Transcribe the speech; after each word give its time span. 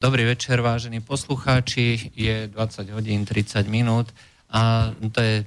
Dobrý 0.00 0.24
večer, 0.24 0.64
vážení 0.64 1.04
poslucháči. 1.04 2.08
Je 2.16 2.48
20 2.48 2.88
hodín 2.96 3.28
30 3.28 3.68
minút 3.68 4.08
a 4.48 4.96
to 5.12 5.20
je 5.20 5.44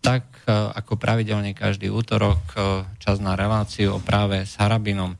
tak, 0.00 0.24
e, 0.48 0.56
ako 0.72 0.96
pravidelne 0.96 1.52
každý 1.52 1.92
útorok 1.92 2.40
e, 2.56 2.88
čas 2.96 3.20
na 3.20 3.36
reláciu 3.36 3.92
o 3.92 4.00
práve 4.00 4.48
s 4.48 4.56
Harabinom. 4.56 5.12
E, 5.12 5.18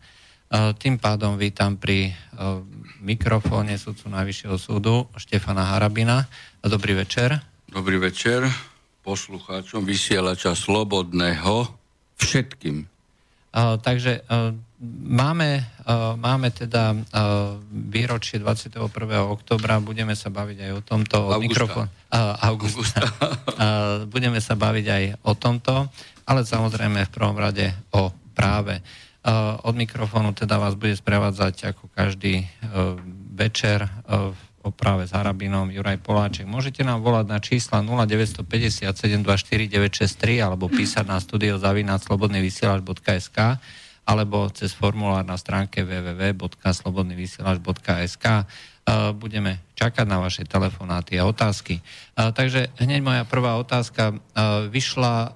tým 0.80 0.96
pádom 0.96 1.36
vítam 1.36 1.76
pri 1.76 2.16
mikrofóne 3.04 3.76
sudcu 3.76 4.08
Najvyššieho 4.08 4.56
súdu 4.56 5.12
Štefana 5.12 5.76
Harabina. 5.76 6.24
Dobrý 6.64 6.96
večer. 6.96 7.36
Dobrý 7.68 8.00
večer 8.00 8.48
poslucháčom 9.04 9.84
vysielača 9.84 10.56
Slobodného 10.56 11.68
všetkým. 12.16 12.88
Takže 13.56 14.22
Máme, 15.04 15.60
máme 16.16 16.48
teda 16.56 16.96
výročie 17.68 18.40
21. 18.40 18.80
oktobra, 19.28 19.76
budeme 19.76 20.16
sa 20.16 20.32
baviť 20.32 20.58
aj 20.64 20.70
o 20.72 20.80
tomto. 20.80 21.16
Od 21.28 21.36
mikrofón, 21.36 21.92
augusta. 22.40 23.04
uh, 23.04 24.08
budeme 24.08 24.40
sa 24.40 24.56
baviť 24.56 24.86
aj 24.88 25.04
o 25.20 25.36
tomto, 25.36 25.84
ale 26.24 26.48
samozrejme 26.48 27.04
v 27.04 27.12
prvom 27.12 27.36
rade 27.36 27.76
o 27.92 28.08
práve. 28.32 28.80
Od 29.68 29.76
mikrofónu 29.76 30.32
teda 30.32 30.56
vás 30.56 30.80
bude 30.80 30.96
sprevádzať 30.96 31.76
ako 31.76 31.92
každý 31.92 32.48
večer 33.36 33.84
o 34.08 34.32
práve 34.68 35.08
s 35.08 35.16
Harabinom 35.16 35.72
Juraj 35.72 35.96
Poláček. 36.04 36.44
Môžete 36.44 36.84
nám 36.84 37.00
volať 37.00 37.26
na 37.32 37.40
čísla 37.40 37.80
0957 37.80 38.84
24963 39.24 40.44
alebo 40.44 40.68
písať 40.68 41.08
na 41.08 41.16
studio 41.16 41.56
zavináč 41.56 42.04
slobodnyvysielač.sk 42.04 43.56
alebo 44.04 44.52
cez 44.52 44.76
formulár 44.76 45.24
na 45.24 45.40
stránke 45.40 45.80
www.slobodnyvysielač.sk 45.86 48.26
e, 48.26 48.44
budeme 49.14 49.62
čakať 49.78 50.06
na 50.08 50.18
vaše 50.18 50.44
telefonáty 50.44 51.16
a 51.16 51.24
otázky. 51.24 51.78
E, 51.78 51.82
takže 52.34 52.68
hneď 52.80 53.00
moja 53.00 53.24
prvá 53.24 53.56
otázka. 53.56 54.12
E, 54.12 54.14
vyšla 54.68 55.32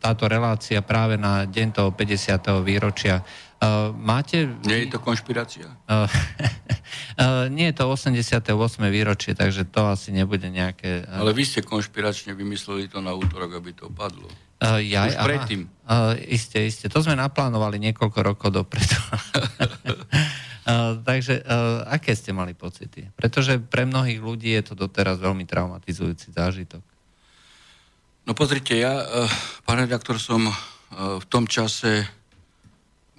táto 0.00 0.24
relácia 0.26 0.82
práve 0.82 1.16
na 1.20 1.44
deň 1.44 1.72
toho 1.76 1.92
50. 1.92 2.64
výročia. 2.64 3.22
Máte... 4.00 4.48
Nie 4.64 4.88
je 4.88 4.96
to 4.96 4.98
konšpirácia? 5.04 5.68
Nie 7.54 7.70
je 7.70 7.74
to 7.76 7.92
88. 7.92 8.48
výročie, 8.88 9.36
takže 9.36 9.68
to 9.68 9.84
asi 9.92 10.16
nebude 10.16 10.48
nejaké... 10.48 11.04
Ale 11.04 11.36
vy 11.36 11.44
ste 11.44 11.60
konšpiračne 11.60 12.32
vymysleli 12.32 12.88
to 12.88 13.04
na 13.04 13.12
útorok, 13.12 13.60
aby 13.60 13.76
to 13.76 13.92
padlo. 13.92 14.32
Uh, 14.60 14.76
jaj, 14.80 15.16
Už 15.16 15.24
predtým. 15.24 15.60
Uh, 15.88 16.12
isté, 16.28 16.68
isté. 16.68 16.92
To 16.92 17.00
sme 17.00 17.16
naplánovali 17.16 17.80
niekoľko 17.80 18.18
rokov 18.20 18.52
dopredu. 18.52 18.92
uh, 20.68 21.00
takže 21.08 21.40
uh, 21.40 21.88
aké 21.88 22.12
ste 22.12 22.36
mali 22.36 22.52
pocity? 22.52 23.08
Pretože 23.16 23.56
pre 23.56 23.88
mnohých 23.88 24.20
ľudí 24.20 24.52
je 24.52 24.72
to 24.72 24.74
doteraz 24.76 25.16
veľmi 25.16 25.48
traumatizujúci 25.48 26.36
zážitok. 26.36 26.84
No 28.28 28.36
pozrite, 28.36 28.76
ja, 28.76 29.00
uh, 29.00 29.24
pán 29.64 29.80
redaktor, 29.80 30.20
som 30.20 30.44
uh, 30.44 30.52
v 31.16 31.24
tom 31.24 31.48
čase 31.48 32.04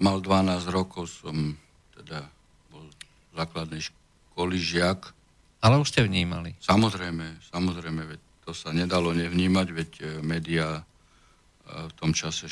mal 0.02 0.18
12 0.20 0.66
rokov, 0.74 1.08
som 1.22 1.56
teda 1.94 2.26
bol 2.74 2.90
v 2.90 3.34
základnej 3.38 3.82
školy 3.86 4.58
žiak. 4.58 5.14
Ale 5.62 5.78
už 5.78 5.94
ste 5.94 6.02
vnímali. 6.02 6.58
Samozrejme, 6.58 7.38
samozrejme, 7.54 8.02
veď 8.10 8.22
to 8.42 8.52
sa 8.58 8.74
nedalo 8.74 9.14
nevnímať, 9.14 9.68
veď 9.70 9.92
médiá 10.26 10.82
v 11.72 11.94
tom 11.96 12.12
čase 12.12 12.50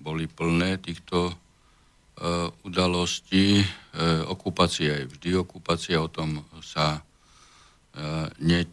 boli 0.00 0.26
plné 0.26 0.80
týchto 0.80 1.30
e, 1.30 1.34
udalostí. 2.64 3.60
E, 3.60 3.66
okupácia 4.26 5.04
je 5.04 5.10
vždy 5.12 5.30
okupácia, 5.44 6.00
o 6.00 6.08
tom 6.08 6.40
sa 6.64 6.98
e, 6.98 7.00
neď 8.40 8.68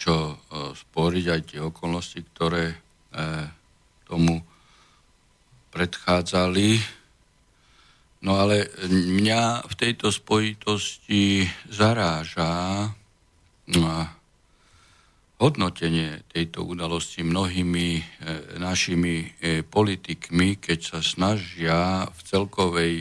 čo 0.00 0.40
sporiť, 0.56 1.24
aj 1.28 1.40
tie 1.44 1.60
okolnosti, 1.60 2.24
ktoré 2.32 2.72
tomu 4.08 4.40
predchádzali. 5.68 6.80
No 8.20 8.36
ale 8.36 8.68
mňa 8.84 9.64
v 9.64 9.74
tejto 9.80 10.12
spojitosti 10.12 11.48
zaráža 11.72 12.92
no 13.72 14.04
hodnotenie 15.40 16.20
tejto 16.28 16.68
udalosti 16.68 17.24
mnohými 17.24 17.88
e, 17.96 18.02
našimi 18.60 19.24
e, 19.24 19.26
politikmi, 19.64 20.60
keď 20.60 20.78
sa 20.84 21.00
snažia 21.00 22.04
v 22.12 22.20
celkovej 22.28 22.94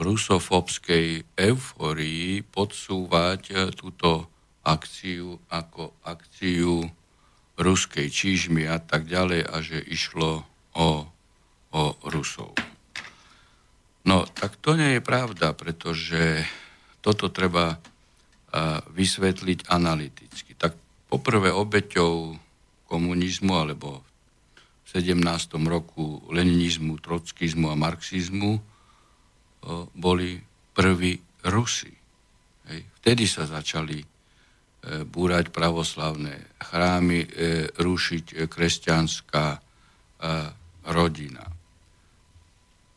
rusofobskej 0.00 1.28
euforii 1.36 2.40
podsúvať 2.40 3.42
e, 3.52 3.54
túto 3.76 4.32
akciu 4.64 5.36
ako 5.52 5.92
akciu 6.08 6.88
ruskej 7.60 8.08
čížmy 8.08 8.64
a 8.64 8.80
tak 8.80 9.04
ďalej 9.04 9.44
a 9.44 9.56
že 9.60 9.84
išlo 9.84 10.48
o, 10.72 11.04
o 11.76 11.82
Rusov. 12.08 12.67
No, 14.08 14.24
tak 14.24 14.56
to 14.64 14.72
nie 14.72 14.96
je 14.96 15.02
pravda, 15.04 15.52
pretože 15.52 16.48
toto 17.04 17.28
treba 17.28 17.76
vysvetliť 18.88 19.68
analyticky. 19.68 20.56
Tak 20.56 20.72
poprvé 21.12 21.52
obeťou 21.52 22.32
komunizmu 22.88 23.52
alebo 23.52 24.00
v 24.88 24.88
17. 24.96 25.20
roku 25.68 26.24
leninizmu, 26.32 26.96
trockizmu 27.04 27.68
a 27.68 27.76
marxizmu 27.76 28.56
boli 29.92 30.40
prví 30.72 31.20
Rusi. 31.44 31.92
Hej. 32.72 32.80
Vtedy 33.04 33.24
sa 33.28 33.44
začali 33.44 34.00
e, 34.00 34.06
búrať 35.04 35.52
pravoslavné 35.52 36.56
chrámy, 36.56 37.20
e, 37.24 37.28
rušiť 37.76 38.48
kresťanská 38.48 39.46
rodina. 40.88 41.46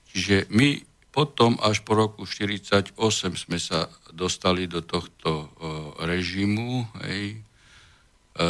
Čiže 0.09 0.49
my 0.49 0.90
potom 1.11 1.59
až 1.59 1.83
po 1.83 1.99
roku 1.99 2.23
1948 2.23 2.95
sme 3.35 3.59
sa 3.59 3.91
dostali 4.15 4.65
do 4.65 4.79
tohto 4.79 5.51
režimu, 5.99 6.87
hej, 7.03 7.43
E, 8.31 8.47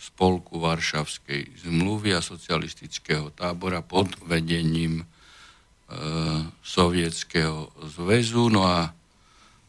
spolku 0.00 0.58
Varšavskej 0.58 1.68
zmluvy 1.68 2.16
a 2.16 2.24
socialistického 2.24 3.30
tábora 3.36 3.84
pod 3.84 4.08
vedením 4.24 5.04
e, 5.04 5.06
Sovietskeho 6.64 7.68
zväzu. 7.92 8.48
No 8.48 8.64
a 8.64 8.90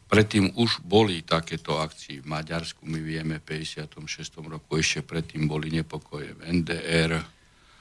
predtým 0.08 0.56
už 0.56 0.80
boli 0.88 1.20
takéto 1.22 1.84
akcie 1.84 2.24
v 2.24 2.32
Maďarsku, 2.32 2.88
my 2.88 3.00
vieme, 3.04 3.44
v 3.44 3.68
56. 3.68 4.40
roku 4.48 4.80
ešte 4.80 5.04
predtým 5.04 5.52
boli 5.52 5.68
nepokoje 5.68 6.32
v 6.32 6.64
NDR. 6.64 7.20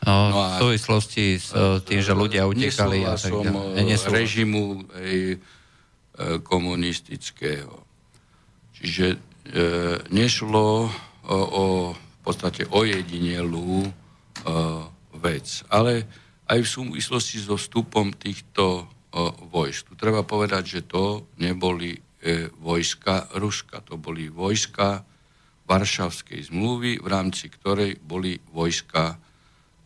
No, 0.03 0.35
no 0.35 0.39
a, 0.43 0.59
v 0.59 0.67
súvislosti 0.67 1.39
s 1.39 1.55
e, 1.55 1.79
tým, 1.87 2.03
že 2.03 2.11
ľudia 2.11 2.43
utekali 2.51 3.07
a 3.07 3.15
tak 3.15 3.31
ďalej. 3.31 4.11
režimu 4.11 4.83
ej, 4.99 5.39
komunistického. 6.43 7.87
Čiže 8.75 9.07
e, 9.15 9.19
nešlo 10.11 10.91
o, 11.27 11.39
o 11.39 11.65
v 11.95 12.21
podstate 12.23 12.67
ojedinelú 12.71 13.83
e, 13.83 13.91
vec. 15.19 15.47
Ale 15.71 16.07
aj 16.47 16.59
v 16.63 16.69
súvislosti 16.69 17.43
so 17.43 17.59
vstupom 17.59 18.15
týchto 18.15 18.83
e, 18.83 18.85
vojsk. 19.51 19.91
Tu 19.91 19.95
treba 19.99 20.27
povedať, 20.27 20.79
že 20.79 20.81
to 20.87 21.31
neboli 21.39 21.99
e, 21.99 22.47
vojska 22.63 23.31
Ruska, 23.39 23.83
to 23.83 23.99
boli 23.99 24.31
vojska 24.31 25.03
Varšavskej 25.67 26.51
zmluvy, 26.51 26.99
v 26.99 27.07
rámci 27.07 27.51
ktorej 27.51 27.99
boli 28.03 28.39
vojska 28.51 29.15
e, 29.15 29.32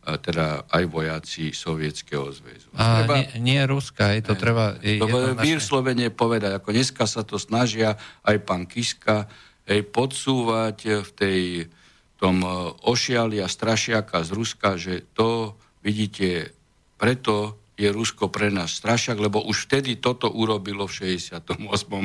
teda 0.06 0.70
aj 0.70 0.84
vojaci 0.86 1.50
Sovietskeho 1.50 2.30
zväzu. 2.30 2.70
A 2.78 3.02
treba, 3.02 3.14
nie, 3.18 3.26
nie 3.42 3.60
Ruska, 3.66 4.14
je 4.14 4.22
to 4.22 4.34
ne, 4.38 4.40
treba... 4.40 4.64
Je, 4.78 5.02
to 5.02 5.34
vyslovene 5.42 6.06
povedať, 6.14 6.62
ako 6.62 6.70
dneska 6.70 7.10
sa 7.10 7.26
to 7.26 7.42
snažia 7.42 7.98
aj 8.22 8.36
pán 8.46 8.70
Kiska, 8.70 9.26
hej, 9.66 9.82
podsúvať 9.90 11.02
v 11.02 11.10
tej, 11.10 11.40
tom 12.16 12.40
e, 12.42 12.48
ošiali 12.86 13.42
a 13.42 13.48
strašiaka 13.50 14.24
z 14.24 14.30
Ruska, 14.32 14.78
že 14.80 15.04
to, 15.12 15.58
vidíte, 15.84 16.54
preto 16.96 17.60
je 17.76 17.92
Rusko 17.92 18.32
pre 18.32 18.48
nás 18.48 18.72
strašiak, 18.72 19.20
lebo 19.20 19.44
už 19.44 19.68
vtedy 19.68 20.00
toto 20.00 20.32
urobilo 20.32 20.88
v 20.88 21.20
68. 21.20 21.44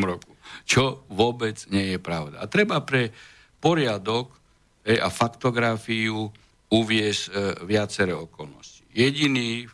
roku. 0.03 0.36
Čo 0.68 1.07
vôbec 1.07 1.63
nie 1.71 1.95
je 1.95 2.00
pravda. 2.00 2.44
A 2.44 2.45
treba 2.51 2.83
pre 2.83 3.15
poriadok 3.63 4.36
hej, 4.83 5.00
a 5.00 5.07
faktografiu 5.07 6.36
uviesť 6.71 7.21
e, 7.27 7.31
viaceré 7.68 8.15
okolnosti. 8.15 8.88
Jediný 8.95 9.68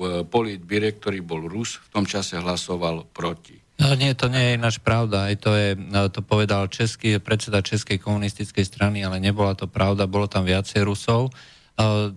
v 0.00 0.24
politbire, 0.32 0.96
ktorý 0.96 1.20
bol 1.20 1.44
Rus, 1.44 1.76
v 1.76 1.88
tom 1.92 2.04
čase 2.08 2.40
hlasoval 2.40 3.04
proti. 3.12 3.60
No, 3.76 3.96
nie, 3.96 4.12
to 4.12 4.28
nie 4.28 4.40
je 4.40 4.56
ináč 4.56 4.76
pravda. 4.80 5.28
Aj 5.28 5.36
to, 5.40 5.56
je, 5.56 5.72
no, 5.76 6.08
to 6.12 6.20
povedal 6.20 6.68
český, 6.68 7.16
predseda 7.16 7.64
Českej 7.64 7.96
komunistickej 7.96 8.64
strany, 8.64 9.00
ale 9.04 9.20
nebola 9.20 9.56
to 9.56 9.68
pravda. 9.68 10.08
Bolo 10.08 10.28
tam 10.28 10.44
viacej 10.44 10.84
Rusov. 10.84 11.32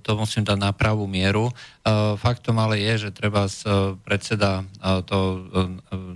To 0.04 0.12
musím 0.19 0.44
dať 0.44 0.60
na 0.60 0.75
pravú 0.75 1.07
mieru. 1.07 1.48
Faktom 2.19 2.60
ale 2.60 2.83
je, 2.83 3.07
že 3.07 3.15
treba 3.15 3.48
z 3.48 3.63
predseda 4.04 4.68
to 5.07 5.48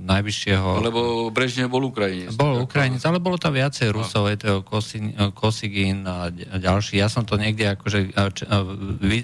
najvyššieho... 0.03 0.83
Lebo 0.83 1.31
Brežne 1.31 1.71
bol 1.71 1.87
Ukrajinec. 1.87 2.35
Bol 2.35 2.67
Ukrajinec, 2.67 3.03
ale 3.07 3.23
bolo 3.23 3.39
tam 3.39 3.55
viacej 3.55 3.95
Rusov, 3.95 4.27
je 4.27 4.37
to 4.39 4.51
Kosigin 5.31 6.03
a 6.03 6.27
ďalší. 6.59 6.99
Ja 6.99 7.07
som 7.07 7.23
to 7.23 7.39
niekde 7.39 7.75
akože 7.79 8.11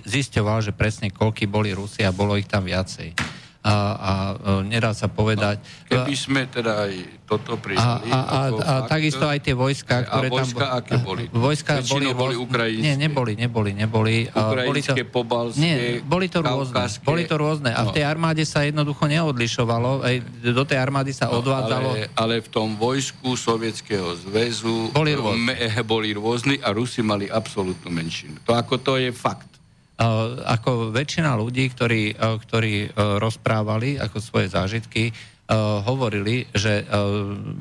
zisťoval, 0.07 0.63
že 0.63 0.71
presne 0.71 1.11
koľky 1.11 1.47
boli 1.47 1.75
Rusi 1.75 2.07
a 2.07 2.15
bolo 2.15 2.39
ich 2.39 2.47
tam 2.47 2.63
viacej 2.63 3.11
a, 3.63 3.75
a 3.95 4.13
e, 4.60 4.68
nedá 4.68 4.92
sa 4.92 5.07
povedať. 5.07 5.63
No, 5.88 6.04
keby 6.04 6.13
sme 6.19 6.51
teda 6.51 6.83
aj 6.83 7.24
toto 7.24 7.56
priznali. 7.56 8.12
A, 8.12 8.19
a, 8.19 8.19
a, 8.19 8.39
a 8.60 8.74
takisto 8.92 9.24
aj 9.24 9.39
tie 9.39 9.56
vojska, 9.56 10.04
ktoré 10.04 10.27
a 10.27 10.33
vojska, 10.36 10.65
tam... 10.68 10.80
aké 10.83 10.95
boli? 11.00 11.24
Vojska 11.48 11.80
boli, 11.88 12.12
boli 12.12 12.36
ukrajinské. 12.36 12.83
Nie, 12.83 12.95
neboli, 13.00 13.39
neboli, 13.39 13.71
neboli. 13.71 14.27
Ukrajinské, 14.27 14.68
boli 14.68 14.81
to, 14.83 15.15
pobalské, 15.15 15.63
Nie, 15.63 15.75
boli 16.04 16.27
to 16.27 16.44
rôzne. 16.44 16.83
Boli 17.07 17.24
to 17.24 17.36
rôzne. 17.39 17.71
A 17.71 17.88
v 17.88 17.95
tej 17.95 18.04
no. 18.04 18.12
armáde 18.12 18.44
sa 18.44 18.68
jednoducho 18.68 19.07
neodlišovalo. 19.07 20.04
Aj 20.04 20.15
do 20.44 20.63
tej 20.68 20.77
armády 20.83 21.15
sa 21.15 21.31
no, 21.31 21.39
odvádzalo... 21.39 21.89
Ale, 21.95 22.12
ale 22.19 22.36
v 22.44 22.50
tom 22.51 22.75
vojsku 22.75 23.39
Sovietskeho 23.39 24.12
zväzu 24.27 24.92
boli 24.92 25.15
rôzne. 25.15 25.56
boli 25.88 26.12
rôzni 26.12 26.60
a 26.60 26.75
Rusi 26.75 27.00
mali 27.00 27.31
absolútnu 27.31 27.88
menšinu. 27.88 28.44
To 28.44 28.60
ako 28.60 28.75
to 28.83 29.00
je 29.00 29.15
fakt. 29.15 29.52
Eh, 29.93 30.05
ako 30.49 30.89
väčšina 30.89 31.37
ľudí, 31.37 31.69
ktorí, 31.69 32.17
eh, 32.17 32.17
ktorí 32.17 32.73
eh, 32.81 32.91
rozprávali 33.21 34.01
ako 34.01 34.17
svoje 34.17 34.47
zážitky, 34.49 35.13
hovorili, 35.83 36.47
že 36.55 36.87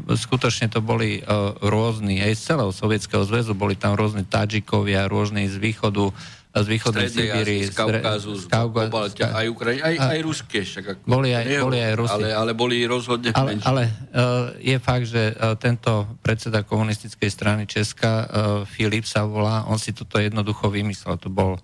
skutočne 0.07 0.71
to 0.71 0.79
boli 0.79 1.19
rôzni, 1.61 2.23
aj 2.23 2.33
z 2.39 2.43
celého 2.55 2.71
Sovietskeho 2.71 3.27
zväzu, 3.27 3.59
boli 3.59 3.75
tam 3.75 3.99
rôzne 3.99 4.23
Tadžikovia, 4.23 5.11
rôzni 5.11 5.51
z 5.51 5.59
východu, 5.59 6.15
z 6.53 6.67
východnej 6.73 7.11
Sibíry, 7.11 7.67
z 7.69 7.75
Kaukazu, 7.75 8.39
z 8.39 8.47
Kaukazu, 8.47 8.97
aj 9.19 9.47
Ukrajiny, 9.51 9.83
aj, 9.83 9.95
aj 9.99 10.19
ruské. 10.23 10.63
Však 10.63 10.85
ako 10.95 11.01
boli, 11.11 11.35
aj, 11.35 11.45
boli 11.59 11.79
aj 11.83 11.95
Rusi. 11.99 12.15
Ale, 12.23 12.29
ale 12.33 12.53
boli 12.55 12.77
rozhodne 12.87 13.35
Ale, 13.35 13.59
ale 13.67 13.91
uh, 13.91 14.55
je 14.63 14.79
fakt, 14.79 15.11
že 15.11 15.35
uh, 15.35 15.59
tento 15.59 16.07
predseda 16.23 16.63
komunistickej 16.63 17.29
strany 17.29 17.63
Česka, 17.67 18.13
uh, 18.15 18.25
Filip 18.63 19.11
sa 19.11 19.27
volá, 19.27 19.67
on 19.67 19.77
si 19.77 19.91
toto 19.91 20.23
jednoducho 20.23 20.71
vymyslel. 20.71 21.19
To 21.19 21.29
bol 21.29 21.59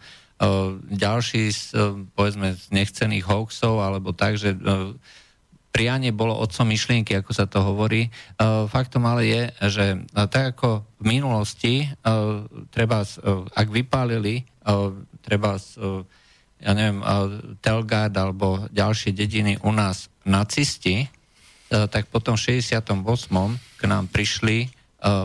ďalší 0.89 1.43
z, 1.51 1.63
povedzme, 2.15 2.55
z 2.55 2.65
nechcených 2.71 3.27
hoaxov, 3.27 3.83
alebo 3.83 4.15
tak, 4.15 4.39
že 4.39 4.55
prianie 5.69 6.11
bolo 6.11 6.39
otcom 6.39 6.67
myšlienky, 6.71 7.15
ako 7.19 7.33
sa 7.35 7.45
to 7.47 7.63
hovorí. 7.63 8.11
Faktom 8.73 9.05
ale 9.05 9.23
je, 9.29 9.43
že 9.69 9.85
tak 10.33 10.57
ako 10.57 10.83
v 10.99 11.05
minulosti, 11.07 11.75
treba, 12.71 13.03
ak 13.53 13.69
vypálili, 13.69 14.43
treba, 15.23 15.61
ja 16.59 16.73
neviem, 16.75 16.99
Telgard 17.63 18.15
alebo 18.17 18.67
ďalšie 18.73 19.15
dediny 19.15 19.61
u 19.63 19.71
nás 19.71 20.11
nacisti, 20.27 21.07
tak 21.69 22.09
potom 22.09 22.35
v 22.35 22.63
68. 22.65 22.89
k 23.77 23.83
nám 23.85 24.09
prišli 24.09 24.73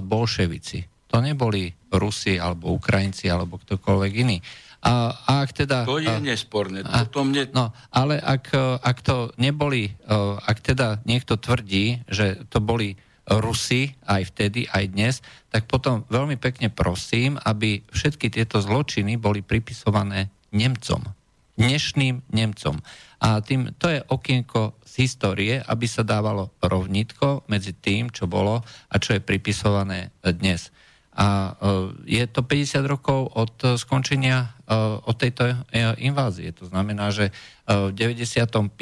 bolševici. 0.04 1.10
To 1.10 1.21
neboli 1.21 1.71
Rusi 1.94 2.42
alebo 2.42 2.74
Ukrajinci 2.74 3.30
alebo 3.30 3.62
ktokoľvek 3.62 4.12
iný. 4.21 4.38
A, 4.83 5.15
a 5.15 5.31
ak 5.47 5.56
teda... 5.56 5.88
To 5.88 5.95
je 5.95 6.12
nesporné. 6.19 6.83
A, 6.83 7.07
to 7.07 7.24
mne... 7.24 7.47
No, 7.56 7.71
ale 7.88 8.19
ak, 8.19 8.51
ak 8.83 8.97
to 9.00 9.31
neboli, 9.39 9.95
ak 10.44 10.59
teda 10.59 11.00
niekto 11.07 11.39
tvrdí, 11.39 12.03
že 12.12 12.44
to 12.51 12.59
boli 12.59 13.00
Rusi 13.24 13.95
aj 14.03 14.35
vtedy, 14.35 14.68
aj 14.68 14.85
dnes, 14.91 15.15
tak 15.47 15.71
potom 15.71 16.03
veľmi 16.12 16.35
pekne 16.35 16.68
prosím, 16.68 17.39
aby 17.39 17.80
všetky 17.95 18.27
tieto 18.27 18.59
zločiny 18.59 19.15
boli 19.15 19.39
pripisované 19.39 20.27
Nemcom. 20.51 21.07
Dnešným 21.56 22.36
Nemcom. 22.36 22.83
A 23.24 23.39
tým, 23.39 23.71
to 23.79 23.88
je 23.88 24.03
okienko 24.03 24.75
z 24.83 24.94
histórie, 25.07 25.63
aby 25.63 25.88
sa 25.88 26.03
dávalo 26.03 26.51
rovnitko 26.59 27.47
medzi 27.47 27.71
tým, 27.71 28.12
čo 28.12 28.27
bolo 28.27 28.59
a 28.91 28.95
čo 29.00 29.15
je 29.15 29.24
pripisované 29.24 30.12
dnes. 30.19 30.68
A 31.13 31.54
e, 31.54 32.18
je 32.18 32.25
to 32.25 32.42
50 32.42 32.89
rokov 32.89 33.30
od 33.38 33.54
skončenia 33.77 34.50
e, 34.65 34.74
od 35.06 35.13
tejto 35.13 35.45
e, 35.45 35.56
invázie. 36.01 36.50
To 36.57 36.65
znamená, 36.65 37.13
že 37.13 37.30
v 37.63 37.94
95. 37.94 38.74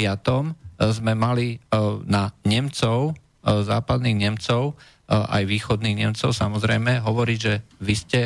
sme 0.82 1.14
mali 1.14 1.62
na 2.10 2.34
Nemcov, 2.42 3.14
západných 3.46 4.18
Nemcov, 4.18 4.74
aj 5.06 5.44
východných 5.46 6.02
Nemcov 6.02 6.34
samozrejme, 6.34 7.06
hovoriť, 7.06 7.38
že 7.38 7.62
vy 7.78 7.94
ste, 7.94 8.22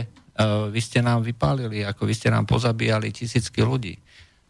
vy 0.71 0.79
ste 0.79 1.03
nám 1.03 1.27
vypálili, 1.27 1.83
ako 1.83 2.07
vy 2.07 2.15
ste 2.15 2.31
nám 2.31 2.47
pozabíjali 2.47 3.11
tisícky 3.11 3.59
ľudí. 3.67 3.99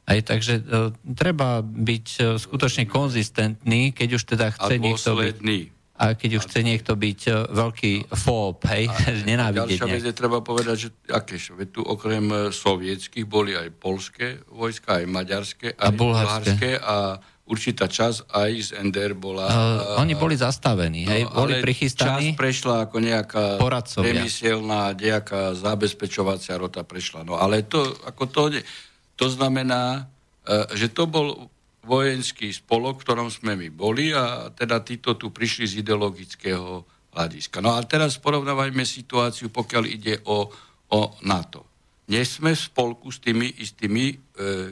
Aj, 0.05 0.21
takže 0.21 0.61
uh, 0.61 0.93
treba 1.17 1.65
byť 1.65 2.07
uh, 2.21 2.25
skutočne 2.37 2.85
konzistentný, 2.85 3.89
keď 3.89 4.21
už 4.21 4.23
teda 4.37 4.53
chce 4.53 4.77
niekto 4.77 5.17
byť 5.17 5.74
a 5.95 6.11
keď 6.11 6.43
už 6.43 6.51
chce 6.51 6.59
niekto 6.59 6.91
byť 6.99 7.19
e, 7.27 7.31
veľký 7.55 7.93
fób, 8.11 8.67
hej, 8.67 8.91
nenávidieť. 9.31 9.79
Ďalšia 9.79 9.95
vec 9.95 10.03
je 10.03 10.15
treba 10.15 10.43
povedať, 10.43 10.75
že 10.75 10.89
aké 11.07 11.39
tu 11.71 11.79
okrem 11.79 12.27
e, 12.27 12.35
sovietských 12.51 13.23
boli 13.23 13.55
aj 13.55 13.71
polské 13.79 14.43
vojska, 14.51 14.99
aj 14.99 15.05
maďarské, 15.07 15.67
aj 15.71 15.79
a 15.79 15.87
bulharské 15.95 16.71
a 16.75 17.15
určitá 17.47 17.87
časť 17.87 18.27
aj 18.27 18.51
z 18.59 18.69
NDR 18.89 19.13
bola... 19.15 19.45
Uh, 19.47 20.01
oni 20.01 20.17
boli 20.17 20.33
zastavení, 20.35 21.05
no, 21.05 21.13
hej, 21.13 21.21
boli 21.29 21.61
prichystaní. 21.61 22.33
Časť 22.33 22.41
prešla 22.41 22.75
ako 22.89 22.97
nejaká 22.99 23.45
remyselná, 24.01 24.97
nejaká 24.97 25.53
zabezpečovacia 25.53 26.57
rota 26.57 26.81
prešla. 26.81 27.21
No 27.21 27.37
ale 27.37 27.61
to, 27.63 27.85
ako 28.03 28.23
to, 28.27 28.41
to 29.13 29.27
znamená, 29.29 30.09
že 30.73 30.89
to 30.89 31.05
bol 31.05 31.53
vojenský 31.85 32.49
spolok, 32.49 32.99
v 32.99 33.05
ktorom 33.05 33.29
sme 33.29 33.53
my 33.53 33.69
boli 33.69 34.11
a 34.11 34.49
teda 34.49 34.81
títo 34.81 35.15
tu 35.15 35.29
prišli 35.29 35.65
z 35.69 35.73
ideologického 35.85 36.83
hľadiska. 37.13 37.63
No 37.63 37.77
a 37.77 37.79
teraz 37.85 38.19
porovnávajme 38.19 38.83
situáciu, 38.83 39.53
pokiaľ 39.53 39.83
ide 39.87 40.19
o, 40.27 40.49
o 40.91 41.01
NATO. 41.23 41.63
Nie 42.05 42.21
sme 42.21 42.53
v 42.53 42.61
spolku 42.61 43.09
s 43.09 43.17
tými 43.17 43.49
istými 43.61 44.05
e, 44.13 44.15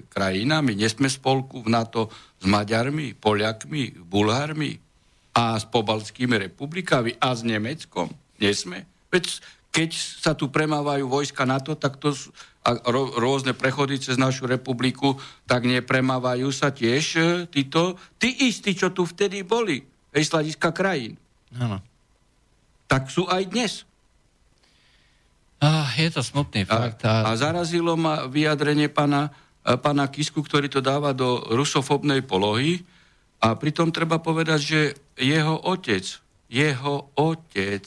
krajinami, 0.06 0.77
nie 0.77 0.86
sme 0.86 1.10
v 1.10 1.18
spolku 1.18 1.65
v 1.65 1.74
NATO 1.74 2.13
s 2.38 2.45
Maďarmi, 2.45 3.18
Poliakmi, 3.18 4.06
Bulhármi 4.06 4.77
a 5.33 5.57
s 5.57 5.65
pobalskými 5.65 6.38
republikami 6.38 7.18
a 7.18 7.33
s 7.33 7.42
Nemeckom. 7.42 8.13
Nie 8.38 8.54
sme. 8.54 8.86
Veď 9.10 9.42
keď 9.74 9.89
sa 9.98 10.38
tu 10.38 10.54
premávajú 10.54 11.10
vojska 11.10 11.50
NATO, 11.50 11.74
tak 11.74 11.98
to 11.98 12.13
a 12.63 12.80
rôzne 13.19 13.51
prechody 13.51 14.00
cez 14.00 14.15
našu 14.15 14.48
republiku, 14.48 15.19
tak 15.44 15.68
nepremávajú 15.68 16.48
sa 16.56 16.71
tiež 16.71 17.04
e, 17.19 17.21
títo, 17.51 18.00
tí 18.15 18.31
istí, 18.48 18.71
čo 18.71 18.95
tu 18.95 19.04
vtedy 19.04 19.44
boli, 19.44 19.83
z 20.15 20.27
hľadiska 20.31 20.71
krajín. 20.71 21.19
Ano. 21.60 21.83
Tak 22.88 23.12
sú 23.12 23.27
aj 23.27 23.44
dnes. 23.51 23.74
Ah, 25.60 25.91
je 25.96 26.08
to 26.12 26.24
smutný 26.24 26.63
fakt. 26.63 27.03
A, 27.03 27.27
a 27.27 27.39
zarazilo 27.39 28.00
ma 28.00 28.32
vyjadrenie 28.32 28.88
pana, 28.88 29.36
e, 29.67 29.75
pana 29.75 30.08
Kisku, 30.08 30.39
ktorý 30.39 30.72
to 30.72 30.79
dáva 30.79 31.12
do 31.12 31.43
rusofobnej 31.51 32.24
polohy. 32.24 32.88
A 33.43 33.60
pritom 33.60 33.91
treba 33.91 34.24
povedať, 34.24 34.60
že 34.63 34.79
jeho 35.20 35.60
otec, 35.67 36.03
jeho 36.48 37.12
otec 37.20 37.84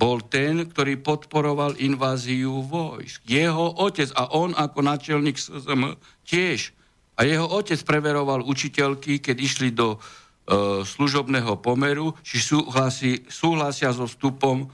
bol 0.00 0.24
ten, 0.24 0.64
ktorý 0.64 0.96
podporoval 1.04 1.76
inváziu 1.76 2.64
vojsk. 2.64 3.20
Jeho 3.28 3.76
otec 3.84 4.08
a 4.16 4.32
on 4.32 4.56
ako 4.56 4.80
náčelník 4.80 5.36
SZM 5.36 6.00
tiež. 6.24 6.72
A 7.20 7.28
jeho 7.28 7.44
otec 7.44 7.76
preveroval 7.84 8.40
učiteľky, 8.48 9.20
keď 9.20 9.36
išli 9.36 9.68
do 9.76 10.00
e, 10.00 10.88
služobného 10.88 11.60
pomeru, 11.60 12.16
či 12.24 12.40
súhlasí, 12.40 13.28
súhlasia 13.28 13.92
so 13.92 14.08
vstupom 14.08 14.64
e, 14.64 14.66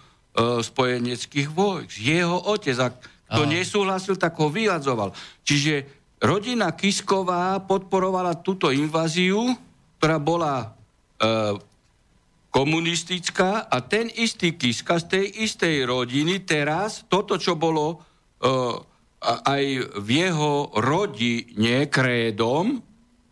spojeneckých 0.63 1.51
vojsk. 1.51 1.99
Jeho 1.99 2.39
otec, 2.47 2.79
ak 2.79 2.95
to 3.27 3.43
Aha. 3.43 3.51
nesúhlasil, 3.51 4.15
tak 4.15 4.39
ho 4.39 4.47
vyhadzoval. 4.47 5.11
Čiže 5.43 5.91
rodina 6.23 6.71
Kisková 6.71 7.59
podporovala 7.67 8.39
túto 8.47 8.71
inváziu, 8.71 9.43
ktorá 9.99 10.23
bola 10.23 10.55
e, 10.63 10.67
komunistická 12.51 13.69
a 13.69 13.77
ten 13.85 14.09
istý 14.09 14.57
Kiska 14.57 14.97
z 15.03 15.07
tej 15.07 15.27
istej 15.45 15.85
rodiny 15.85 16.43
teraz, 16.49 17.05
toto, 17.07 17.37
čo 17.37 17.59
bolo 17.59 17.87
uh, 17.93 18.77
aj 19.27 19.65
v 20.01 20.09
jeho 20.09 20.73
rodine 20.81 21.89
krédom, 21.93 22.81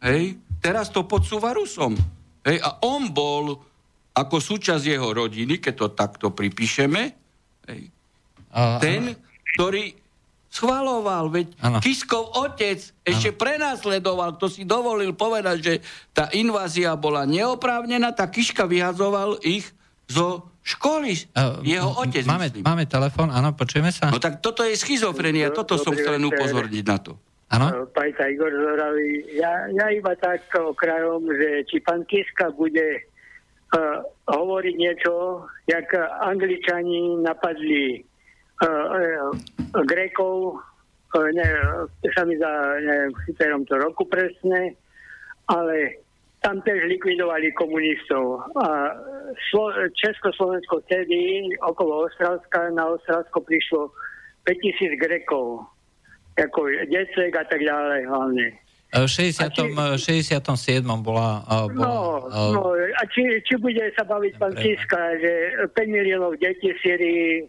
hej, 0.04 0.37
teraz 0.61 0.92
to 0.92 1.09
podsúva 1.09 1.56
Rusom. 1.56 1.97
Hej, 2.44 2.61
a 2.61 2.85
on 2.85 3.14
bol 3.14 3.56
ako 4.14 4.37
súčasť 4.38 4.85
jeho 4.85 5.11
rodiny, 5.11 5.59
keď 5.59 5.75
to 5.75 5.88
takto 5.97 6.26
pripíšeme, 6.30 7.02
hej, 7.71 7.83
ten, 8.78 9.11
ktorý 9.54 10.03
schvaloval, 10.54 11.34
veď 11.34 11.50
ano. 11.58 11.82
Kiskov 11.82 12.30
otec 12.38 12.78
ešte 13.02 13.28
ano. 13.34 13.38
prenasledoval, 13.42 14.38
kto 14.38 14.46
si 14.46 14.62
dovolil 14.62 15.11
povedať, 15.11 15.56
že 15.58 15.75
tá 16.14 16.30
invázia 16.30 16.94
bola 16.94 17.26
neoprávnená, 17.26 18.14
tak 18.14 18.38
Kiška 18.38 18.70
vyhazoval 18.70 19.42
ich 19.42 19.66
zo 20.06 20.54
Školy, 20.64 21.12
jeho 21.61 21.92
otec. 22.00 22.25
Máme, 22.25 22.49
máme 22.64 22.88
telefon, 22.88 23.28
áno, 23.28 23.52
počujeme 23.52 23.92
sa? 23.92 24.08
No 24.08 24.16
tak 24.16 24.40
toto 24.40 24.64
je 24.64 24.73
schizofrenia, 24.73 25.52
toto 25.52 25.76
som 25.76 25.92
chcel 25.92 26.16
upozorniť 26.16 26.84
na 26.88 26.96
to. 26.96 27.20
Áno? 27.52 27.84
Pajta 27.92 28.32
Igor 28.32 28.49
Zoravý. 28.49 29.28
Ja, 29.37 29.68
ja 29.68 29.92
iba 29.92 30.16
tak 30.16 30.49
okrajom, 30.49 31.28
že 31.28 31.68
či 31.68 31.84
pán 31.84 32.08
Kiska 32.08 32.49
bude 32.56 33.04
uh, 33.76 34.08
hovoriť 34.32 34.75
niečo, 34.80 35.44
jak 35.68 35.84
Angličani 36.25 37.20
napadli 37.20 38.00
uh, 38.00 38.00
uh, 38.00 38.13
Grékov, 39.85 40.61
uh, 41.14 41.28
ne, 41.35 41.47
sa 42.14 42.23
mi 42.25 42.35
za, 42.38 42.50
neviem, 42.80 43.12
ktorom 43.37 43.62
to 43.68 43.75
roku 43.78 44.04
presne, 44.09 44.75
ale 45.50 46.04
tam 46.44 46.61
tiež 46.61 46.85
likvidovali 46.92 47.56
komunistov. 47.56 48.44
A 48.61 48.92
Slo- 49.49 49.88
Československo 49.97 50.85
vtedy 50.85 51.49
okolo 51.64 52.04
Ostravska, 52.04 52.68
na 52.76 52.92
Ostravsko 52.92 53.40
prišlo 53.40 53.88
5000 54.44 55.00
Grekov 55.00 55.64
ako 56.35 56.66
Decek 56.90 57.33
a 57.33 57.44
tak 57.47 57.62
ďalej 57.62 58.11
hlavne. 58.11 58.47
V 58.94 59.11
60, 59.11 59.50
či, 59.50 59.62
67. 59.75 60.38
bola... 61.02 61.42
bola 61.42 61.66
no, 61.75 62.30
no, 62.30 62.62
a 62.78 63.02
či, 63.11 63.26
či 63.42 63.59
bude 63.59 63.83
sa 63.99 64.06
baviť 64.06 64.38
pán 64.38 64.54
Kiska, 64.54 65.18
že 65.18 65.33
5 65.66 65.75
miliónov 65.90 66.38
detí 66.38 66.71
v 66.71 66.78
Syrii, 66.78 67.26
e, 67.42 67.47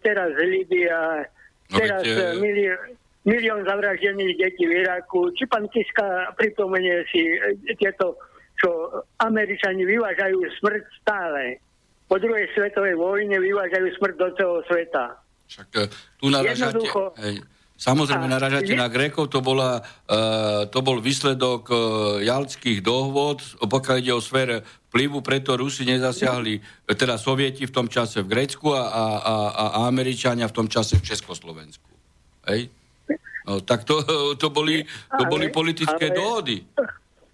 teraz 0.00 0.30
Libia, 0.38 1.26
no, 1.70 1.76
teraz 1.76 2.02
veď, 2.04 2.36
e, 2.36 2.40
milión, 2.40 2.80
milión 3.26 3.60
zavraždených 3.62 4.34
detí 4.38 4.64
v 4.66 4.82
Iraku. 4.86 5.32
Či 5.34 5.44
pán 5.46 5.66
Kiska 5.70 6.34
pripomenie 6.38 7.06
si 7.10 7.22
e, 7.36 7.74
tieto, 7.78 8.18
čo 8.58 9.02
Američani 9.22 9.82
vyvážajú 9.86 10.38
smrť 10.62 10.82
stále. 11.02 11.58
Po 12.06 12.20
druhej 12.20 12.48
svetovej 12.52 12.94
vojne 12.98 13.40
vyvážajú 13.40 13.88
smrť 13.96 14.14
do 14.20 14.28
celého 14.36 14.60
sveta. 14.68 15.04
Však 15.48 15.66
tu 16.20 16.26
naražate... 16.28 16.86
Hej 17.20 17.36
Samozrejme, 17.82 18.30
naražate 18.30 18.78
na 18.78 18.86
Grékov, 18.86 19.26
to, 19.26 19.42
bola, 19.42 19.82
uh, 19.82 20.70
to 20.70 20.86
bol 20.86 21.02
výsledok 21.02 21.62
uh, 21.66 21.78
jalckých 22.22 22.78
dohôd, 22.78 23.42
pokiaľ 23.58 23.96
ide 23.98 24.14
o 24.14 24.22
sfér 24.22 24.62
vplyvu, 24.94 25.18
preto 25.18 25.58
Rusi 25.58 25.82
nezasiahli, 25.82 26.86
teda 26.94 27.18
Sovieti 27.18 27.66
v 27.66 27.74
tom 27.74 27.90
čase 27.90 28.22
v 28.22 28.30
Grécku 28.30 28.70
a, 28.70 28.86
a, 28.86 29.04
a, 29.18 29.34
a 29.66 29.78
Američania 29.90 30.46
v 30.46 30.62
tom 30.62 30.70
čase 30.70 31.02
v 31.02 31.10
Československu. 31.10 31.90
Hej? 32.46 32.70
No, 33.50 33.58
tak 33.66 33.82
to, 33.82 33.98
to, 34.42 34.46
boli, 34.54 34.86
to 35.18 35.24
boli 35.26 35.50
politické 35.50 36.14
ale, 36.14 36.14
dohody. 36.14 36.56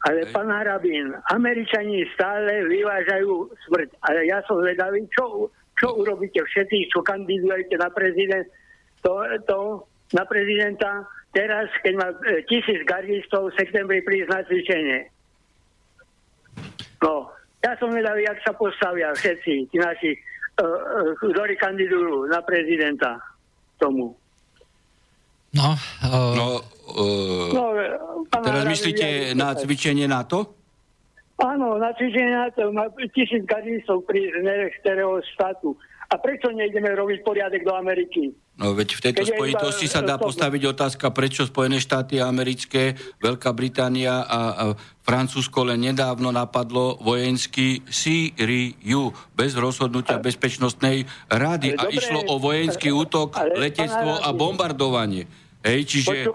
Ale 0.09 0.25
Hej. 0.25 0.33
pán 0.33 0.49
Harabín, 0.49 1.13
Američani 1.29 2.09
stále 2.17 2.65
vyvážajú 2.65 3.53
smrť. 3.69 3.89
Ale 4.01 4.25
ja 4.25 4.41
som 4.49 4.65
vedavý, 4.65 5.05
čo, 5.13 5.53
čo 5.77 5.93
urobíte 5.93 6.41
všetci, 6.41 6.89
čo 6.89 7.05
kandidujete 7.05 7.77
na 7.77 7.93
prezident, 7.93 8.49
to, 9.05 9.13
to 9.45 9.85
na 10.13 10.25
prezidenta 10.25 11.05
teraz, 11.33 11.69
keď 11.85 11.95
má 11.97 12.09
e, 12.25 12.43
tisíc 12.49 12.81
gardistov 12.89 13.53
v 13.53 13.57
septembri 13.61 14.01
prísť 14.01 14.29
na 14.33 14.41
cvičenie. 14.45 15.01
No, 16.99 17.31
ja 17.63 17.73
som 17.79 17.95
vedavý, 17.95 18.27
jak 18.27 18.39
sa 18.43 18.53
postavia 18.55 19.15
všetci, 19.15 19.71
tí 19.71 19.77
naši, 19.79 20.15
uh, 20.59 20.67
uh, 20.67 21.31
ktorí 21.31 21.55
kandidujú 21.59 22.27
na 22.27 22.43
prezidenta 22.43 23.19
tomu. 23.79 24.15
No, 25.55 25.69
uh... 26.03 26.35
no, 26.35 26.47
uh, 26.99 27.51
no 27.55 27.65
teraz 28.43 28.63
myslíte 28.67 29.35
na 29.39 29.55
cvičenie 29.55 30.11
NATO? 30.11 30.59
Áno, 31.39 31.79
na 31.79 31.95
cvičenie 31.95 32.35
NATO 32.35 32.75
má 32.75 32.91
tisíc 33.15 33.47
gardistov 33.47 34.03
prísť 34.11 34.43
z 34.43 34.75
ktorého 34.83 35.23
štátu. 35.39 35.79
A 36.09 36.19
prečo 36.19 36.51
nejdeme 36.51 36.91
robiť 36.99 37.23
poriadek 37.23 37.63
do 37.63 37.75
Ameriky? 37.79 38.35
No 38.59 38.75
veď 38.75 38.99
v 38.99 39.03
tejto 39.07 39.23
Keď 39.23 39.33
spojitosti 39.39 39.87
sa 39.87 40.03
dá 40.03 40.19
postaviť 40.19 40.63
otázka, 40.75 41.15
prečo 41.15 41.47
Spojené 41.47 41.79
štáty 41.79 42.19
americké, 42.19 42.99
Veľká 43.23 43.55
Británia 43.55 44.27
a, 44.27 44.41
a 44.51 44.65
Francúzsko 45.07 45.63
len 45.63 45.87
nedávno 45.87 46.35
napadlo 46.35 46.99
vojenský 46.99 47.87
Sýriu 47.87 49.15
bez 49.39 49.55
rozhodnutia 49.55 50.19
Bezpečnostnej 50.19 51.07
rady. 51.31 51.79
a 51.79 51.87
išlo 51.87 52.27
o 52.27 52.43
vojenský 52.43 52.91
útok, 52.91 53.39
letectvo 53.39 54.27
a 54.27 54.35
bombardovanie. 54.35 55.48
Hej, 55.59 55.81
čiže... 55.91 56.31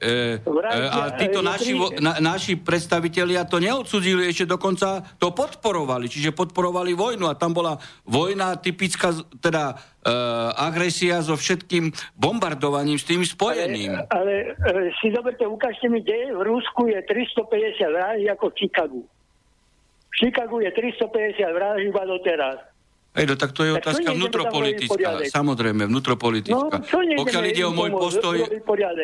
E, 0.00 0.40
e, 0.40 0.80
a 0.88 1.12
títo 1.12 1.44
naši, 1.44 1.76
na, 2.00 2.16
naši 2.24 2.56
predstavitelia 2.56 3.44
to 3.44 3.60
neodsudili, 3.60 4.32
ešte 4.32 4.48
dokonca 4.48 5.04
to 5.20 5.36
podporovali. 5.36 6.08
Čiže 6.08 6.32
podporovali 6.32 6.96
vojnu 6.96 7.28
a 7.28 7.36
tam 7.36 7.52
bola 7.52 7.76
vojna 8.08 8.56
typická, 8.56 9.12
teda 9.44 9.76
e, 9.76 10.12
agresia 10.56 11.20
so 11.20 11.36
všetkým 11.36 11.92
bombardovaním 12.16 12.96
s 12.96 13.04
tým 13.04 13.20
spojeným. 13.20 14.08
Ale, 14.08 14.56
ale 14.56 14.88
e, 14.88 14.96
si 15.04 15.12
zoberte, 15.12 15.44
ukážte 15.44 15.92
mi, 15.92 16.00
kde 16.00 16.32
v 16.32 16.40
Rusku 16.40 16.88
je 16.88 16.96
350 17.04 17.76
vraží 17.92 18.24
ako 18.32 18.44
v 18.48 18.54
Chicagu. 18.56 19.02
V 19.04 20.14
Chicagu 20.16 20.64
je 20.64 20.72
350 20.72 21.44
vraží 21.44 21.92
iba 21.92 22.02
doteraz. 22.08 22.71
Hej, 23.12 23.28
no 23.28 23.34
tak 23.36 23.52
to 23.52 23.60
je 23.68 23.76
tak 23.76 23.84
otázka 23.84 24.16
vnútropolitická. 24.16 25.28
Samozrejme, 25.28 25.84
vnútropolitická. 25.84 26.80
No, 26.80 27.20
pokiaľ 27.20 27.44
ide 27.44 27.62
o 27.68 27.72
môj 27.76 27.92
postoj, 27.92 28.36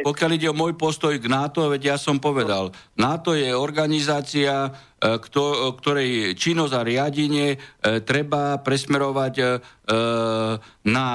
pokiaľ 0.00 0.30
ide 0.32 0.48
o 0.48 0.56
môj 0.56 0.72
postoj 0.80 1.12
k 1.20 1.28
NATO, 1.28 1.68
veď 1.68 1.92
ja 1.92 1.96
som 2.00 2.16
povedal, 2.16 2.72
NATO 2.96 3.36
je 3.36 3.52
organizácia, 3.52 4.72
e, 4.96 5.20
kto, 5.20 5.76
ktorej 5.76 6.32
činnosť 6.40 6.72
a 6.72 6.80
riadenie 6.88 7.48
e, 7.52 7.58
treba 8.00 8.56
presmerovať 8.64 9.34
e, 9.36 9.44
na 10.88 11.08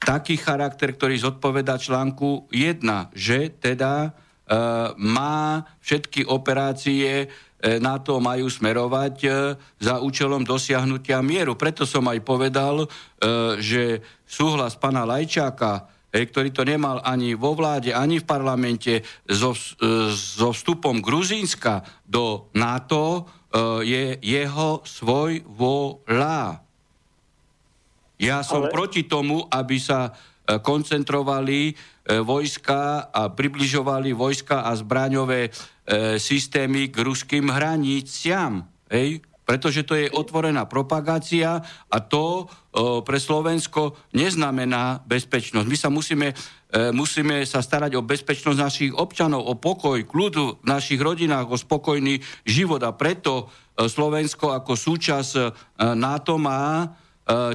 taký 0.00 0.40
charakter, 0.40 0.96
ktorý 0.96 1.20
zodpoveda 1.20 1.76
článku 1.76 2.48
1, 2.48 2.80
že 3.12 3.52
teda 3.60 4.16
má 4.96 5.68
všetky 5.84 6.24
operácie 6.24 7.28
E, 7.28 7.51
na 7.78 8.02
to 8.02 8.18
majú 8.18 8.50
smerovať 8.50 9.14
e, 9.22 9.28
za 9.78 10.02
účelom 10.02 10.42
dosiahnutia 10.42 11.22
mieru. 11.22 11.54
Preto 11.54 11.86
som 11.86 12.02
aj 12.10 12.18
povedal, 12.26 12.84
e, 12.84 12.86
že 13.62 14.02
súhlas 14.26 14.74
pana 14.74 15.06
Lajčáka, 15.06 15.86
ktorý 16.12 16.52
to 16.52 16.66
nemal 16.66 17.00
ani 17.06 17.32
vo 17.32 17.56
vláde, 17.56 17.94
ani 17.94 18.20
v 18.20 18.28
parlamente, 18.28 19.00
so, 19.24 19.56
so 20.12 20.52
vstupom 20.52 21.00
Gruzínska 21.00 21.88
do 22.04 22.52
NATO, 22.52 23.24
je 23.80 24.20
jeho 24.20 24.84
svoj 24.84 25.40
volá. 25.48 26.60
Ja 28.20 28.44
som 28.44 28.68
Ale... 28.68 28.76
proti 28.76 29.08
tomu, 29.08 29.48
aby 29.48 29.80
sa 29.82 30.12
koncentrovali 30.60 31.72
vojska 32.02 33.08
a 33.14 33.30
približovali 33.30 34.10
vojska 34.10 34.66
a 34.66 34.74
zbraňové 34.74 35.46
e, 35.46 35.50
systémy 36.18 36.90
k 36.90 36.96
ruským 36.98 37.46
hraniciam. 37.46 38.66
Hej? 38.90 39.22
Pretože 39.42 39.82
to 39.82 39.94
je 39.98 40.10
otvorená 40.10 40.66
propagácia 40.66 41.62
a 41.90 41.98
to 42.02 42.42
e, 42.42 43.02
pre 43.02 43.18
Slovensko 43.22 43.98
neznamená 44.14 45.02
bezpečnosť. 45.06 45.66
My 45.66 45.76
sa 45.78 45.88
musíme, 45.90 46.28
e, 46.70 46.90
musíme 46.90 47.42
sa 47.46 47.62
starať 47.62 47.98
o 47.98 48.06
bezpečnosť 48.06 48.58
našich 48.58 48.92
občanov, 48.94 49.46
o 49.46 49.54
pokoj, 49.58 49.98
kľud 50.02 50.34
v 50.34 50.46
našich 50.66 50.98
rodinách, 50.98 51.50
o 51.50 51.58
spokojný 51.58 52.18
život 52.42 52.82
a 52.82 52.94
preto 52.94 53.46
e, 53.78 53.86
Slovensko 53.86 54.54
ako 54.54 54.74
súčasť 54.74 55.32
e, 55.34 55.42
NATO 55.98 56.38
má 56.38 56.82
e, 56.82 57.01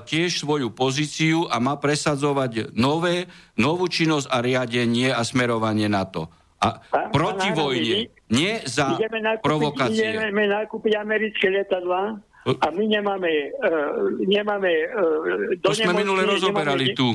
tiež 0.07 0.47
svoju 0.47 0.71
pozíciu 0.71 1.51
a 1.51 1.59
má 1.59 1.75
presadzovať 1.75 2.71
nové, 2.73 3.27
novú 3.59 3.91
činnosť 3.91 4.27
a 4.31 4.37
riadenie 4.39 5.11
a 5.11 5.21
smerovanie 5.27 5.91
na 5.91 6.07
to. 6.07 6.31
A 6.57 6.81
pán, 6.89 7.13
proti 7.13 7.53
pán 7.53 7.59
vojne, 7.59 8.09
nie 8.33 8.53
za 8.65 8.97
ideme 8.97 9.21
nakúpiť, 9.21 9.45
provokácie. 9.45 10.07
Ideme 10.09 10.49
nakúpiť 10.49 10.93
americké 10.97 11.53
letadla 11.53 12.17
a 12.47 12.67
my 12.73 12.83
nemáme... 12.87 13.31
Uh, 13.61 14.23
nemáme 14.25 14.71
uh, 14.89 15.59
to 15.61 15.75
sme 15.75 15.93
minule 15.93 16.23
rozoberali 16.25 16.95
nemáme, 16.95 16.97
tu. 16.97 17.09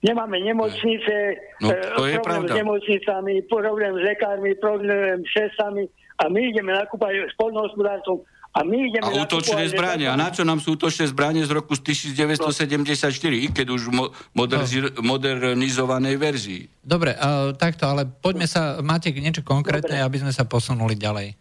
Nemáme 0.00 0.36
nemocnice, 0.40 1.16
no, 1.60 1.68
to 1.76 2.08
je 2.08 2.16
problém 2.24 2.48
pravda. 2.48 2.52
s 2.52 2.58
nemocnicami, 2.64 3.34
problém 3.46 3.92
s 3.92 4.02
lekármi, 4.02 4.50
problém 4.56 5.20
s 5.22 5.28
šesami 5.28 5.84
a 6.18 6.28
my 6.32 6.40
ideme 6.40 6.72
nakúpať 6.72 7.28
s 7.28 7.34
polnohospodárstvom 7.36 8.24
a 8.50 8.66
my 8.66 8.76
ideme 8.82 9.06
a 9.06 9.14
útočné 9.14 9.70
zbranie. 9.70 10.10
A 10.10 10.18
na 10.18 10.34
čo 10.34 10.42
nám 10.42 10.58
sú 10.58 10.74
útočné 10.74 11.06
zbranie 11.06 11.46
z 11.46 11.54
roku 11.54 11.78
1974, 11.78 13.14
i 13.30 13.46
keď 13.54 13.66
už 13.70 13.82
mo- 13.94 14.10
moderzi- 14.34 14.90
no. 14.90 15.06
modernizovanej 15.06 16.14
verzii? 16.18 16.62
Dobre, 16.82 17.14
uh, 17.14 17.54
takto, 17.54 17.86
ale 17.86 18.10
poďme 18.10 18.50
sa, 18.50 18.82
máte 18.82 19.14
niečo 19.14 19.46
konkrétne, 19.46 20.02
Dobre. 20.02 20.06
aby 20.06 20.16
sme 20.26 20.32
sa 20.34 20.42
posunuli 20.50 20.98
ďalej. 20.98 21.38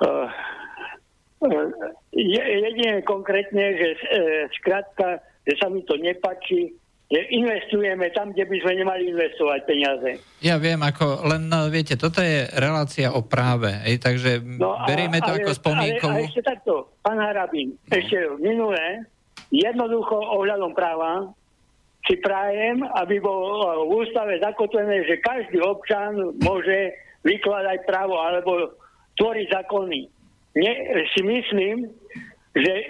Uh, 0.00 0.24
uh, 1.44 1.68
jedine 2.16 3.04
konkrétne, 3.04 3.76
že 3.76 3.88
uh, 3.92 4.48
skrátka, 4.56 5.20
že 5.44 5.52
sa 5.60 5.68
mi 5.68 5.84
to 5.84 6.00
nepačí, 6.00 6.72
investujeme 7.08 8.12
tam, 8.12 8.36
kde 8.36 8.44
by 8.44 8.56
sme 8.60 8.72
nemali 8.84 9.02
investovať 9.08 9.60
peniaze. 9.64 10.10
Ja 10.44 10.60
viem, 10.60 10.76
ako, 10.84 11.24
len 11.24 11.48
no, 11.48 11.72
viete, 11.72 11.96
toto 11.96 12.20
je 12.20 12.44
relácia 12.52 13.16
o 13.16 13.24
práve, 13.24 13.72
ej, 13.88 13.96
takže 13.96 14.44
no, 14.44 14.76
berieme 14.84 15.24
to 15.24 15.32
ale, 15.32 15.40
ako 15.40 15.50
spomínkovú. 15.56 16.20
Ale, 16.20 16.28
ale 16.28 16.28
ešte 16.28 16.44
takto, 16.44 16.92
pán 17.00 17.16
Harabín, 17.16 17.80
no. 17.80 17.96
ešte 17.96 18.16
minulé, 18.44 19.08
jednoducho 19.48 20.20
ohľadom 20.20 20.76
práva, 20.76 21.32
si 22.04 22.20
prajem, 22.20 22.84
aby 22.84 23.20
bol 23.20 23.64
v 23.88 24.04
ústave 24.04 24.36
zakotvené, 24.40 25.04
že 25.08 25.20
každý 25.24 25.60
občan 25.64 26.36
môže 26.44 26.92
vykladať 27.24 27.84
právo 27.84 28.16
alebo 28.16 28.76
tvoriť 29.20 29.46
zákony. 29.52 30.00
Ne, 30.56 30.72
si 31.12 31.20
myslím, 31.20 31.88
že 32.56 32.74
e, 32.80 32.86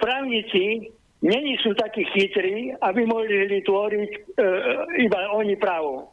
právnici 0.00 0.88
není 1.20 1.56
sú 1.60 1.76
takí 1.76 2.04
chytrí, 2.16 2.72
aby 2.80 3.00
mohli 3.04 3.60
tvoriť 3.60 4.10
e, 4.12 4.18
iba 5.04 5.18
oni 5.36 5.54
právo. 5.56 6.08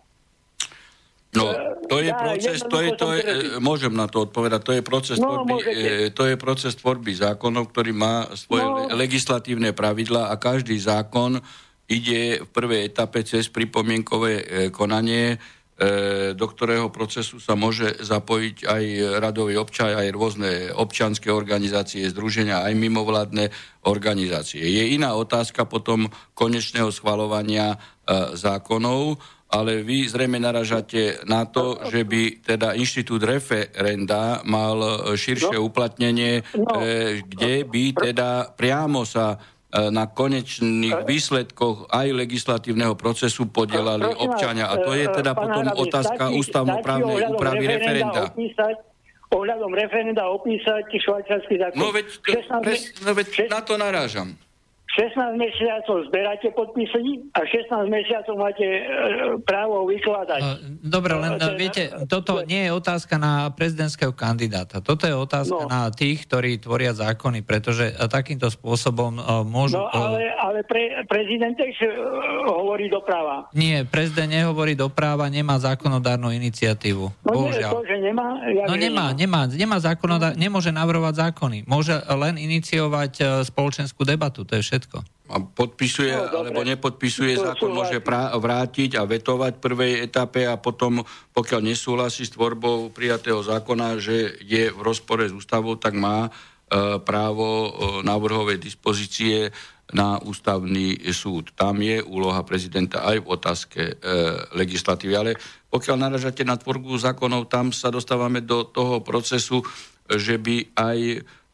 No, 1.35 1.53
to 1.85 2.01
je 2.01 2.09
proces, 2.09 2.57
to 2.65 2.77
je, 2.81 2.89
to 2.97 3.07
je, 3.13 3.21
môžem 3.61 3.93
na 3.93 4.09
to 4.09 4.25
odpovedať, 4.25 4.59
to 4.63 4.73
je 4.73 4.81
proces, 4.81 5.17
no, 5.21 5.43
tvorby, 5.43 5.53
e, 5.69 6.09
to 6.09 6.23
je 6.25 6.35
proces 6.39 6.73
tvorby 6.73 7.13
zákonov, 7.13 7.69
ktorý 7.69 7.91
má 7.93 8.31
svoje 8.33 8.65
no. 8.65 8.89
legislatívne 8.95 9.75
pravidla 9.75 10.33
a 10.33 10.39
každý 10.39 10.79
zákon 10.79 11.37
ide 11.87 12.41
v 12.41 12.49
prvej 12.49 12.89
etape 12.89 13.21
cez 13.21 13.51
pripomienkové 13.53 14.33
e, 14.33 14.43
konanie, 14.73 15.35
E, 15.35 15.56
do 16.33 16.45
ktorého 16.49 16.89
procesu 16.89 17.37
sa 17.37 17.53
môže 17.53 18.01
zapojiť 18.01 18.65
aj 18.65 18.83
radový 19.21 19.61
občan, 19.61 19.93
aj 19.93 20.09
rôzne 20.09 20.73
občanské 20.73 21.29
organizácie, 21.29 22.09
združenia, 22.09 22.65
aj 22.65 22.73
mimovládne 22.73 23.53
organizácie. 23.85 24.65
Je 24.65 24.97
iná 24.97 25.13
otázka 25.13 25.69
potom 25.69 26.09
konečného 26.33 26.89
schvalovania 26.89 27.77
e, 27.77 27.77
zákonov, 28.33 29.21
ale 29.53 29.85
vy 29.85 30.09
zrejme 30.09 30.41
naražate 30.41 31.23
na 31.29 31.45
to, 31.45 31.79
že 31.87 32.03
by 32.03 32.41
teda 32.41 32.73
inštitút 32.73 33.23
referenda 33.23 34.41
mal 34.49 35.13
širšie 35.15 35.61
no. 35.61 35.69
uplatnenie, 35.69 36.41
no. 36.57 36.73
E, 36.81 37.21
kde 37.21 37.63
by 37.69 37.83
teda 38.11 38.49
priamo 38.57 39.05
sa 39.05 39.37
E, 39.37 39.56
na 39.93 40.09
konečných 40.09 41.05
výsledkoch 41.05 41.93
aj 41.93 42.07
legislatívneho 42.09 42.97
procesu 42.97 43.45
podielali 43.45 44.09
občania. 44.17 44.73
A 44.73 44.81
to 44.81 44.97
je 44.97 45.05
teda 45.09 45.37
potom 45.37 45.69
otázka 45.77 46.33
ústavnoprávnej 46.33 47.29
úpravy 47.29 47.63
referenda. 47.69 48.33
Ohľadom 49.27 49.75
referenda 49.75 50.23
opísať 50.31 50.87
švajčarský 50.87 51.59
zákon. 51.59 51.75
No 51.75 51.91
veď, 51.91 52.07
pres, 52.63 52.95
no 53.03 53.11
veď 53.11 53.51
na 53.51 53.59
to 53.59 53.75
narážam. 53.75 54.39
16 54.97 55.37
mesiacov 55.37 56.09
zberáte 56.09 56.49
podpisy 56.57 57.29
a 57.37 57.45
16 57.45 57.85
mesiacov 57.85 58.33
máte 58.33 58.65
e, 58.65 58.81
právo 59.45 59.85
vykladať. 59.85 60.41
Dobre, 60.81 61.13
len 61.13 61.37
no, 61.37 61.53
viete, 61.53 61.93
toto 62.09 62.41
nie 62.41 62.65
je 62.65 62.71
otázka 62.73 63.21
na 63.21 63.53
prezidentského 63.53 64.09
kandidáta. 64.17 64.81
Toto 64.81 65.05
je 65.05 65.13
otázka 65.13 65.63
no. 65.63 65.69
na 65.69 65.93
tých, 65.93 66.25
ktorí 66.25 66.57
tvoria 66.57 66.97
zákony, 66.97 67.45
pretože 67.45 67.93
takýmto 68.09 68.49
spôsobom 68.49 69.21
môžu... 69.45 69.77
No, 69.77 69.85
ale, 69.93 70.33
ale 70.33 70.65
pre, 70.65 71.05
prezident 71.05 71.53
tiež 71.53 71.77
hovorí 72.49 72.89
do 72.89 72.97
práva. 73.05 73.45
Nie, 73.53 73.85
prezident 73.85 74.33
nehovorí 74.33 74.73
do 74.73 74.89
práva, 74.89 75.29
nemá 75.29 75.61
zákonodárnu 75.61 76.33
iniciatívu. 76.33 77.05
No 77.21 77.31
Bohužiaľ. 77.37 77.69
nie, 77.69 77.77
to, 77.77 77.81
že 77.85 77.97
nemá... 78.01 78.27
Ja 78.49 78.65
no 78.65 78.73
nemá, 78.73 79.05
nemá, 79.13 79.41
nemá 79.45 79.77
zákonodár, 79.77 80.33
nemôže 80.33 80.73
navrhovať 80.73 81.29
zákony. 81.29 81.69
Môže 81.69 81.93
len 82.09 82.41
iniciovať 82.41 83.45
spoločenskú 83.45 84.01
debatu, 84.01 84.41
to 84.41 84.57
je 84.57 84.65
všetko 84.65 84.86
všetko. 84.87 84.99
A 85.27 85.43
podpisuje 85.43 86.15
no, 86.15 86.39
alebo 86.39 86.63
nepodpisuje 86.63 87.35
to 87.35 87.51
zákon, 87.51 87.75
môže 87.75 87.99
prá- 87.99 88.31
vrátiť 88.31 88.95
a 88.95 89.03
vetovať 89.03 89.59
v 89.59 89.63
prvej 89.63 89.93
etape 90.07 90.47
a 90.47 90.55
potom, 90.55 91.03
pokiaľ 91.35 91.67
nesúhlasí 91.67 92.23
s 92.23 92.31
tvorbou 92.31 92.87
prijatého 92.95 93.43
zákona, 93.43 93.99
že 93.99 94.39
je 94.39 94.71
v 94.71 94.79
rozpore 94.79 95.27
s 95.27 95.35
ústavou, 95.35 95.75
tak 95.75 95.99
má 95.99 96.27
e, 96.27 96.29
právo 97.03 97.43
e, 97.43 97.69
návrhovej 98.07 98.55
dispozície 98.55 99.51
na 99.91 100.15
ústavný 100.23 100.95
súd. 101.11 101.51
Tam 101.59 101.75
je 101.83 101.99
úloha 102.07 102.47
prezidenta 102.47 103.03
aj 103.03 103.17
v 103.19 103.27
otázke 103.27 103.81
e, 103.83 103.93
legislatívy. 104.55 105.13
Ale 105.15 105.31
pokiaľ 105.67 106.07
naražate 106.07 106.47
na 106.47 106.55
tvorbu 106.55 106.95
zákonov, 106.95 107.51
tam 107.51 107.75
sa 107.75 107.91
dostávame 107.91 108.39
do 108.39 108.63
toho 108.63 109.03
procesu, 109.03 109.59
že 110.07 110.39
by 110.39 110.71
aj 110.71 110.99
E, 111.19 111.46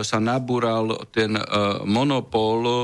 sa 0.00 0.16
nabúral 0.16 1.04
ten 1.12 1.36
e, 1.36 1.42
monopol 1.84 2.60
e, 2.64 2.74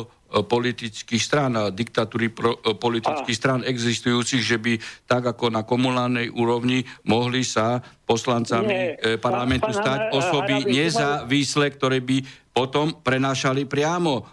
politických 0.44 1.22
strán 1.22 1.56
a 1.56 1.72
diktatúry 1.72 2.28
pro, 2.28 2.60
politických 2.60 3.36
a. 3.36 3.40
strán 3.40 3.60
existujúcich, 3.64 4.44
že 4.44 4.60
by 4.60 4.76
tak 5.08 5.32
ako 5.32 5.48
na 5.48 5.64
komunálnej 5.64 6.28
úrovni 6.28 6.84
mohli 7.08 7.40
sa 7.40 7.80
poslancami 8.04 9.00
Nie, 9.00 9.16
parlamentu 9.16 9.72
pán, 9.72 9.80
stať 9.80 10.00
osoby 10.12 10.68
nezávislé, 10.68 11.72
ktoré 11.72 12.04
by 12.04 12.20
potom 12.52 13.00
prenášali 13.00 13.64
priamo 13.70 14.26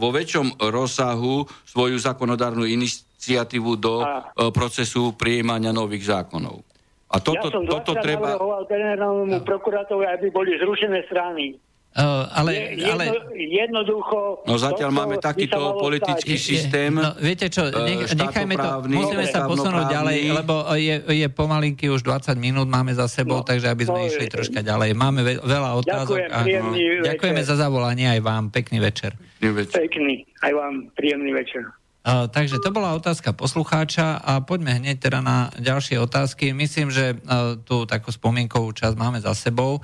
vo 0.00 0.08
väčšom 0.08 0.56
rozsahu 0.72 1.44
svoju 1.68 2.00
zákonodárnu 2.00 2.64
iniciatívu 2.64 3.76
do 3.76 4.00
a. 4.00 4.32
procesu 4.56 5.12
prijímania 5.14 5.68
nových 5.68 6.08
zákonov. 6.08 6.64
A 7.08 7.24
toto, 7.24 7.48
ja 7.48 7.56
som 7.56 7.64
toto 7.64 7.92
treba... 7.96 8.36
generálnemu 8.68 9.40
prokurátorovi, 9.40 10.04
aby 10.12 10.28
boli 10.28 10.52
zrušené 10.60 11.08
strany. 11.08 11.56
Uh, 11.98 12.30
ale, 12.30 12.78
jedno, 12.78 12.94
ale... 12.94 13.04
Jednoducho... 13.34 14.46
No 14.46 14.54
zatiaľ 14.60 14.90
máme 14.92 15.16
takýto 15.18 15.80
politický 15.82 16.38
stať. 16.38 16.46
systém. 16.46 16.92
No, 16.94 17.16
viete 17.18 17.50
čo, 17.50 17.66
nech, 17.74 18.14
nechajme 18.14 18.54
to, 18.54 18.70
musíme 18.86 19.24
sa 19.26 19.48
posunúť 19.48 19.88
ďalej, 19.90 20.16
lebo 20.30 20.68
je, 20.78 20.94
je 21.10 21.26
pomalinky 21.32 21.90
už 21.90 22.06
20 22.06 22.38
minút 22.38 22.70
máme 22.70 22.94
za 22.94 23.10
sebou, 23.10 23.42
no, 23.42 23.46
takže 23.46 23.72
aby 23.72 23.88
sme 23.88 24.00
išli 24.06 24.30
je, 24.30 24.34
troška 24.36 24.60
ďalej. 24.62 24.94
Máme 24.94 25.26
ve, 25.26 25.34
veľa 25.42 25.70
otázok. 25.80 26.28
Ďakujem, 26.28 26.62
a, 26.62 26.70
no, 26.70 27.02
ďakujeme 27.08 27.42
za 27.42 27.54
zavolanie 27.58 28.06
aj 28.14 28.20
vám. 28.22 28.44
Pekný 28.54 28.78
večer. 28.78 29.18
Pekný, 29.42 30.22
aj 30.44 30.52
vám 30.54 30.74
príjemný 30.94 31.34
večer. 31.34 31.66
Uh, 32.08 32.24
takže 32.30 32.62
to 32.62 32.70
bola 32.70 32.94
otázka 32.94 33.34
poslucháča 33.34 34.22
a 34.22 34.40
poďme 34.40 34.80
hneď 34.80 34.96
teda 35.02 35.18
na 35.18 35.50
ďalšie 35.58 35.98
otázky. 35.98 36.54
Myslím, 36.54 36.94
že 36.94 37.18
uh, 37.18 37.58
tú 37.58 37.84
takú 37.84 38.14
spomienkovú 38.14 38.70
časť 38.70 38.94
máme 38.94 39.18
za 39.18 39.34
sebou. 39.34 39.82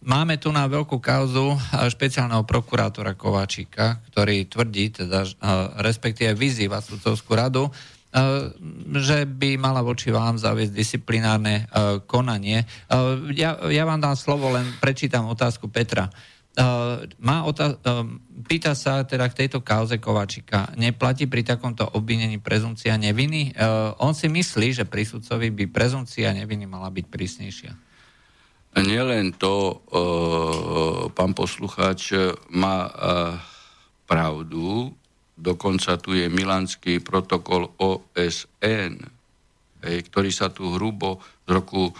Máme 0.00 0.34
tu 0.40 0.48
na 0.48 0.64
veľkú 0.64 1.04
kauzu 1.04 1.52
špeciálneho 1.68 2.48
prokurátora 2.48 3.12
Kováčika, 3.12 4.00
ktorý 4.08 4.48
tvrdí, 4.48 5.04
teda, 5.04 5.28
respektíve 5.84 6.32
vyzýva 6.32 6.80
sudcovskú 6.80 7.36
radu, 7.36 7.68
že 8.96 9.28
by 9.28 9.60
mala 9.60 9.84
voči 9.84 10.08
vám 10.08 10.40
zaviesť 10.40 10.72
disciplinárne 10.72 11.68
konanie. 12.08 12.64
Ja, 13.36 13.60
ja 13.68 13.84
vám 13.84 14.00
dám 14.00 14.16
slovo, 14.16 14.48
len 14.48 14.64
prečítam 14.80 15.28
otázku 15.28 15.68
Petra. 15.68 16.08
Má 17.20 17.46
otá- 17.46 17.78
pýta 18.48 18.74
sa 18.74 19.04
teda 19.04 19.28
k 19.28 19.44
tejto 19.44 19.60
kauze 19.60 20.00
Kováčika. 20.00 20.72
Neplatí 20.74 21.28
pri 21.28 21.44
takomto 21.44 21.84
obvinení 21.84 22.40
prezumcia 22.40 22.96
neviny? 22.96 23.54
On 24.00 24.16
si 24.16 24.26
myslí, 24.26 24.72
že 24.72 24.88
pri 24.88 25.04
sudcovi 25.04 25.52
by 25.52 25.68
prezumcia 25.68 26.32
neviny 26.32 26.64
mala 26.64 26.88
byť 26.88 27.06
prísnejšia. 27.06 27.89
Nielen 28.78 29.34
to, 29.34 29.54
e, 29.74 29.74
pán 31.10 31.34
poslucháč 31.34 32.14
má 32.54 32.86
e, 32.86 32.92
pravdu, 34.06 34.94
dokonca 35.34 35.98
tu 35.98 36.14
je 36.14 36.30
Milanský 36.30 37.02
protokol 37.02 37.66
OSN, 37.82 39.02
ktorý 39.82 40.30
sa 40.30 40.54
tu 40.54 40.78
hrubo 40.78 41.18
z 41.46 41.50
roku 41.50 41.90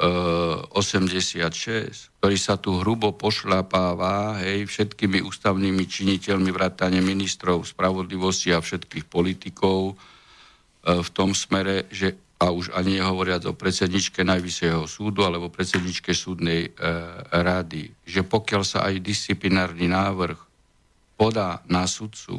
86, 0.00 1.68
e, 1.68 1.92
ktorý 2.24 2.36
sa 2.40 2.56
tu 2.56 2.80
hrubo 2.80 3.12
pošľapáva 3.12 4.40
hej, 4.48 4.64
všetkými 4.64 5.20
ústavnými 5.28 5.84
činiteľmi 5.84 6.48
vrátane 6.48 7.04
ministrov 7.04 7.68
spravodlivosti 7.68 8.56
a 8.56 8.64
všetkých 8.64 9.04
politikov 9.12 9.98
v 10.88 11.08
tom 11.12 11.36
smere, 11.36 11.84
že 11.92 12.27
a 12.38 12.54
už 12.54 12.70
ani 12.70 13.02
nehovoriac 13.02 13.50
o 13.50 13.54
predsedničke 13.58 14.22
Najvyššieho 14.22 14.86
súdu 14.86 15.26
alebo 15.26 15.50
predsedničke 15.50 16.14
súdnej 16.14 16.70
e, 16.70 16.70
rady, 17.34 17.90
že 18.06 18.22
pokiaľ 18.22 18.62
sa 18.62 18.86
aj 18.86 19.02
disciplinárny 19.02 19.90
návrh 19.90 20.38
podá 21.18 21.66
na 21.66 21.82
sudcu, 21.90 22.38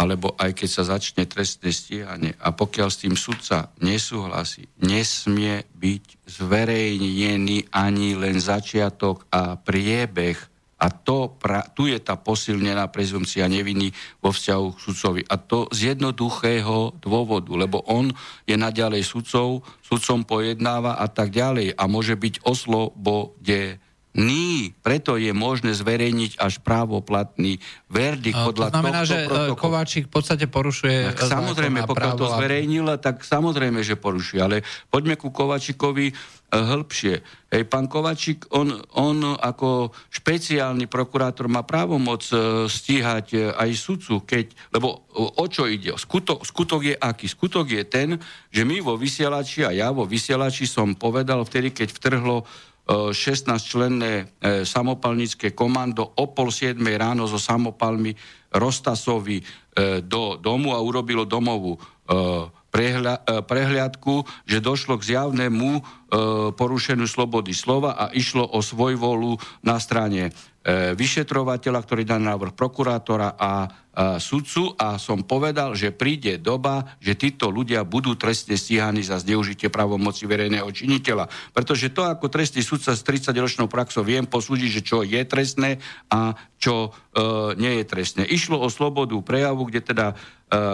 alebo 0.00 0.32
aj 0.40 0.56
keď 0.56 0.68
sa 0.72 0.96
začne 0.96 1.28
trestné 1.28 1.68
stíhanie 1.68 2.32
a 2.40 2.56
pokiaľ 2.56 2.88
s 2.88 3.04
tým 3.04 3.12
sudca 3.12 3.68
nesúhlasí, 3.84 4.64
nesmie 4.80 5.68
byť 5.76 6.04
zverejnený 6.24 7.68
ani 7.68 8.16
len 8.16 8.40
začiatok 8.40 9.28
a 9.28 9.60
priebeh 9.60 10.49
a 10.80 10.88
to, 10.88 11.36
pra, 11.36 11.68
tu 11.76 11.84
je 11.84 12.00
tá 12.00 12.16
posilnená 12.16 12.88
prezumcia 12.88 13.44
neviny 13.44 13.92
vo 14.24 14.32
vzťahu 14.32 14.66
k 14.72 14.78
sudcovi. 14.80 15.22
A 15.28 15.36
to 15.36 15.68
z 15.68 15.92
jednoduchého 15.92 16.96
dôvodu, 17.04 17.52
lebo 17.52 17.84
on 17.84 18.08
je 18.48 18.56
naďalej 18.56 19.04
sudcov, 19.04 19.60
sudcom 19.84 20.24
pojednáva 20.24 20.96
a 20.96 21.06
tak 21.12 21.36
ďalej 21.36 21.76
a 21.76 21.84
môže 21.84 22.16
byť 22.16 22.40
oslobodený. 22.48 23.89
Ní, 24.10 24.74
preto 24.82 25.14
je 25.14 25.30
možné 25.30 25.70
zverejniť 25.70 26.42
až 26.42 26.58
právoplatný 26.66 27.62
verdikt 27.86 28.34
podľa 28.34 28.66
To 28.68 28.74
znamená, 28.74 29.02
že 29.06 29.16
e, 29.22 29.30
protokolu. 29.30 29.62
Kováčik 29.70 30.04
v 30.10 30.12
podstate 30.18 30.50
porušuje 30.50 31.14
tak 31.14 31.30
Samozrejme, 31.30 31.86
pokiaľ 31.86 32.12
to 32.18 32.26
zverejnil, 32.26 32.90
tak 32.98 33.22
samozrejme, 33.22 33.86
že 33.86 33.94
porušuje. 33.94 34.40
Ale 34.42 34.66
poďme 34.90 35.14
ku 35.14 35.30
Kováčikovi 35.30 36.10
e, 36.10 36.14
hĺbšie. 36.50 37.22
Hej, 37.54 37.62
pán 37.70 37.86
Kovačík, 37.86 38.50
on, 38.50 38.82
on 38.98 39.38
ako 39.38 39.94
špeciálny 40.10 40.90
prokurátor 40.90 41.46
má 41.46 41.62
právomoc 41.62 42.26
e, 42.34 42.66
stíhať 42.66 43.54
aj 43.54 43.70
sudcu, 43.78 44.26
keď, 44.26 44.74
lebo 44.74 45.06
o 45.14 45.44
čo 45.46 45.70
ide? 45.70 45.94
Skutok, 45.94 46.42
skutok 46.42 46.82
je 46.82 46.94
aký? 46.98 47.30
Skutok 47.30 47.70
je 47.70 47.82
ten, 47.86 48.18
že 48.50 48.66
my 48.66 48.82
vo 48.82 48.98
vysielači 48.98 49.66
a 49.66 49.70
ja 49.70 49.94
vo 49.94 50.02
vysielači 50.02 50.66
som 50.66 50.98
povedal 50.98 51.46
vtedy, 51.46 51.70
keď 51.70 51.94
vtrhlo 51.94 52.42
16-členné 52.90 54.12
e, 54.12 54.24
samopalnické 54.66 55.54
komando 55.54 56.02
o 56.18 56.34
pol 56.34 56.50
7 56.50 56.82
ráno 56.98 57.30
so 57.30 57.38
samopalmi 57.38 58.10
Rostasovi 58.50 59.38
e, 59.38 59.44
do 60.02 60.34
domu 60.34 60.74
a 60.74 60.82
urobilo 60.82 61.22
domovú 61.22 61.78
e, 62.70 63.42
prehliadku, 63.42 64.24
že 64.46 64.64
došlo 64.64 64.98
k 64.98 65.06
zjavnému 65.14 66.02
porušeniu 66.58 67.06
slobody 67.06 67.54
slova 67.54 67.94
a 67.94 68.10
išlo 68.10 68.42
o 68.42 68.58
svojvolu 68.58 69.38
na 69.62 69.78
strane 69.78 70.34
vyšetrovateľa, 70.98 71.86
ktorý 71.86 72.02
dá 72.02 72.18
návrh 72.18 72.50
prokurátora 72.58 73.38
a 73.38 73.70
sudcu 74.16 74.72
a 74.78 74.96
som 74.96 75.26
povedal, 75.26 75.74
že 75.74 75.92
príde 75.92 76.38
doba, 76.38 76.96
že 77.02 77.18
títo 77.18 77.50
ľudia 77.50 77.82
budú 77.82 78.14
trestne 78.14 78.54
stíhaní 78.54 79.02
za 79.02 79.18
zneužitie 79.18 79.68
pravomoci 79.68 80.24
verejného 80.30 80.70
činiteľa. 80.70 81.28
Pretože 81.52 81.92
to 81.92 82.06
ako 82.06 82.30
trestný 82.30 82.62
sudca 82.62 82.94
s 82.94 83.02
30-ročnou 83.02 83.66
praxou 83.66 84.06
viem 84.06 84.24
posúdiť, 84.24 84.68
že 84.70 84.82
čo 84.86 85.02
je 85.02 85.20
trestné 85.26 85.82
a 86.06 86.38
čo 86.56 86.88
e, 86.88 86.90
nie 87.58 87.82
je 87.82 87.84
trestné. 87.84 88.22
Išlo 88.24 88.62
o 88.62 88.68
slobodu 88.70 89.16
prejavu, 89.20 89.68
kde 89.68 89.80
teda 89.82 90.06
e, 90.12 90.14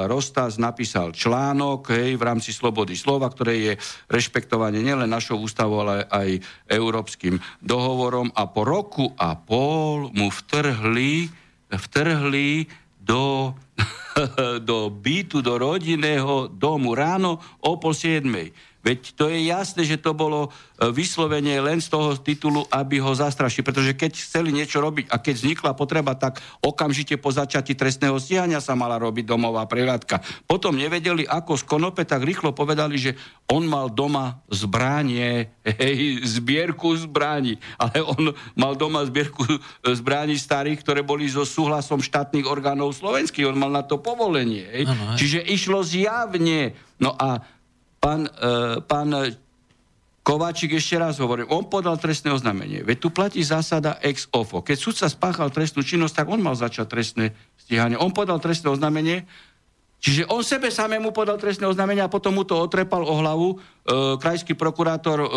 Rostas 0.08 0.56
napísal 0.56 1.12
článok 1.12 1.92
hej, 1.92 2.16
v 2.16 2.22
rámci 2.24 2.48
slobody 2.48 2.96
slova, 2.96 3.28
ktoré 3.28 3.54
je 3.60 3.72
rešpektovanie 4.08 4.80
nielen 4.80 5.04
našou 5.04 5.36
ústavou, 5.36 5.84
ale 5.84 6.08
aj 6.08 6.40
európskym 6.64 7.36
dohovorom 7.60 8.32
a 8.32 8.48
po 8.48 8.64
roku 8.64 9.12
a 9.20 9.36
pol 9.36 10.08
mu 10.16 10.32
vtrhli, 10.32 11.28
vtrhli 11.68 12.64
do, 12.96 13.52
do 14.68 14.88
bytu, 14.88 15.44
do 15.44 15.60
rodinného 15.60 16.48
domu 16.48 16.96
ráno 16.96 17.36
o 17.60 17.76
pol 17.76 17.92
siedmej. 17.92 18.56
Veď 18.86 19.18
to 19.18 19.26
je 19.26 19.50
jasné, 19.50 19.82
že 19.82 19.98
to 19.98 20.14
bolo 20.14 20.46
e, 20.46 20.86
vyslovene 20.94 21.58
len 21.58 21.82
z 21.82 21.90
toho 21.90 22.14
titulu, 22.14 22.62
aby 22.70 23.02
ho 23.02 23.10
zastrašili. 23.10 23.66
Pretože 23.66 23.98
keď 23.98 24.14
chceli 24.14 24.54
niečo 24.54 24.78
robiť 24.78 25.10
a 25.10 25.18
keď 25.18 25.34
vznikla 25.42 25.74
potreba, 25.74 26.14
tak 26.14 26.38
okamžite 26.62 27.18
po 27.18 27.34
začati 27.34 27.74
trestného 27.74 28.14
stíhania 28.22 28.62
sa 28.62 28.78
mala 28.78 29.02
robiť 29.02 29.26
domová 29.26 29.66
prehľadka. 29.66 30.22
Potom 30.46 30.78
nevedeli, 30.78 31.26
ako 31.26 31.58
z 31.58 31.66
konope, 31.66 32.06
tak 32.06 32.22
rýchlo 32.22 32.54
povedali, 32.54 32.94
že 32.94 33.18
on 33.50 33.66
mal 33.66 33.90
doma 33.90 34.38
zbranie, 34.54 35.50
hej, 35.66 36.22
zbierku 36.22 36.94
zbraní. 36.94 37.58
Ale 37.82 38.06
on 38.06 38.30
mal 38.54 38.78
doma 38.78 39.02
zbierku 39.02 39.42
e, 39.50 39.58
zbraní 39.98 40.38
starých, 40.38 40.86
ktoré 40.86 41.02
boli 41.02 41.26
so 41.26 41.42
súhlasom 41.42 41.98
štátnych 41.98 42.46
orgánov 42.46 42.94
slovenských. 42.94 43.50
On 43.50 43.58
mal 43.58 43.74
na 43.74 43.82
to 43.82 43.98
povolenie. 43.98 44.62
Hej. 44.62 44.84
Ano, 44.86 45.18
Čiže 45.18 45.42
išlo 45.42 45.82
zjavne. 45.82 46.78
No 46.96 47.12
a 47.12 47.55
pán, 48.06 48.22
e, 48.30 48.78
pán 48.86 49.10
Kováčik 50.26 50.74
ešte 50.74 50.98
raz 50.98 51.22
hovorím, 51.22 51.46
on 51.54 51.70
podal 51.70 51.98
trestné 52.02 52.34
oznámenie. 52.34 52.82
Veď 52.82 52.98
tu 52.98 53.08
platí 53.14 53.46
zásada 53.46 53.98
ex 54.02 54.26
ofo. 54.34 54.58
Keď 54.58 54.74
sudca 54.78 55.06
spáchal 55.06 55.54
trestnú 55.54 55.86
činnosť, 55.86 56.22
tak 56.22 56.26
on 56.30 56.42
mal 56.42 56.58
začať 56.58 56.86
trestné 56.90 57.24
stíhanie. 57.54 57.94
On 57.94 58.10
podal 58.10 58.42
trestné 58.42 58.74
oznámenie, 58.74 59.22
čiže 60.02 60.26
on 60.26 60.42
sebe 60.42 60.70
samému 60.70 61.14
podal 61.14 61.38
trestné 61.38 61.70
oznámenie 61.70 62.02
a 62.02 62.10
potom 62.10 62.34
mu 62.34 62.42
to 62.42 62.58
otrepal 62.58 63.06
o 63.06 63.14
hlavu 63.22 63.48
e, 63.54 63.56
krajský 64.18 64.58
prokurátor 64.58 65.18
e, 65.22 65.28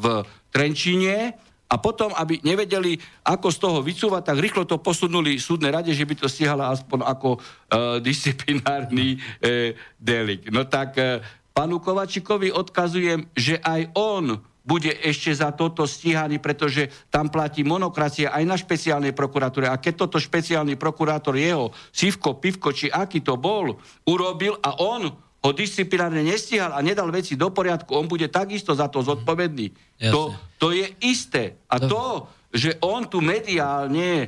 v 0.00 0.04
Trenčíne 0.48 1.36
a 1.66 1.76
potom, 1.76 2.14
aby 2.16 2.40
nevedeli, 2.40 2.96
ako 3.26 3.48
z 3.52 3.58
toho 3.58 3.78
vycúvať, 3.82 4.22
tak 4.32 4.38
rýchlo 4.38 4.64
to 4.64 4.78
posunuli 4.78 5.36
súdnej 5.36 5.74
rade, 5.74 5.90
že 5.90 6.06
by 6.06 6.14
to 6.14 6.30
stihala 6.30 6.72
aspoň 6.72 7.04
ako 7.04 7.28
e, 7.36 7.38
disciplinárny 8.00 9.18
e, 9.44 9.74
delik. 9.98 10.48
No 10.54 10.64
tak 10.64 10.94
e, 10.96 11.20
Panu 11.56 11.80
Kovačikovi 11.80 12.52
odkazujem, 12.52 13.32
že 13.32 13.56
aj 13.56 13.96
on 13.96 14.44
bude 14.66 14.92
ešte 14.92 15.32
za 15.32 15.54
toto 15.56 15.88
stíhaný, 15.88 16.36
pretože 16.42 16.90
tam 17.08 17.32
platí 17.32 17.64
monokracia 17.64 18.34
aj 18.34 18.44
na 18.44 18.58
špeciálnej 18.58 19.16
prokuratúre. 19.16 19.70
A 19.70 19.80
keď 19.80 20.04
toto 20.04 20.20
špeciálny 20.20 20.76
prokurátor 20.76 21.38
jeho, 21.38 21.72
Sivko, 21.94 22.36
Pivko, 22.36 22.74
či 22.76 22.92
aký 22.92 23.24
to 23.24 23.40
bol, 23.40 23.78
urobil 24.04 24.58
a 24.60 24.76
on 24.82 25.08
ho 25.16 25.50
disciplinárne 25.54 26.26
nestíhal 26.26 26.74
a 26.74 26.82
nedal 26.82 27.08
veci 27.14 27.38
do 27.38 27.54
poriadku, 27.54 27.94
on 27.94 28.10
bude 28.10 28.26
takisto 28.26 28.74
za 28.74 28.90
to 28.90 29.06
zodpovedný. 29.06 29.70
To, 30.10 30.34
to 30.58 30.74
je 30.74 30.92
isté. 31.06 31.62
A 31.70 31.78
to, 31.80 32.26
že 32.50 32.76
on 32.82 33.06
tu 33.06 33.22
mediálne 33.22 34.10
e, 34.20 34.26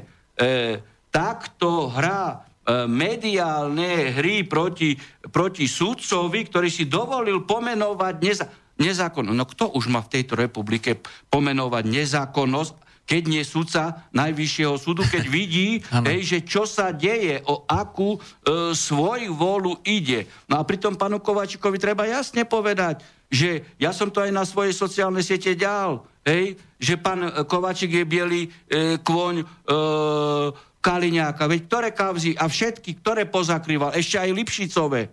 takto 1.11 1.91
hrá 1.91 2.48
mediálne 2.69 4.13
hry 4.13 4.45
proti, 4.45 4.93
proti 5.33 5.65
sudcovi, 5.65 6.45
ktorý 6.53 6.69
si 6.69 6.85
dovolil 6.85 7.49
pomenovať 7.49 8.15
neza, 8.21 8.47
nezákonnosť. 8.77 9.37
No 9.37 9.47
kto 9.49 9.65
už 9.75 9.89
má 9.89 10.01
v 10.05 10.13
tejto 10.21 10.39
republike 10.39 11.01
pomenovať 11.33 11.85
nezákonnosť, 11.89 12.75
keď 13.09 13.23
nie 13.25 13.41
sudca 13.41 14.05
Najvyššieho 14.13 14.77
súdu, 14.77 15.01
keď 15.09 15.25
vidí, 15.37 15.81
hej, 15.81 16.21
že 16.23 16.39
čo 16.45 16.69
sa 16.69 16.93
deje, 16.93 17.41
o 17.49 17.65
akú 17.65 18.17
e, 18.17 18.77
svoju 18.77 19.33
volu 19.33 19.81
ide. 19.89 20.29
No 20.45 20.61
a 20.61 20.63
pritom 20.69 20.95
panu 21.01 21.19
Kovačikovi 21.25 21.81
treba 21.81 22.05
jasne 22.05 22.45
povedať, 22.45 23.01
že 23.33 23.65
ja 23.81 23.93
som 23.93 24.13
to 24.13 24.25
aj 24.25 24.33
na 24.33 24.45
svojej 24.45 24.77
sociálnej 24.77 25.25
siete 25.25 25.57
ďal, 25.57 26.05
hej, 26.25 26.61
že 26.77 27.01
pán 27.01 27.49
Kovačik 27.49 27.97
je 27.97 28.05
biely 28.05 28.41
e, 28.45 28.49
kôň 29.01 29.35
e, 29.41 29.45
Kaliňáka, 30.89 31.45
veď 31.45 31.61
ktoré 31.69 31.89
kavzy 31.93 32.33
a 32.33 32.49
všetky, 32.49 33.05
ktoré 33.05 33.29
pozakrýval, 33.29 33.93
ešte 33.93 34.17
aj 34.17 34.31
Lipšicové. 34.33 35.13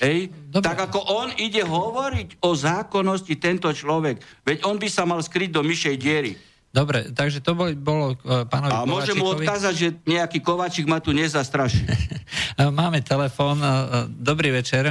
Hej? 0.00 0.32
Tak 0.48 0.88
ako 0.88 1.00
on 1.12 1.28
ide 1.36 1.60
hovoriť 1.60 2.40
o 2.40 2.56
zákonnosti 2.56 3.36
tento 3.36 3.68
človek, 3.68 4.16
veď 4.48 4.64
on 4.64 4.80
by 4.80 4.88
sa 4.88 5.04
mal 5.04 5.20
skryť 5.20 5.52
do 5.52 5.60
myšej 5.60 5.96
diery. 6.00 6.32
Dobre, 6.70 7.10
takže 7.12 7.42
to 7.42 7.52
bolo, 7.52 7.74
bolo 7.74 8.04
uh, 8.24 8.46
pánovi 8.46 8.70
A 8.70 8.86
môžem 8.86 9.18
mu 9.18 9.34
odkázať, 9.34 9.74
že 9.74 9.88
nejaký 10.06 10.38
Kovačik 10.38 10.86
ma 10.86 11.02
tu 11.02 11.10
nezastraší. 11.10 11.82
Máme 12.80 13.02
telefón. 13.02 13.58
Uh, 13.58 14.06
dobrý 14.06 14.54
večer. 14.54 14.86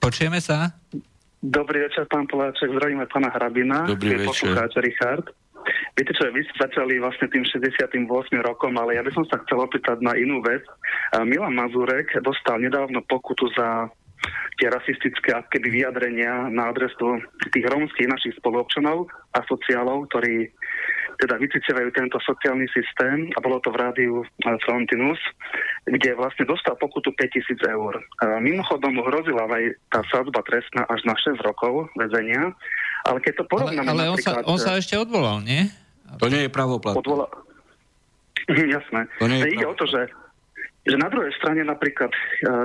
Počujeme 0.00 0.40
sa? 0.40 0.72
Dobrý 1.42 1.86
večer, 1.86 2.08
pán 2.08 2.24
Poláček. 2.24 2.72
Zdravíme 2.72 3.04
pána 3.10 3.28
Hrabina. 3.34 3.84
Dobrý 3.84 4.14
večer. 4.14 4.54
Richard. 4.80 5.28
Viete 5.94 6.12
čo, 6.16 6.26
vy 6.30 6.40
ste 6.44 6.56
začali 6.56 6.98
vlastne 6.98 7.28
tým 7.28 7.44
68 7.44 8.08
rokom, 8.42 8.72
ale 8.80 8.96
ja 8.96 9.02
by 9.04 9.12
som 9.12 9.24
sa 9.28 9.38
chcel 9.44 9.60
opýtať 9.60 10.00
na 10.00 10.16
inú 10.16 10.40
vec. 10.40 10.64
Milan 11.22 11.54
Mazurek 11.54 12.10
dostal 12.24 12.58
nedávno 12.58 13.04
pokutu 13.04 13.50
za 13.52 13.92
tie 14.60 14.70
rasistické 14.70 15.34
keby 15.50 15.82
vyjadrenia 15.82 16.46
na 16.52 16.70
adresu 16.70 17.18
tých 17.50 17.66
rómskych 17.66 18.06
našich 18.06 18.34
spoluobčanov 18.38 19.10
a 19.34 19.42
sociálov, 19.50 20.06
ktorí 20.10 20.46
teda 21.18 21.38
vycicievajú 21.38 21.90
tento 21.94 22.18
sociálny 22.22 22.66
systém 22.70 23.30
a 23.34 23.38
bolo 23.42 23.58
to 23.62 23.70
v 23.70 23.78
rádiu 23.78 24.14
Frontinus, 24.42 25.18
kde 25.86 26.18
vlastne 26.18 26.46
dostal 26.46 26.78
pokutu 26.78 27.14
5000 27.14 27.62
eur. 27.68 27.94
Mimochodom 28.42 28.94
mu 28.94 29.02
hrozila 29.06 29.46
aj 29.46 29.64
tá 29.90 30.00
sadzba 30.10 30.40
trestná 30.46 30.82
až 30.86 31.02
na 31.06 31.14
6 31.14 31.38
rokov 31.42 31.90
väzenia, 31.98 32.54
ale 33.06 33.18
keď 33.20 33.42
to 33.42 33.44
porovnáme... 33.50 33.88
Ale, 33.88 34.06
ale 34.08 34.14
on, 34.14 34.18
sa, 34.18 34.42
on 34.46 34.58
sa 34.58 34.78
ešte 34.78 34.94
odvolal, 34.98 35.42
nie? 35.42 35.66
To 36.18 36.26
nie 36.30 36.46
je 36.46 36.50
pravoplatné. 36.50 36.98
Odvola... 36.98 37.26
Jasné. 38.74 39.06
To 39.22 39.26
nie 39.30 39.38
je 39.42 39.54
Ide 39.54 39.66
o 39.66 39.74
to, 39.78 39.86
že 39.86 40.10
že 40.82 40.98
na 40.98 41.06
druhej 41.06 41.30
strane 41.38 41.62
napríklad 41.62 42.10
e, 42.10 42.18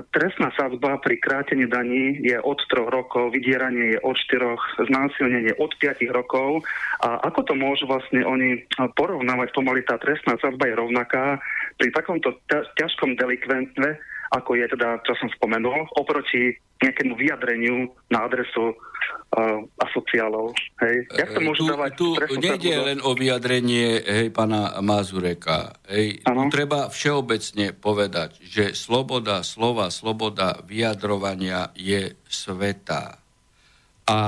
trestná 0.09 0.49
sadzba 0.57 0.97
pri 0.97 1.21
krátení 1.21 1.69
daní 1.69 2.17
je 2.25 2.33
od 2.41 2.57
troch 2.65 2.89
rokov, 2.89 3.29
vydieranie 3.29 3.93
je 3.93 3.99
od 4.01 4.17
štyroch, 4.17 4.57
znásilnenie 4.89 5.53
od 5.61 5.69
piatich 5.77 6.09
rokov. 6.09 6.65
A 7.05 7.21
ako 7.29 7.45
to 7.45 7.53
môžu 7.53 7.85
vlastne 7.85 8.25
oni 8.25 8.65
porovnávať, 8.97 9.53
pomaly 9.53 9.85
tá 9.85 10.01
trestná 10.01 10.33
sadzba 10.41 10.65
je 10.65 10.81
rovnaká 10.81 11.37
pri 11.77 11.93
takomto 11.93 12.33
ťažkom 12.49 13.13
delikventne, 13.21 14.01
ako 14.31 14.59
je 14.59 14.65
teda, 14.75 14.99
čo 15.07 15.13
som 15.19 15.29
spomenul, 15.31 15.87
oproti 15.95 16.55
nejakému 16.77 17.17
vyjadreniu 17.17 17.89
na 18.13 18.29
adresu 18.29 18.73
uh, 18.73 19.59
asociálov. 19.81 20.53
Hej. 20.83 21.09
Jak 21.15 21.29
to 21.33 21.41
môžu 21.41 21.61
tu, 21.65 21.69
dávať? 21.73 21.91
Tu 21.97 22.07
nejde 22.37 22.73
len 22.77 22.99
o 23.01 23.11
vyjadrenie 23.17 24.03
hej, 24.03 24.27
pána 24.29 24.77
Mazureka. 24.85 25.79
Hej. 25.89 26.21
Tu 26.21 26.43
treba 26.53 26.91
všeobecne 26.91 27.73
povedať, 27.73 28.37
že 28.45 28.77
sloboda 28.77 29.41
slova, 29.41 29.89
sloboda 29.89 30.61
vyjadrovania 30.67 31.73
je 31.73 32.13
sveta. 32.29 33.17
A 34.07 34.19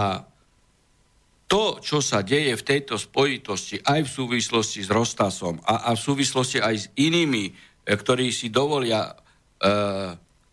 to, 1.49 1.81
čo 1.81 1.97
sa 1.97 2.21
deje 2.21 2.53
v 2.53 2.61
tejto 2.61 3.01
spojitosti, 3.01 3.81
aj 3.81 4.05
v 4.05 4.09
súvislosti 4.09 4.85
s 4.85 4.89
Rostasom 4.93 5.57
a, 5.65 5.89
a 5.89 5.97
v 5.97 6.01
súvislosti 6.01 6.61
aj 6.61 6.75
s 6.77 6.85
inými, 6.93 7.49
e, 7.49 7.51
ktorí 7.89 8.29
si 8.29 8.53
dovolia 8.53 9.09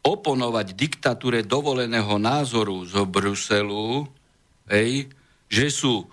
oponovať 0.07 0.75
diktatúre 0.75 1.47
dovoleného 1.47 2.19
názoru 2.19 2.87
z 2.87 2.95
Bruselu, 3.07 4.07
hej, 4.71 5.11
že 5.47 5.71
sú 5.71 6.03
e, 6.03 6.07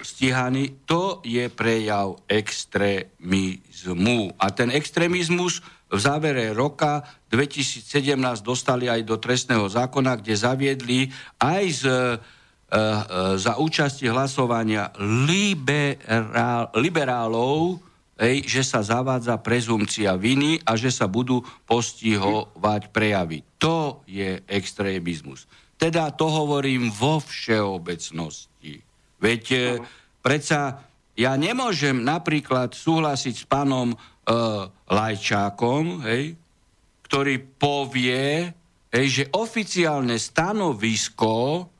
stíhaní, 0.00 0.84
to 0.88 1.20
je 1.24 1.48
prejav 1.52 2.16
extrémizmu. 2.28 4.32
A 4.40 4.52
ten 4.52 4.72
extrémizmus 4.72 5.60
v 5.92 5.98
závere 6.00 6.52
roka 6.56 7.04
2017 7.28 8.16
dostali 8.40 8.88
aj 8.88 9.04
do 9.04 9.20
trestného 9.20 9.68
zákona, 9.68 10.20
kde 10.20 10.34
zaviedli 10.36 11.00
aj 11.40 11.64
z 11.76 11.82
Eh, 12.64 12.74
eh, 12.74 13.38
za 13.38 13.54
účasti 13.54 14.10
hlasovania 14.10 14.90
liberál, 14.98 16.74
liberálov, 16.74 17.78
ej, 18.18 18.46
že 18.46 18.62
sa 18.62 18.80
zavádza 18.82 19.38
prezumcia 19.42 20.14
viny 20.14 20.62
a 20.62 20.78
že 20.78 20.90
sa 20.94 21.10
budú 21.10 21.42
postihovať 21.66 22.94
prejavy. 22.94 23.42
To 23.58 24.02
je 24.06 24.42
extrémizmus. 24.46 25.50
Teda 25.74 26.14
to 26.14 26.30
hovorím 26.30 26.90
vo 26.94 27.18
všeobecnosti. 27.18 28.78
Veď 29.18 29.44
eh, 29.50 29.62
predsa 30.22 30.84
ja 31.14 31.38
nemôžem 31.38 32.02
napríklad 32.02 32.74
súhlasiť 32.74 33.34
s 33.34 33.46
pánom 33.46 33.94
e, 33.94 33.96
Lajčákom, 34.90 36.02
hej, 36.02 36.34
ktorý 37.06 37.38
povie, 37.54 38.50
hej, 38.90 39.06
že 39.06 39.24
oficiálne 39.30 40.18
stanovisko 40.18 41.70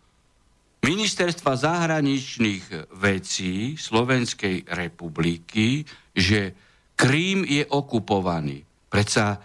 ministerstva 0.85 1.57
zahraničných 1.57 2.93
vecí 3.01 3.81
Slovenskej 3.81 4.69
republiky, 4.69 5.89
že 6.13 6.53
Krím 6.95 7.43
je 7.43 7.65
okupovaný. 7.67 8.63
Predsa, 8.87 9.43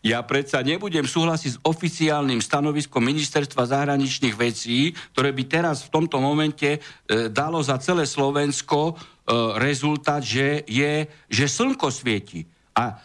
ja 0.00 0.24
predsa 0.24 0.64
nebudem 0.64 1.04
súhlasiť 1.04 1.50
s 1.52 1.60
oficiálnym 1.60 2.40
stanoviskom 2.40 3.04
Ministerstva 3.04 3.68
zahraničných 3.68 4.32
vecí, 4.32 4.96
ktoré 5.12 5.36
by 5.36 5.44
teraz 5.44 5.84
v 5.84 5.92
tomto 6.00 6.16
momente 6.16 6.78
e, 6.78 6.80
dalo 7.28 7.60
za 7.60 7.76
celé 7.76 8.08
Slovensko 8.08 8.80
e, 8.88 8.92
rezultát, 9.60 10.24
že, 10.24 10.64
je, 10.64 11.04
že 11.28 11.44
slnko 11.44 11.92
svieti. 11.92 12.48
A 12.72 12.96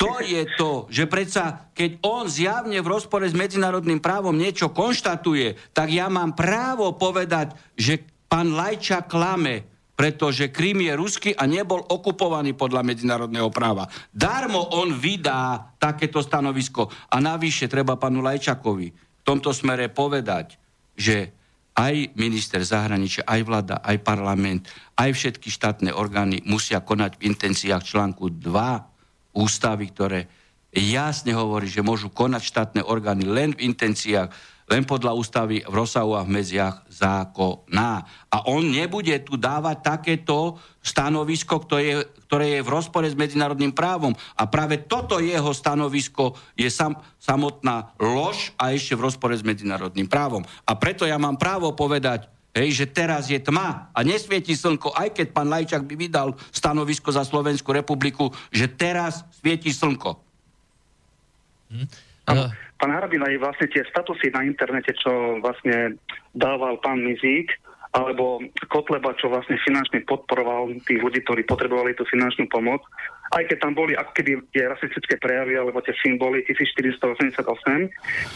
to 0.00 0.24
je 0.24 0.48
to, 0.56 0.88
že 0.88 1.04
predsa, 1.04 1.68
keď 1.76 2.00
on 2.00 2.24
zjavne 2.24 2.80
v 2.80 2.88
rozpore 2.88 3.28
s 3.28 3.36
medzinárodným 3.36 4.00
právom 4.00 4.32
niečo 4.32 4.72
konštatuje, 4.72 5.76
tak 5.76 5.92
ja 5.92 6.08
mám 6.08 6.32
právo 6.32 6.96
povedať, 6.96 7.52
že 7.76 8.00
pán 8.24 8.56
Lajča 8.56 9.04
klame, 9.04 9.68
pretože 9.92 10.48
Krym 10.48 10.80
je 10.80 10.96
ruský 10.96 11.30
a 11.36 11.44
nebol 11.44 11.84
okupovaný 11.84 12.56
podľa 12.56 12.80
medzinárodného 12.80 13.52
práva. 13.52 13.84
Darmo 14.08 14.72
on 14.72 14.96
vydá 14.96 15.76
takéto 15.76 16.24
stanovisko. 16.24 16.88
A 17.12 17.20
navyše 17.20 17.68
treba 17.68 18.00
panu 18.00 18.24
Lajčakovi 18.24 18.88
v 18.96 19.22
tomto 19.28 19.52
smere 19.52 19.92
povedať, 19.92 20.56
že 20.96 21.36
aj 21.76 22.16
minister 22.16 22.64
zahraničia, 22.64 23.28
aj 23.28 23.40
vláda, 23.44 23.76
aj 23.84 24.00
parlament, 24.00 24.64
aj 24.96 25.12
všetky 25.12 25.52
štátne 25.52 25.92
orgány 25.92 26.40
musia 26.48 26.80
konať 26.80 27.20
v 27.20 27.28
intenciách 27.28 27.84
článku 27.84 28.32
2 28.32 28.89
ústavy, 29.34 29.90
ktoré 29.90 30.26
jasne 30.70 31.34
hovorí, 31.34 31.66
že 31.66 31.82
môžu 31.82 32.10
konať 32.10 32.42
štátne 32.42 32.82
orgány 32.86 33.26
len 33.26 33.54
v 33.54 33.66
intenciách, 33.66 34.30
len 34.70 34.86
podľa 34.86 35.18
ústavy 35.18 35.66
v 35.66 35.74
rozsahu 35.74 36.14
a 36.14 36.22
v 36.22 36.30
medziach 36.38 36.86
zákona. 36.86 38.06
A 38.30 38.46
on 38.46 38.70
nebude 38.70 39.18
tu 39.26 39.34
dávať 39.34 39.82
takéto 39.82 40.62
stanovisko, 40.78 41.66
ktoré 41.66 41.82
je, 41.82 41.96
ktoré 42.30 42.46
je 42.54 42.60
v 42.62 42.70
rozpore 42.70 43.10
s 43.10 43.18
medzinárodným 43.18 43.74
právom. 43.74 44.14
A 44.38 44.46
práve 44.46 44.86
toto 44.86 45.18
jeho 45.18 45.50
stanovisko 45.50 46.38
je 46.54 46.70
sam, 46.70 46.94
samotná 47.18 47.98
lož 47.98 48.54
a 48.54 48.70
ešte 48.70 48.94
v 48.94 49.10
rozpore 49.10 49.34
s 49.34 49.42
medzinárodným 49.42 50.06
právom. 50.06 50.46
A 50.62 50.78
preto 50.78 51.02
ja 51.02 51.18
mám 51.18 51.34
právo 51.34 51.74
povedať, 51.74 52.30
Hej, 52.50 52.82
že 52.82 52.86
teraz 52.90 53.30
je 53.30 53.38
tma 53.38 53.94
a 53.94 53.98
nesvieti 54.02 54.58
slnko, 54.58 54.90
aj 54.90 55.14
keď 55.14 55.26
pán 55.30 55.46
Lajčák 55.46 55.86
by 55.86 55.94
vydal 55.94 56.34
stanovisko 56.50 57.14
za 57.14 57.22
Slovenskú 57.22 57.70
republiku, 57.70 58.34
že 58.50 58.66
teraz 58.66 59.22
svieti 59.38 59.70
slnko. 59.70 60.18
Hm. 61.70 61.86
Uh. 62.26 62.50
Pán 62.80 62.90
Harabin, 62.96 63.22
aj 63.22 63.38
vlastne 63.38 63.68
tie 63.70 63.84
statusy 63.86 64.32
na 64.32 64.42
internete, 64.42 64.96
čo 64.96 65.38
vlastne 65.44 66.00
dával 66.32 66.80
pán 66.80 67.04
Mizík, 67.04 67.54
alebo 67.90 68.38
Kotleba, 68.70 69.18
čo 69.18 69.26
vlastne 69.26 69.58
finančne 69.66 70.06
podporoval 70.06 70.78
tých 70.86 71.02
ľudí, 71.02 71.26
ktorí 71.26 71.42
potrebovali 71.42 71.98
tú 71.98 72.06
finančnú 72.06 72.46
pomoc, 72.46 72.86
aj 73.34 73.46
keď 73.46 73.58
tam 73.62 73.74
boli 73.74 73.98
ako 73.98 74.10
keby 74.14 74.42
tie 74.54 74.66
rasistické 74.66 75.18
prejavy 75.18 75.58
alebo 75.58 75.82
tie 75.82 75.94
symboly 76.02 76.42
1488, 76.46 77.46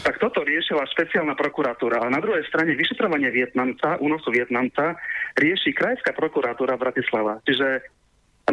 tak 0.03 0.15
toto 0.19 0.43
riešila 0.43 0.87
špeciálna 0.87 1.35
prokuratúra. 1.39 2.03
A 2.03 2.11
na 2.11 2.19
druhej 2.19 2.43
strane 2.47 2.75
vyšetrovanie 2.75 3.31
Vietnamca, 3.31 3.99
únosu 3.99 4.31
Vietnamca, 4.31 4.99
rieši 5.39 5.71
krajská 5.71 6.11
prokuratúra 6.15 6.79
Bratislava. 6.79 7.39
Čiže 7.47 7.83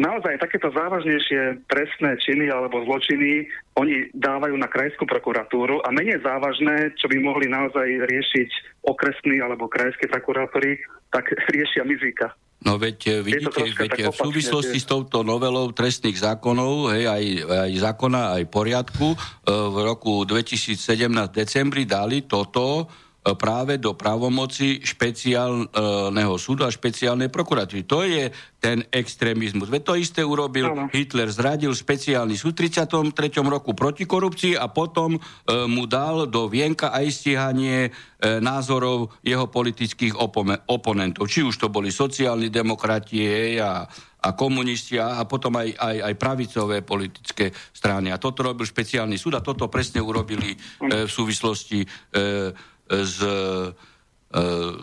naozaj 0.01 0.41
takéto 0.41 0.73
závažnejšie 0.73 1.69
trestné 1.69 2.17
činy 2.17 2.49
alebo 2.49 2.81
zločiny 2.81 3.45
oni 3.77 4.09
dávajú 4.17 4.57
na 4.57 4.65
krajskú 4.65 5.05
prokuratúru 5.05 5.85
a 5.85 5.93
menej 5.93 6.17
závažné, 6.25 6.97
čo 6.97 7.05
by 7.05 7.17
mohli 7.21 7.45
naozaj 7.45 8.09
riešiť 8.09 8.49
okresní 8.89 9.37
alebo 9.37 9.69
krajské 9.69 10.09
prokurátory, 10.09 10.81
tak 11.13 11.29
riešia 11.53 11.85
mizíka. 11.85 12.33
No 12.63 12.79
veď 12.79 12.97
eh, 13.11 13.21
vidíte, 13.21 13.61
veď 13.75 13.91
eh, 13.99 14.09
v 14.09 14.17
súvislosti 14.17 14.79
s 14.79 14.87
touto 14.87 15.21
novelou 15.21 15.69
trestných 15.75 16.15
zákonov, 16.15 16.95
hej, 16.95 17.05
aj, 17.11 17.23
aj 17.67 17.71
zákona, 17.75 18.21
aj 18.39 18.43
poriadku, 18.47 19.13
eh, 19.13 19.51
v 19.51 19.77
roku 19.83 20.23
2017 20.23 20.79
decembri 21.29 21.83
dali 21.83 22.23
toto 22.23 22.87
práve 23.23 23.79
do 23.79 23.95
právomoci 23.95 24.83
špeciálneho 24.83 26.35
súdu 26.35 26.67
a 26.67 26.71
špeciálnej 26.71 27.31
prokuratúry. 27.31 27.87
To 27.87 28.03
je 28.03 28.27
ten 28.59 28.83
extrémizmus. 28.91 29.71
Veď 29.71 29.81
to 29.83 29.93
isté 29.95 30.21
urobil 30.23 30.71
ano. 30.71 30.87
Hitler. 30.91 31.31
Zradil 31.31 31.71
špeciálny 31.71 32.35
súd 32.35 32.55
v 32.59 32.67
33. 32.67 33.15
roku 33.47 33.71
proti 33.71 34.03
korupcii 34.03 34.59
a 34.59 34.67
potom 34.67 35.15
e, 35.15 35.19
mu 35.67 35.87
dal 35.87 36.27
do 36.27 36.51
vienka 36.51 36.91
aj 36.91 37.05
stíhanie 37.11 37.87
e, 37.87 37.91
názorov 38.43 39.15
jeho 39.23 39.47
politických 39.47 40.19
opome, 40.19 40.59
oponentov. 40.67 41.27
Či 41.31 41.47
už 41.47 41.55
to 41.59 41.67
boli 41.71 41.91
sociálni 41.91 42.51
demokrati 42.51 43.55
a, 43.59 43.83
a 44.23 44.29
komunisti 44.31 44.95
a 44.95 45.23
potom 45.27 45.59
aj, 45.59 45.75
aj, 45.75 45.97
aj 46.11 46.13
pravicové 46.15 46.79
politické 46.83 47.51
strany. 47.51 48.15
A 48.15 48.19
toto 48.19 48.47
robil 48.47 48.63
špeciálny 48.63 49.19
súd 49.19 49.35
a 49.35 49.43
toto 49.43 49.67
presne 49.67 49.99
urobili 49.99 50.55
e, 50.55 50.57
v 51.03 51.11
súvislosti 51.11 51.83
e, 51.83 51.87
s 53.01 53.17
e, 53.23 53.31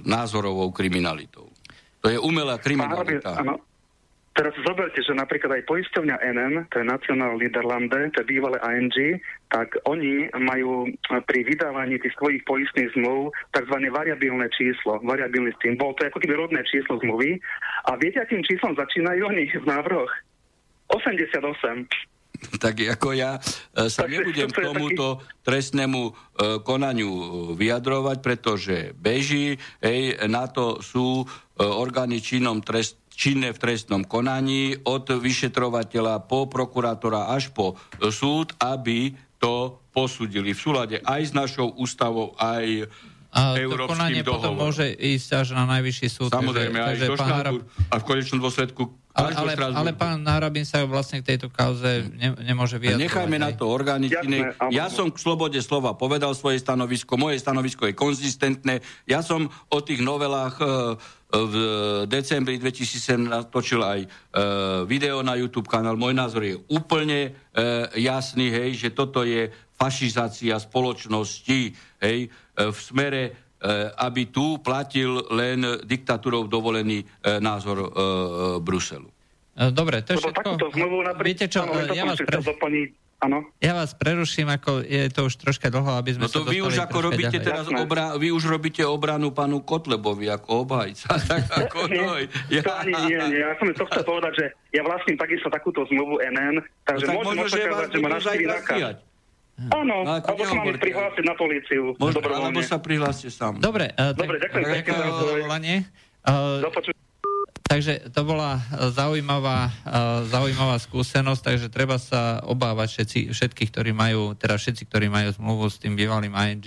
názorovou 0.02 0.74
kriminalitou. 0.74 1.50
To 2.00 2.08
je 2.08 2.18
umelá 2.18 2.56
kriminalita. 2.58 3.44
Áno. 3.44 3.60
Teraz 4.30 4.54
zoberte, 4.62 5.02
že 5.02 5.10
napríklad 5.10 5.58
aj 5.58 5.66
poisťovňa 5.66 6.16
NN, 6.22 6.54
to 6.70 6.80
je 6.80 6.86
National 6.86 7.34
Niederlande, 7.34 8.14
to 8.14 8.22
je 8.22 8.30
bývalé 8.30 8.56
ANG, 8.62 9.18
tak 9.50 9.74
oni 9.84 10.30
majú 10.38 10.86
pri 11.26 11.44
vydávaní 11.44 11.98
tých 11.98 12.14
svojich 12.14 12.40
poistných 12.46 12.94
zmluv 12.94 13.34
tzv. 13.50 13.76
variabilné 13.90 14.46
číslo, 14.54 15.02
variabilný 15.02 15.50
symbol, 15.58 15.92
to 15.98 16.06
je 16.06 16.10
ako 16.14 16.22
keby 16.22 16.34
rodné 16.38 16.62
číslo 16.62 17.02
zmluvy. 17.02 17.42
A 17.90 17.98
viete, 17.98 18.22
akým 18.22 18.46
číslom 18.46 18.78
začínajú 18.78 19.28
oni 19.28 19.50
v 19.50 19.66
návrhoch? 19.66 20.12
88. 20.94 21.90
tak 22.64 22.80
ako 22.80 23.08
ja 23.12 23.36
e, 23.36 23.88
sa 23.92 24.08
nebudem 24.08 24.48
k 24.48 24.64
tomuto 24.64 25.20
trestnému 25.44 26.02
e, 26.08 26.12
konaniu 26.64 27.10
e, 27.10 27.24
vyjadrovať, 27.56 28.18
pretože 28.24 28.76
beží, 28.96 29.60
hej, 29.84 30.16
na 30.28 30.48
to 30.48 30.80
sú 30.80 31.24
orgány 31.60 32.24
činom 32.24 32.64
trest, 32.64 32.96
činné 33.12 33.52
v 33.52 33.60
trestnom 33.60 34.00
konaní 34.08 34.80
od 34.88 35.12
vyšetrovateľa 35.12 36.24
po 36.24 36.48
prokurátora 36.48 37.28
až 37.28 37.52
po 37.52 37.76
súd, 38.00 38.56
aby 38.56 39.12
to 39.36 39.76
posudili 39.92 40.56
v 40.56 40.60
súlade 40.60 40.96
aj 41.04 41.20
s 41.20 41.32
našou 41.36 41.68
ústavou, 41.76 42.32
aj 42.40 42.88
a 43.30 43.54
to 43.54 43.86
konanie 43.86 44.26
dohovorom. 44.26 44.42
potom 44.42 44.52
môže 44.58 44.90
ísť 44.90 45.28
až 45.46 45.48
na 45.54 45.62
najvyšší 45.68 46.08
súd. 46.10 46.34
Samozrejme, 46.34 46.82
takže, 46.82 46.82
aj 46.82 46.94
takže 46.98 47.06
do 47.06 47.16
Harab... 47.22 47.54
a 47.86 47.94
v 48.02 48.04
konečnom 48.08 48.38
dôsledku 48.42 48.90
ale, 49.10 49.34
ale, 49.34 49.52
ale 49.74 49.90
pán 49.90 50.22
Harabin 50.22 50.62
sa 50.62 50.86
vlastne 50.86 51.18
k 51.18 51.34
tejto 51.34 51.50
kauze 51.50 52.06
ne, 52.14 52.30
nemôže 52.46 52.78
vyjadrovať. 52.78 53.06
Nechajme 53.10 53.36
na 53.42 53.50
to 53.50 53.66
orgány 53.66 54.06
Ja 54.70 54.86
som 54.86 55.10
k 55.10 55.18
slobode 55.18 55.58
slova 55.58 55.98
povedal 55.98 56.30
svoje 56.38 56.62
stanovisko, 56.62 57.18
moje 57.18 57.42
stanovisko 57.42 57.90
je 57.90 57.94
konzistentné. 57.98 58.78
Ja 59.10 59.26
som 59.26 59.50
o 59.50 59.78
tých 59.82 59.98
novelách 59.98 60.62
e, 60.62 60.66
v 61.34 61.54
decembri 62.06 62.62
2007 62.62 63.26
natočil 63.26 63.82
aj 63.82 64.00
e, 64.06 64.08
video 64.86 65.26
na 65.26 65.34
YouTube 65.34 65.66
kanál. 65.66 65.98
Môj 65.98 66.14
názor 66.14 66.46
je 66.46 66.62
úplne 66.70 67.18
e, 67.26 67.30
jasný, 67.98 68.54
hej, 68.54 68.78
že 68.78 68.88
toto 68.94 69.26
je 69.26 69.50
fašizácia 69.74 70.54
spoločnosti, 70.60 71.72
hej, 72.04 72.18
v 72.60 72.78
smere 72.78 73.39
aby 74.00 74.32
tu 74.32 74.56
platil 74.64 75.20
len 75.28 75.84
diktatúrou 75.84 76.48
dovolený 76.48 77.04
názor 77.44 77.92
Bruselu. 78.64 79.08
Dobre, 79.70 80.00
to 80.00 80.16
je 80.16 80.24
všetko. 80.24 80.40
Takúto 80.40 80.66
zmluvu 80.72 81.04
napríklad, 81.04 81.26
Viete 81.28 81.46
čo, 81.52 81.68
ja 81.92 82.04
vás, 82.08 82.16
pre... 82.16 82.40
Áno. 83.20 83.44
Ja 83.60 83.76
vás 83.76 83.92
preruším, 83.92 84.48
ako 84.48 84.80
je 84.80 85.12
to 85.12 85.28
už 85.28 85.36
troška 85.36 85.68
dlho, 85.68 85.92
aby 86.00 86.16
sme 86.16 86.24
no 86.24 86.32
to 86.32 86.40
vy 86.40 86.64
už 86.64 86.80
ako 86.80 87.12
robíte 87.12 87.36
ďalej. 87.36 87.44
teraz 87.44 87.66
obra, 87.68 88.16
vy 88.16 88.32
už 88.32 88.48
robíte 88.48 88.80
obranu 88.80 89.28
pánu 89.28 89.60
Kotlebovi 89.60 90.32
ako 90.32 90.64
obhajca. 90.64 91.20
tak 91.28 91.44
ako 91.52 91.84
nie, 91.92 92.00
no, 92.00 92.16
ja... 92.48 92.64
to 92.64 92.72
ani 92.72 92.96
nie, 93.12 93.20
nie. 93.28 93.44
Ja 93.44 93.52
som 93.60 93.68
to 93.76 93.84
chcel 93.92 94.04
povedať, 94.16 94.32
že 94.40 94.46
ja 94.72 94.80
vlastním 94.80 95.20
takisto 95.20 95.52
takúto 95.52 95.84
zmluvu 95.92 96.16
NN, 96.32 96.64
takže 96.88 97.04
no, 97.12 97.20
môžem 97.20 97.36
možno, 97.44 97.60
očakávať, 97.60 97.88
že, 97.92 97.92
že 97.92 98.00
ma 98.00 98.08
našli 98.08 98.36
Áno, 99.68 100.08
no, 100.08 100.16
alebo 100.16 100.40
sa 100.40 100.56
mám 100.56 100.72
prihlásiť 100.80 101.24
na 101.28 101.34
políciu. 101.36 101.92
Možno, 102.00 102.24
alebo 102.24 102.64
sa 102.64 102.80
prihláste 102.80 103.28
sám. 103.28 103.60
Dobre, 103.60 103.92
uh, 103.92 104.16
Dobre 104.16 104.40
ďakujem 104.40 104.64
pekne 104.80 104.92
za 104.96 105.04
rozhovor. 105.04 105.38
Takže 107.70 108.10
to 108.10 108.26
bola 108.26 108.58
e, 108.58 108.90
zaujímavá, 108.90 109.70
e, 109.70 109.72
zaujímavá 110.26 110.74
skúsenosť, 110.82 111.54
takže 111.54 111.70
treba 111.70 112.02
sa 112.02 112.42
obávať 112.42 112.98
všetci, 112.98 113.20
všetkých, 113.30 113.70
ktorí 113.70 113.94
majú, 113.94 114.34
teda 114.34 114.58
všetci, 114.58 114.90
ktorí 114.90 115.06
majú 115.06 115.30
zmluvu 115.30 115.70
s 115.70 115.78
tým 115.78 115.94
bývalým 115.94 116.34
ING, 116.34 116.66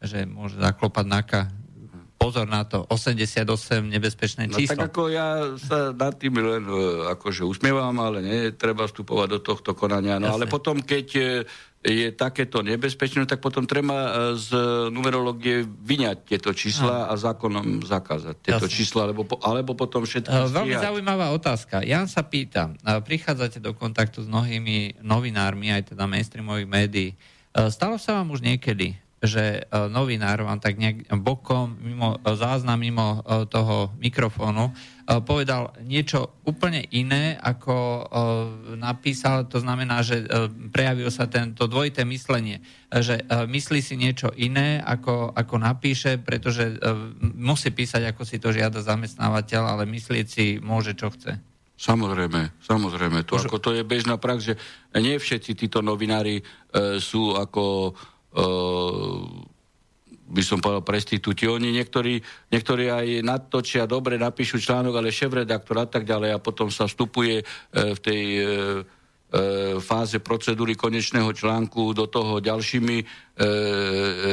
že 0.00 0.24
môže 0.24 0.56
zaklopať 0.56 1.04
NAKA. 1.04 1.42
Pozor 2.22 2.46
na 2.46 2.62
to, 2.62 2.86
88 2.86 3.42
nebezpečné 3.90 4.46
číslo. 4.46 4.78
No 4.78 4.86
tak 4.86 4.94
ako 4.94 5.02
ja 5.10 5.58
sa 5.58 5.90
nad 5.90 6.14
tým 6.14 6.38
len 6.38 6.62
e, 6.62 7.10
akože 7.10 7.42
usmievam, 7.42 7.98
ale 7.98 8.22
nie 8.22 8.38
treba 8.54 8.86
vstupovať 8.86 9.28
do 9.34 9.40
tohto 9.42 9.74
konania. 9.74 10.22
No 10.22 10.30
Jasne. 10.30 10.36
ale 10.38 10.44
potom, 10.46 10.78
keď 10.78 11.06
je 11.82 12.14
takéto 12.14 12.62
nebezpečné, 12.62 13.26
tak 13.26 13.42
potom 13.42 13.66
treba 13.66 13.98
e, 13.98 14.10
z 14.38 14.54
numerológie 14.94 15.66
vyňať 15.66 16.16
tieto 16.22 16.54
čísla 16.54 17.10
a 17.10 17.14
zákonom 17.18 17.82
zakázať 17.82 18.38
tieto 18.38 18.70
Jasne. 18.70 18.76
čísla, 18.78 19.00
alebo, 19.10 19.26
alebo 19.42 19.74
potom 19.74 20.06
všetky 20.06 20.30
uh, 20.30 20.46
Veľmi 20.46 20.78
zaujímavá 20.78 21.34
otázka. 21.34 21.82
Ja 21.82 22.06
sa 22.06 22.22
pýtam, 22.22 22.78
prichádzate 22.86 23.58
do 23.58 23.74
kontaktu 23.74 24.22
s 24.22 24.30
mnohými 24.30 25.02
novinármi, 25.02 25.74
aj 25.74 25.92
teda 25.92 26.06
mainstreamových 26.06 26.70
médií. 26.70 27.10
Stalo 27.50 27.98
sa 27.98 28.22
vám 28.22 28.30
už 28.30 28.46
niekedy, 28.46 29.01
že 29.22 29.70
novinár 29.70 30.42
vám 30.42 30.58
tak 30.58 30.82
nejak 30.82 31.06
bokom, 31.22 31.78
mimo 31.78 32.18
záznam, 32.26 32.82
mimo 32.82 33.22
toho 33.46 33.94
mikrofónu 34.02 34.74
E, 35.02 35.18
povedal 35.18 35.74
niečo 35.82 36.38
úplne 36.46 36.86
iné, 36.94 37.34
ako 37.34 37.74
e, 37.74 38.02
napísal. 38.78 39.50
To 39.50 39.58
znamená, 39.58 39.98
že 40.06 40.22
e, 40.22 40.26
prejavil 40.70 41.10
sa 41.10 41.26
tento 41.26 41.66
dvojité 41.66 42.06
myslenie, 42.06 42.62
že 42.92 43.24
myslí 43.28 43.80
si 43.82 43.98
niečo 43.98 44.30
iné, 44.38 44.78
ako, 44.78 45.32
ako 45.32 45.54
napíše, 45.56 46.20
pretože 46.20 46.76
musí 47.40 47.72
písať, 47.72 48.12
ako 48.12 48.22
si 48.28 48.36
to 48.36 48.52
žiada 48.52 48.84
zamestnávateľ, 48.84 49.62
ale 49.64 49.84
myslieť 49.88 50.26
si 50.28 50.60
môže, 50.60 50.92
čo 50.92 51.08
chce. 51.08 51.40
Samozrejme, 51.82 52.62
samozrejme. 52.62 53.26
To, 53.26 53.42
Už... 53.42 53.50
ako 53.50 53.58
to 53.58 53.70
je 53.74 53.82
bežná 53.82 54.14
prax, 54.14 54.54
že 54.54 54.54
nie 54.94 55.18
všetci 55.18 55.58
títo 55.58 55.82
novinári 55.82 56.38
e, 56.38 56.42
sú 57.02 57.34
ako 57.34 57.90
e, 57.90 57.92
by 60.32 60.42
som 60.42 60.58
povedal, 60.64 60.80
prestitúti. 60.80 61.44
Oni 61.44 61.68
niektorí, 61.68 62.16
niektorí 62.48 62.88
aj 62.88 63.20
natočia, 63.20 63.84
dobre 63.84 64.16
napíšu 64.16 64.56
článok, 64.56 64.96
ale 64.96 65.12
šéf-redaktor 65.12 65.76
a 65.76 65.86
tak 65.86 66.08
ďalej 66.08 66.30
a 66.32 66.40
potom 66.40 66.72
sa 66.72 66.88
vstupuje 66.88 67.44
e, 67.44 67.44
v 67.92 67.98
tej 68.00 68.22
e, 68.24 68.40
e, 68.40 68.46
fáze 69.84 70.16
procedúry 70.24 70.72
konečného 70.72 71.28
článku 71.36 71.92
do 71.92 72.08
toho 72.08 72.40
ďalšími, 72.40 72.96
e, 72.96 73.04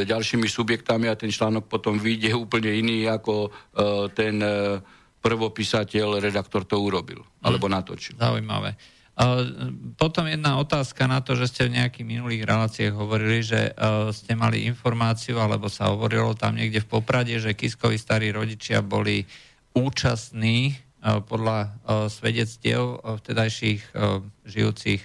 ďalšími 0.07 0.47
subjektami 0.47 1.11
a 1.11 1.19
ten 1.19 1.35
článok 1.35 1.67
potom 1.67 1.99
vyjde 1.99 2.31
úplne 2.31 2.71
iný, 2.71 3.11
ako 3.11 3.33
e, 3.43 3.49
ten 4.15 4.39
e, 4.39 4.79
prvopísateľ, 5.19 6.23
redaktor 6.23 6.63
to 6.63 6.79
urobil, 6.79 7.27
alebo 7.43 7.67
natočil. 7.67 8.15
Zaujímavé. 8.15 8.98
Potom 9.99 10.31
jedna 10.31 10.63
otázka 10.63 11.03
na 11.03 11.19
to, 11.19 11.35
že 11.35 11.51
ste 11.51 11.67
v 11.67 11.75
nejakých 11.75 12.07
minulých 12.07 12.43
reláciách 12.47 12.95
hovorili, 12.95 13.43
že 13.43 13.75
ste 14.15 14.31
mali 14.39 14.63
informáciu, 14.63 15.35
alebo 15.43 15.67
sa 15.67 15.91
hovorilo 15.91 16.39
tam 16.39 16.55
niekde 16.55 16.79
v 16.79 16.87
Poprade, 16.87 17.35
že 17.35 17.51
Kiskovi 17.51 17.99
starí 17.99 18.31
rodičia 18.31 18.79
boli 18.79 19.27
účastní 19.75 20.79
podľa 21.03 21.75
svedectiev 22.07 23.03
vtedajších 23.03 23.91
žijúcich 24.47 25.03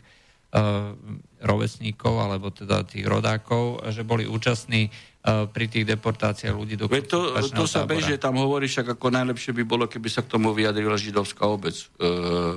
rovesníkov, 1.42 2.14
alebo 2.14 2.54
teda 2.54 2.86
tých 2.86 3.10
rodákov, 3.10 3.82
že 3.90 4.06
boli 4.06 4.30
účastní 4.30 4.94
pri 5.24 5.66
tých 5.66 5.88
deportáciách 5.88 6.54
ľudí 6.54 6.76
do 6.76 6.86
to, 6.86 7.32
to 7.50 7.64
sa 7.64 7.88
bežne 7.88 8.20
tam 8.20 8.36
hovorí, 8.36 8.68
však 8.68 8.94
ako 8.94 9.08
najlepšie 9.08 9.56
by 9.56 9.64
bolo, 9.64 9.88
keby 9.88 10.06
sa 10.12 10.20
k 10.20 10.30
tomu 10.36 10.52
vyjadrila 10.52 11.00
židovská 11.00 11.48
obec 11.48 11.72
e, 11.72 11.86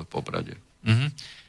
v 0.03 0.05
Poprade. 0.11 0.59
Uh-huh. 0.83 1.07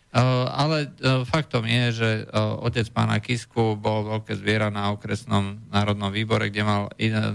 Eh, 0.08 0.20
ale 0.48 0.88
eh, 0.88 1.20
faktom 1.28 1.68
je, 1.68 1.84
že 1.92 2.10
eh, 2.24 2.64
otec 2.64 2.88
pána 2.96 3.20
Kisku 3.20 3.76
bol 3.76 4.08
veľké 4.08 4.40
zviera 4.40 4.72
na 4.72 4.88
okresnom 4.96 5.60
národnom 5.68 6.08
výbore, 6.08 6.48
kde 6.48 6.62
mal 6.64 6.82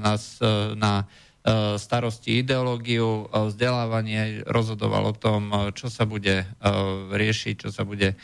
nás 0.01 0.41
na 0.73 1.05
starosti 1.75 2.39
ideológiu, 2.39 3.27
vzdelávanie, 3.27 4.47
rozhodoval 4.47 5.11
o 5.11 5.15
tom, 5.19 5.51
čo 5.75 5.91
sa 5.91 6.07
bude 6.07 6.47
riešiť, 7.11 7.67
čo 7.67 7.69
sa 7.75 7.83
bude, 7.83 8.15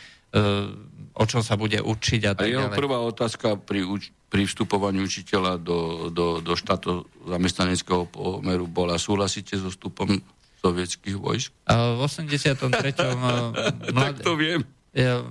o 1.20 1.24
čo 1.28 1.44
sa 1.44 1.60
bude 1.60 1.84
učiť 1.84 2.22
a 2.24 2.32
tak 2.32 2.48
A 2.48 2.56
jeho 2.56 2.72
prvá 2.72 3.04
otázka 3.04 3.60
pri, 3.60 3.84
pri 4.32 4.48
vstupovaní 4.48 5.04
učiteľa 5.04 5.60
do, 5.60 6.08
do, 6.16 6.40
do 6.40 6.54
štátu 6.56 7.12
zamestnaneckého 7.28 8.08
pomeru 8.08 8.72
bola, 8.72 8.96
súhlasíte 8.96 9.60
so 9.60 9.68
vstupom 9.68 10.16
sovietských 10.60 11.18
vojsk? 11.18 11.52
V 11.68 12.00
83. 12.04 12.60
mlad... 13.94 13.96
tak 13.96 14.16
to 14.24 14.36
viem. 14.36 14.64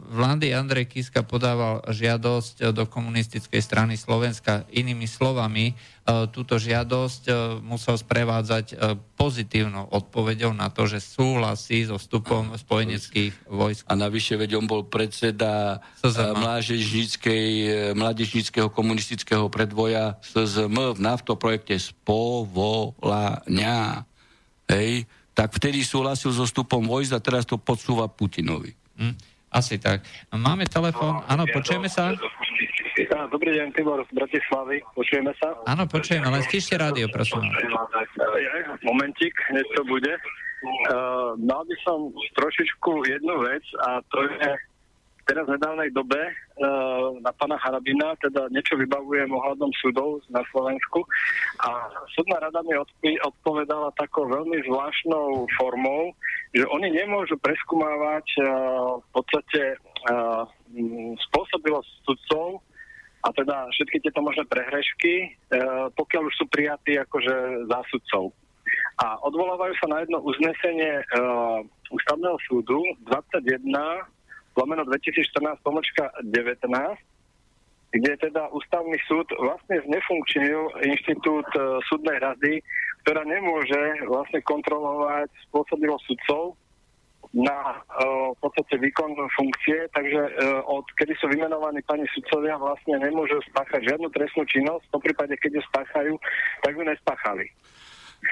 Vlády 0.08 0.54
Andrej 0.54 0.86
Kiska 0.86 1.26
podával 1.26 1.82
žiadosť 1.90 2.70
do 2.70 2.86
komunistickej 2.86 3.58
strany 3.58 3.98
Slovenska. 3.98 4.62
Inými 4.70 5.10
slovami, 5.10 5.74
túto 6.30 6.62
žiadosť 6.62 7.26
musel 7.66 7.98
sprevádzať 7.98 8.78
pozitívnou 9.18 9.90
odpovedou 9.90 10.54
na 10.54 10.70
to, 10.70 10.86
že 10.86 11.02
súhlasí 11.02 11.90
so 11.90 11.98
vstupom 11.98 12.54
spojeneckých 12.54 13.50
vojsk. 13.50 13.82
A 13.90 13.98
navyše, 13.98 14.38
veď 14.38 14.62
on 14.62 14.70
bol 14.70 14.86
predseda 14.86 15.82
mládežníckého 17.98 18.70
komunistického 18.70 19.50
predvoja 19.50 20.22
SZM 20.22 20.94
v 20.94 21.00
naftoprojekte 21.02 21.82
z 21.82 21.90
povolania. 22.06 24.06
Hej, 24.70 25.10
tak 25.38 25.54
vtedy 25.54 25.86
súhlasil 25.86 26.34
so 26.34 26.42
stupom 26.42 26.82
vojsk 26.82 27.14
a 27.14 27.22
teraz 27.22 27.46
to 27.46 27.54
podsúva 27.62 28.10
Putinovi. 28.10 28.74
Hm, 28.98 29.14
asi 29.54 29.78
tak. 29.78 30.02
Máme 30.34 30.66
telefón, 30.66 31.22
áno, 31.30 31.46
počujeme 31.46 31.86
sa? 31.86 32.10
Dobrý 33.30 33.54
deň, 33.54 33.70
Tibor 33.70 34.02
z 34.02 34.10
Bratislavy, 34.10 34.82
počujeme 34.98 35.30
sa? 35.38 35.54
Áno, 35.62 35.86
počujeme, 35.86 36.26
len 36.26 36.42
stíšte 36.42 36.74
rádio, 36.74 37.06
prosím. 37.14 37.46
Momentík, 38.82 39.30
hneď 39.54 39.66
to 39.78 39.86
bude. 39.86 40.10
Uh, 40.90 41.38
mal 41.38 41.62
by 41.62 41.76
som 41.86 42.10
trošičku 42.34 43.06
jednu 43.06 43.46
vec 43.46 43.62
a 43.86 44.02
to 44.10 44.26
je 44.26 44.50
teraz 45.28 45.44
v 45.44 45.60
nedávnej 45.60 45.92
dobe 45.92 46.16
e, 46.16 46.32
na 47.20 47.28
pána 47.36 47.60
Harabina, 47.60 48.16
teda 48.24 48.48
niečo 48.48 48.80
vybavujem 48.80 49.28
ohľadom 49.28 49.68
súdov 49.76 50.24
na 50.32 50.40
Slovensku 50.48 51.04
a 51.60 51.92
súdna 52.16 52.40
rada 52.40 52.64
mi 52.64 52.72
odp- 52.72 53.20
odpovedala 53.28 53.92
takou 54.00 54.24
veľmi 54.24 54.64
zvláštnou 54.64 55.44
formou, 55.60 56.16
že 56.56 56.64
oni 56.72 56.88
nemôžu 56.88 57.36
preskumávať 57.44 58.26
e, 58.34 58.40
v 59.04 59.08
podstate 59.12 59.60
e, 59.76 59.76
spôsobilosť 61.28 61.90
sudcov 62.08 62.64
a 63.20 63.28
teda 63.36 63.68
všetky 63.76 64.00
tieto 64.00 64.24
možné 64.24 64.48
prehrešky, 64.48 65.14
e, 65.20 65.28
pokiaľ 65.92 66.22
už 66.32 66.34
sú 66.40 66.44
prijatí 66.48 66.96
akože 66.96 67.68
zásudcov. 67.68 68.32
A 68.98 69.20
odvolávajú 69.28 69.74
sa 69.78 69.86
na 69.92 70.00
jedno 70.02 70.24
uznesenie 70.24 71.02
e, 71.02 71.04
ústavného 71.92 72.40
súdu 72.48 72.80
21 73.04 73.68
lomeno 74.58 74.82
2014 74.82 75.62
pomočka 75.62 76.10
19, 76.26 76.34
kde 77.94 78.12
teda 78.20 78.52
ústavný 78.52 78.98
súd 79.08 79.24
vlastne 79.38 79.80
znefunkčnil 79.86 80.84
inštitút 80.84 81.48
e, 81.56 81.80
súdnej 81.88 82.20
rady, 82.20 82.60
ktorá 83.06 83.24
nemôže 83.24 84.04
vlastne 84.04 84.44
kontrolovať 84.44 85.32
spôsobilosť 85.48 86.04
sudcov 86.04 86.58
na 87.32 87.80
e, 87.80 88.04
v 88.36 88.38
podstate 88.44 88.76
výkon 88.76 89.16
funkcie, 89.32 89.88
takže 89.96 90.20
e, 90.20 90.32
od 90.68 90.84
kedy 91.00 91.16
sú 91.16 91.32
vymenovaní 91.32 91.80
pani 91.88 92.04
sudcovia 92.12 92.60
vlastne 92.60 93.00
nemôžu 93.00 93.40
spáchať 93.48 93.88
žiadnu 93.88 94.12
trestnú 94.12 94.44
činnosť, 94.44 94.84
v 94.92 95.04
prípade, 95.08 95.34
keď 95.40 95.56
ju 95.56 95.62
spáchajú, 95.72 96.14
tak 96.60 96.72
ju 96.76 96.82
nespáchali. 96.84 97.48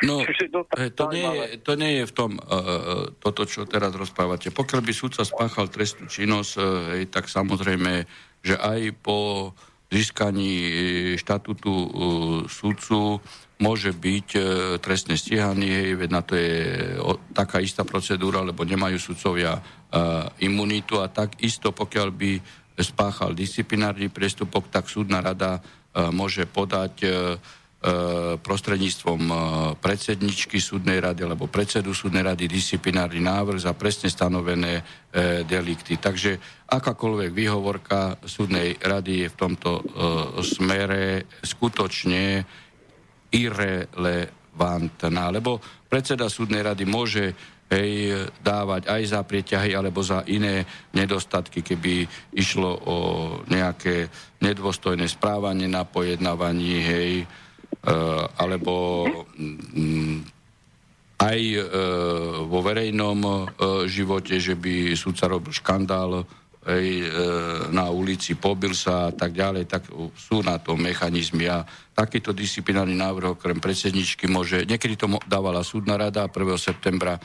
No, 0.04 0.20
to 0.98 1.04
nie, 1.08 1.24
je, 1.24 1.46
to 1.62 1.72
nie 1.78 2.02
je 2.02 2.04
v 2.04 2.12
tom 2.12 2.36
uh, 2.36 3.08
toto, 3.16 3.48
čo 3.48 3.64
teraz 3.64 3.94
rozprávate. 3.96 4.52
Pokiaľ 4.52 4.80
by 4.84 4.92
súdca 4.92 5.22
spáchal 5.24 5.72
trestnú 5.72 6.10
činnosť, 6.10 6.52
uh, 6.58 6.64
hej, 6.96 7.08
tak 7.08 7.30
samozrejme, 7.30 8.04
že 8.44 8.54
aj 8.60 8.92
po 9.00 9.50
získaní 9.86 10.58
štatútu 11.14 11.70
sudcu 12.50 13.22
môže 13.62 13.94
byť 13.94 14.28
trestne 14.82 15.14
stíhaný, 15.14 15.94
veď 15.94 16.10
na 16.10 16.22
to 16.26 16.34
je 16.34 16.58
taká 17.30 17.62
istá 17.62 17.86
procedúra, 17.86 18.42
lebo 18.42 18.66
nemajú 18.66 18.98
sudcovia 18.98 19.62
imunitu 20.42 20.98
a 20.98 21.06
tak 21.06 21.38
isto, 21.38 21.70
pokiaľ 21.70 22.08
by 22.10 22.32
spáchal 22.82 23.30
disciplinárny 23.30 24.10
priestupok, 24.10 24.74
tak 24.74 24.90
súdna 24.90 25.22
rada 25.22 25.62
môže 26.10 26.50
podať 26.50 27.06
E, 27.06 27.38
prostredníctvom 28.42 29.22
e, 29.30 29.34
predsedničky 29.78 30.58
súdnej 30.58 30.98
rady 30.98 31.22
alebo 31.22 31.46
predsedu 31.46 31.94
súdnej 31.94 32.26
rady 32.26 32.50
disciplinárny 32.50 33.22
návrh 33.22 33.62
za 33.62 33.72
presne 33.78 34.10
stanovené 34.10 34.78
e, 34.78 34.82
delikty. 35.46 35.96
Takže 35.96 36.38
akákoľvek 36.66 37.30
výhovorka 37.30 38.18
súdnej 38.26 38.74
rady 38.82 39.26
je 39.26 39.28
v 39.30 39.38
tomto 39.38 39.70
smere 40.42 41.30
skutočne 41.46 42.42
irrelevantná, 43.30 45.30
lebo 45.30 45.62
predseda 45.86 46.26
súdnej 46.26 46.66
rady 46.66 46.84
môže 46.86 47.24
hej, 47.70 48.14
dávať 48.42 48.86
aj 48.86 49.02
za 49.06 49.20
prieťahy 49.22 49.74
alebo 49.74 50.02
za 50.02 50.22
iné 50.30 50.62
nedostatky, 50.94 51.62
keby 51.62 52.06
išlo 52.34 52.70
o 52.86 52.96
nejaké 53.50 54.06
nedôstojné 54.42 55.06
správanie 55.10 55.66
na 55.66 55.82
pojednávaní, 55.82 56.74
hej, 56.82 57.10
alebo 58.36 59.06
mm, 59.38 60.36
aj 61.16 61.40
eh, 61.40 61.62
vo 62.44 62.60
verejnom 62.60 63.18
eh, 63.24 63.34
živote, 63.88 64.36
že 64.36 64.58
by 64.58 64.92
sudca 64.92 65.30
robil 65.30 65.52
škandál 65.54 66.26
aj 66.66 66.82
na 67.70 67.94
ulici, 67.94 68.34
pobil 68.34 68.74
sa 68.74 69.06
a 69.06 69.14
tak 69.14 69.38
ďalej, 69.38 69.70
tak 69.70 69.86
sú 70.18 70.42
na 70.42 70.58
to 70.58 70.74
mechanizmy 70.74 71.46
a 71.46 71.62
takýto 71.94 72.34
disciplinárny 72.34 72.98
návrh 72.98 73.38
okrem 73.38 73.62
predsedničky 73.62 74.26
môže, 74.26 74.66
niekedy 74.66 74.98
to 74.98 75.06
dávala 75.30 75.62
súdna 75.62 75.94
rada 75.94 76.26
1. 76.26 76.34
septembra 76.58 77.22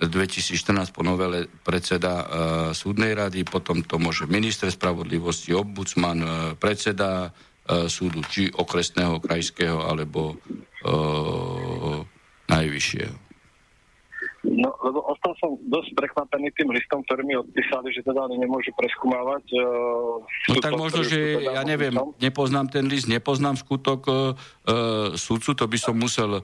2014 0.00 0.88
po 0.88 1.04
novele 1.04 1.52
predseda 1.60 2.12
uh, 2.16 2.26
súdnej 2.72 3.12
rady, 3.12 3.44
potom 3.44 3.84
to 3.84 4.00
môže 4.00 4.24
minister 4.24 4.72
spravodlivosti, 4.72 5.52
ombudsman, 5.52 6.18
uh, 6.24 6.32
predseda 6.56 7.28
E, 7.28 7.47
súdu, 7.86 8.24
či 8.24 8.48
okresného, 8.48 9.20
krajského, 9.20 9.84
alebo 9.84 10.40
uh, 10.88 12.00
najvyššieho. 12.48 13.27
No, 14.46 14.70
lebo 14.86 15.02
ostal 15.02 15.34
som 15.42 15.58
dosť 15.66 15.98
prekvapený 15.98 16.54
tým 16.54 16.70
listom, 16.70 17.02
ktorý 17.02 17.26
mi 17.26 17.34
odpísali, 17.34 17.90
že 17.90 18.06
teda 18.06 18.22
oni 18.22 18.38
nemôžu 18.38 18.70
preskúmavať. 18.78 19.44
Uh, 19.50 20.22
no 20.54 20.62
tak 20.62 20.78
možno, 20.78 21.02
že 21.02 21.42
teda 21.42 21.58
ja 21.58 21.62
neviem, 21.66 21.90
listom. 21.90 22.14
nepoznám 22.22 22.66
ten 22.70 22.86
list, 22.86 23.10
nepoznám 23.10 23.58
skutok 23.58 24.06
uh, 24.06 24.38
sudcu, 25.18 25.58
to 25.58 25.66
by 25.66 25.78
som 25.82 25.98
musel 25.98 26.38
uh, 26.38 26.42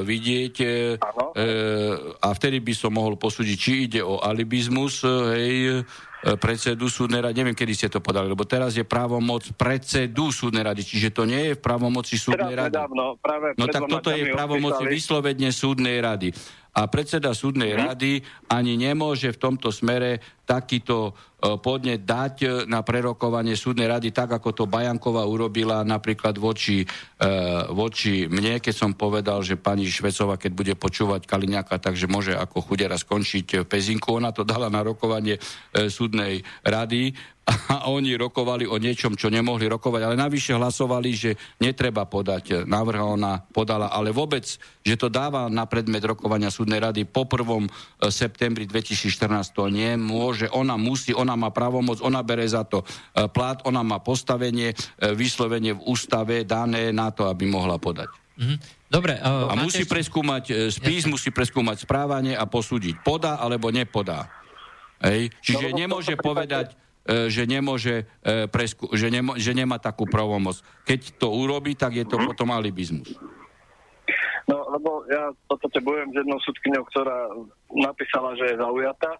vidieť 0.00 0.54
uh, 0.56 2.24
a 2.24 2.28
vtedy 2.32 2.64
by 2.64 2.72
som 2.72 2.96
mohol 2.96 3.20
posúdiť, 3.20 3.56
či 3.60 3.72
ide 3.92 4.00
o 4.00 4.24
alibizmus, 4.24 5.04
uh, 5.04 5.36
hej, 5.36 5.84
predsedu 6.24 6.88
súdnej 6.88 7.20
rady, 7.20 7.36
neviem, 7.36 7.52
kedy 7.52 7.72
ste 7.76 7.92
to 7.92 8.00
podali, 8.00 8.32
lebo 8.32 8.48
teraz 8.48 8.72
je 8.72 8.80
právomoc 8.80 9.44
predsedu 9.60 10.32
súdnej 10.32 10.64
rady, 10.64 10.80
čiže 10.80 11.12
to 11.12 11.28
nie 11.28 11.52
je 11.52 11.54
v 11.54 11.60
právomoci 11.60 12.16
súdnej 12.16 12.56
rady. 12.56 12.80
Nedávno, 12.80 13.20
práve 13.20 13.52
no 13.60 13.68
tak 13.68 13.84
toto 13.84 14.08
je 14.08 14.32
v 14.32 14.32
právomoci 14.32 14.88
vyslovedne 14.88 15.52
súdnej 15.52 16.00
rady. 16.00 16.32
A 16.74 16.90
predseda 16.90 17.30
súdnej 17.30 17.74
hmm. 17.74 17.80
rady 17.86 18.12
ani 18.50 18.74
nemôže 18.74 19.30
v 19.30 19.40
tomto 19.40 19.70
smere 19.70 20.18
takýto 20.44 21.10
e, 21.10 21.56
podnet 21.56 22.04
dať 22.04 22.34
e, 22.42 22.46
na 22.68 22.82
prerokovanie 22.84 23.54
súdnej 23.54 23.86
rady, 23.86 24.10
tak 24.10 24.34
ako 24.34 24.50
to 24.52 24.64
Bajanková 24.66 25.24
urobila 25.24 25.86
napríklad 25.86 26.36
voči, 26.36 26.84
voči 27.72 28.28
mne, 28.28 28.60
keď 28.60 28.74
som 28.74 28.92
povedal, 28.92 29.40
že 29.40 29.56
pani 29.56 29.88
Švecova, 29.88 30.36
keď 30.36 30.52
bude 30.52 30.74
počúvať 30.76 31.24
Kaliňaka, 31.24 31.80
takže 31.80 32.04
môže 32.04 32.36
ako 32.36 32.60
chudera 32.60 33.00
skončiť 33.00 33.64
v 33.64 33.68
Pezinku. 33.68 34.20
Ona 34.20 34.34
to 34.36 34.44
dala 34.44 34.68
na 34.68 34.84
rokovanie 34.84 35.40
súdnej 35.72 36.44
rady 36.60 37.16
a 37.44 37.92
oni 37.92 38.16
rokovali 38.16 38.64
o 38.64 38.80
niečom, 38.80 39.20
čo 39.20 39.28
nemohli 39.28 39.68
rokovať, 39.68 40.00
ale 40.00 40.16
navyše 40.16 40.56
hlasovali, 40.56 41.10
že 41.12 41.30
netreba 41.60 42.08
podať 42.08 42.64
návrh, 42.64 43.00
ona 43.04 43.44
podala, 43.52 43.92
ale 43.92 44.16
vôbec, 44.16 44.44
že 44.80 44.94
to 44.96 45.12
dáva 45.12 45.52
na 45.52 45.68
predmet 45.68 46.00
rokovania 46.00 46.48
súdnej 46.48 46.80
rady 46.80 47.04
po 47.04 47.28
1. 47.28 47.44
E, 47.44 47.68
septembri 48.08 48.64
2014 48.64 49.52
to 49.52 49.68
nemôže, 49.68 50.48
ona 50.56 50.80
musí, 50.80 51.12
ona 51.12 51.36
má 51.36 51.52
pravomoc, 51.52 52.00
ona 52.00 52.24
bere 52.24 52.48
za 52.48 52.64
to 52.64 52.80
e, 52.80 53.28
plat, 53.28 53.60
ona 53.68 53.84
má 53.84 54.00
postavenie, 54.00 54.72
e, 54.72 55.12
vyslovenie 55.12 55.76
v 55.76 55.84
ústave 55.84 56.48
dané 56.48 56.96
na 56.96 57.12
to, 57.12 57.28
aby 57.28 57.44
mohla 57.44 57.76
podať. 57.76 58.08
Mm-hmm. 58.34 58.58
Dobre. 58.90 59.14
Uh, 59.22 59.46
a 59.46 59.54
musí 59.54 59.86
ešte... 59.86 59.94
preskúmať 59.94 60.44
spis, 60.74 61.06
ja. 61.06 61.10
musí 61.10 61.30
preskúmať 61.30 61.86
správanie 61.86 62.34
a 62.34 62.46
posúdiť. 62.46 63.02
Podá 63.06 63.38
alebo 63.38 63.70
nepodá. 63.70 64.26
Hej? 65.02 65.30
Čiže 65.38 65.70
no, 65.70 65.78
nemôže 65.78 66.14
povedať, 66.18 66.74
E, 66.74 66.83
že, 67.04 67.44
nemôže, 67.44 68.08
e, 68.24 68.48
presku, 68.48 68.88
že, 68.96 69.12
nemo, 69.12 69.36
že 69.36 69.52
nemá 69.52 69.76
takú 69.76 70.08
pravomoc. 70.08 70.64
Keď 70.88 71.20
to 71.20 71.28
urobí, 71.28 71.76
tak 71.76 72.00
je 72.00 72.04
to 72.08 72.16
mm. 72.16 72.24
potom 72.32 72.48
alibizmus. 72.48 73.12
No, 74.44 74.60
lebo 74.76 75.08
ja 75.08 75.32
v 75.32 75.44
podstate 75.48 75.80
bojujem 75.80 76.12
s 76.12 76.16
jednou 76.20 76.38
súdkyňou, 76.40 76.84
ktorá 76.92 77.32
napísala, 77.72 78.36
že 78.36 78.52
je 78.52 78.60
zaujatá, 78.60 79.16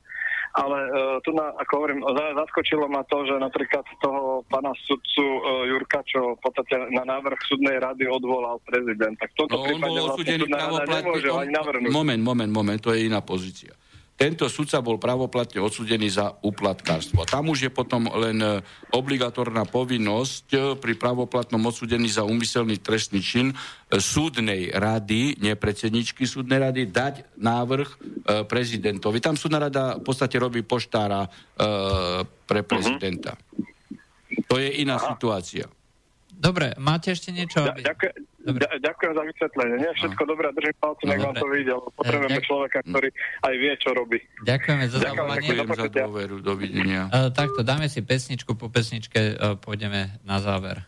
ale 0.52 0.78
uh, 0.84 1.16
tu, 1.24 1.32
na, 1.32 1.48
ako 1.64 1.72
hovorím, 1.80 2.00
zaskočilo 2.12 2.86
ma 2.92 3.02
to, 3.08 3.24
že 3.24 3.40
napríklad 3.40 3.88
toho 4.04 4.44
pána 4.52 4.76
sudcu 4.84 5.24
uh, 5.24 5.64
Jurka, 5.64 6.04
čo 6.04 6.36
v 6.36 6.40
podstate 6.44 6.92
na 6.92 7.08
návrh 7.08 7.40
súdnej 7.40 7.80
rady 7.80 8.04
odvolal 8.04 8.60
prezident. 8.68 9.16
Tak 9.16 9.32
toto 9.32 9.56
no, 9.56 9.64
on 9.64 9.80
bol 9.80 10.12
osudený 10.12 10.44
vlastne 10.44 11.88
Moment, 11.88 12.20
moment, 12.20 12.52
moment, 12.52 12.80
to 12.84 12.92
je 12.92 13.08
iná 13.08 13.24
pozícia 13.24 13.72
tento 14.14 14.46
sudca 14.46 14.78
bol 14.78 15.02
pravoplatne 15.02 15.58
odsudený 15.58 16.06
za 16.06 16.38
uplatkárstvo. 16.38 17.26
Tam 17.26 17.50
už 17.50 17.66
je 17.66 17.70
potom 17.74 18.06
len 18.14 18.38
e, 18.38 18.62
obligatorná 18.94 19.66
povinnosť 19.66 20.46
e, 20.54 20.58
pri 20.78 20.94
pravoplatnom 20.94 21.58
odsudení 21.58 22.06
za 22.06 22.22
úmyselný 22.22 22.78
trestný 22.78 23.18
čin 23.18 23.50
e, 23.50 23.54
súdnej 23.98 24.70
rady, 24.70 25.42
nie 25.42 25.58
predsedničky 25.58 26.30
súdnej 26.30 26.62
rady, 26.62 26.94
dať 26.94 27.34
návrh 27.42 27.88
prezidentovi. 28.46 29.18
Tam 29.18 29.34
súdna 29.34 29.66
rada 29.66 29.98
v 29.98 30.02
podstate 30.06 30.38
robí 30.38 30.62
poštára 30.62 31.26
pre 32.46 32.60
mhm. 32.62 32.68
prezidenta. 32.70 33.34
To 34.46 34.56
je 34.62 34.80
iná 34.80 34.96
Aha. 34.96 35.14
situácia. 35.14 35.66
Dobre, 36.30 36.74
máte 36.78 37.10
ešte 37.10 37.34
niečo? 37.34 37.66
Aby... 37.66 37.82
Ďakujem, 37.82 38.33
ďakujem 38.80 39.12
za 39.16 39.22
vysvetlenie. 39.24 39.76
Nie, 39.80 39.90
všetko 39.96 40.22
no. 40.24 40.28
dobré, 40.36 40.46
držím 40.52 40.76
palce, 40.76 41.02
nech 41.08 41.20
no, 41.20 41.24
vám 41.32 41.36
to 41.40 41.48
videl. 41.48 41.78
Potrebujeme 41.96 42.40
Ďak... 42.40 42.46
človeka, 42.46 42.78
ktorý 42.84 43.08
aj 43.40 43.54
vie, 43.56 43.72
čo 43.80 43.90
robí. 43.96 44.18
Ďakujeme 44.44 44.84
za 44.90 44.98
zavolanie. 45.00 45.48
Ďakujem 45.48 45.68
za 45.72 45.90
dôveru, 45.90 46.36
dovidenia. 46.44 47.00
Uh, 47.08 47.32
takto, 47.32 47.60
dáme 47.64 47.88
si 47.88 48.04
pesničku, 48.04 48.52
po 48.58 48.68
pesničke 48.68 49.20
uh, 49.34 49.56
pôjdeme 49.56 50.20
na 50.26 50.36
záver. 50.42 50.84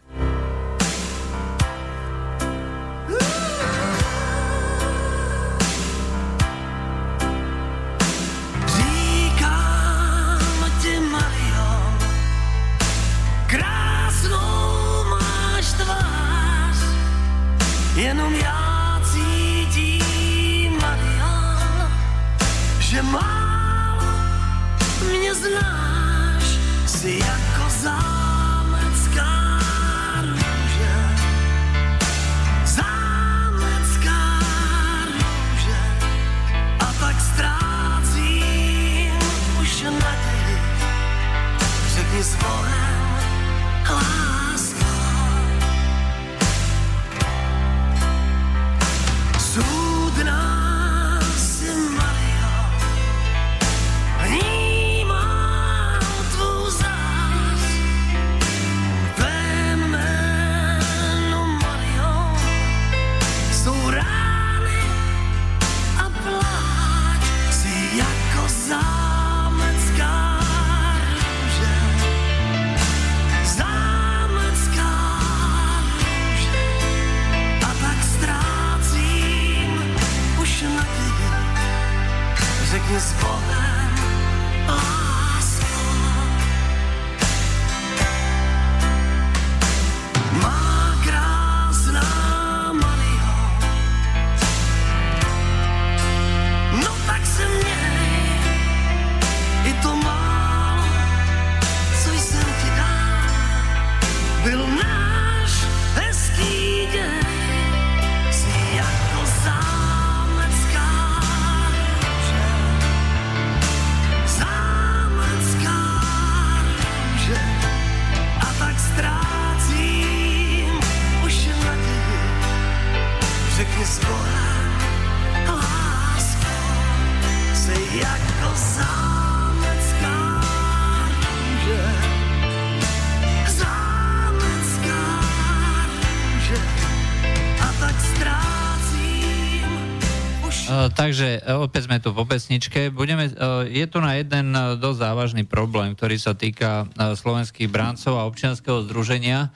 Sme 141.97 142.05
tu 142.05 142.13
po 142.13 142.29
pesničke. 142.29 142.93
Budeme, 142.93 143.33
e, 143.33 143.73
je 143.73 143.89
tu 143.89 144.05
na 144.05 144.21
jeden 144.21 144.53
e, 144.53 144.77
dosť 144.77 145.01
závažný 145.01 145.49
problém, 145.49 145.97
ktorý 145.97 146.21
sa 146.21 146.37
týka 146.37 146.85
slovenských 146.93 147.73
bráncov 147.73 148.21
a 148.21 148.29
občianského 148.29 148.85
združenia. 148.85 149.49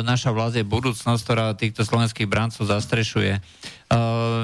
Naša 0.00 0.32
vlast 0.32 0.56
je 0.56 0.64
budúcnosť, 0.64 1.20
ktorá 1.20 1.52
týchto 1.52 1.84
slovenských 1.84 2.24
bráncov 2.24 2.64
zastrešuje. 2.64 3.36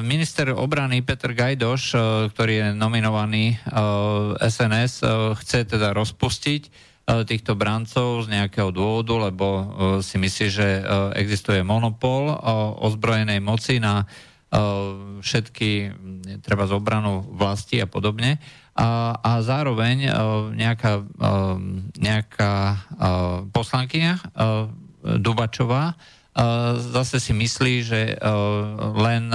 Minister 0.04 0.52
obrany 0.52 1.00
Peter 1.00 1.32
Gajdoš, 1.32 1.96
ktorý 2.36 2.52
je 2.60 2.66
nominovaný 2.76 3.56
SNS, 4.36 5.00
chce 5.40 5.64
teda 5.64 5.96
rozpustiť 5.96 6.62
týchto 7.24 7.56
brancov 7.56 8.28
z 8.28 8.36
nejakého 8.36 8.68
dôvodu, 8.68 9.32
lebo 9.32 9.46
si 10.04 10.20
myslí, 10.20 10.46
že 10.52 10.68
existuje 11.16 11.64
monopol 11.64 12.28
ozbrojenej 12.84 13.40
moci 13.40 13.80
na 13.80 14.04
všetky, 15.20 15.70
treba 16.46 16.70
z 16.70 16.72
obranu 16.78 17.26
vlasti 17.34 17.82
a 17.82 17.90
podobne. 17.90 18.38
A, 18.74 19.18
a 19.18 19.32
zároveň 19.42 20.10
nejaká, 20.54 21.02
nejaká 21.98 22.52
poslankyňa 23.50 24.12
Dubačová 25.18 25.94
zase 26.78 27.22
si 27.22 27.32
myslí, 27.34 27.74
že 27.82 28.00
len 28.98 29.30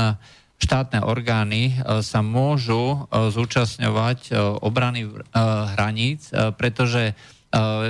štátne 0.59 0.99
orgány 1.07 1.79
sa 2.03 2.19
môžu 2.19 3.07
zúčastňovať 3.11 4.35
obrany 4.59 5.07
hraníc, 5.75 6.31
pretože 6.59 7.15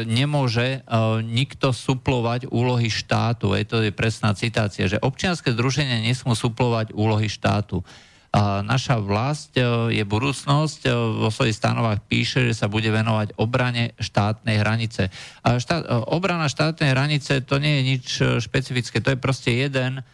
nemôže 0.08 0.88
nikto 1.24 1.76
suplovať 1.76 2.48
úlohy 2.48 2.88
štátu. 2.88 3.52
Je 3.60 3.66
to 3.68 3.84
je 3.84 3.92
presná 3.92 4.32
citácia, 4.32 4.88
že 4.88 5.04
občianske 5.04 5.52
združenia 5.52 6.00
nesmú 6.00 6.32
suplovať 6.32 6.96
úlohy 6.96 7.28
štátu. 7.28 7.84
A 8.30 8.62
naša 8.62 9.02
vlast 9.02 9.58
je 9.90 10.04
budúcnosť, 10.06 10.86
vo 11.18 11.34
svojich 11.34 11.58
stanovách 11.58 12.06
píše, 12.06 12.46
že 12.46 12.54
sa 12.54 12.70
bude 12.70 12.94
venovať 12.94 13.34
obrane 13.42 13.98
štátnej 13.98 14.62
hranice. 14.62 15.10
A 15.42 15.58
štát, 15.58 16.08
obrana 16.08 16.46
štátnej 16.46 16.94
hranice 16.94 17.42
to 17.42 17.58
nie 17.58 17.82
je 17.82 17.84
nič 17.84 18.06
špecifické, 18.46 19.02
to 19.02 19.18
je 19.18 19.20
proste 19.20 19.50
jeden 19.50 20.06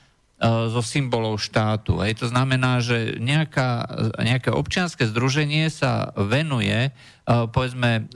zo 0.43 0.80
symbolov 0.84 1.43
štátu. 1.43 2.00
Hej. 2.04 2.24
To 2.24 2.28
znamená, 2.32 2.80
že 2.80 3.20
nejaká, 3.20 3.88
nejaké 4.20 4.52
občianske 4.52 5.08
združenie 5.12 5.68
sa 5.68 6.12
venuje, 6.16 6.96
povedzme, 7.28 8.08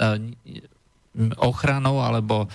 ochranou 1.41 2.05
alebo 2.05 2.45
e, 2.45 2.47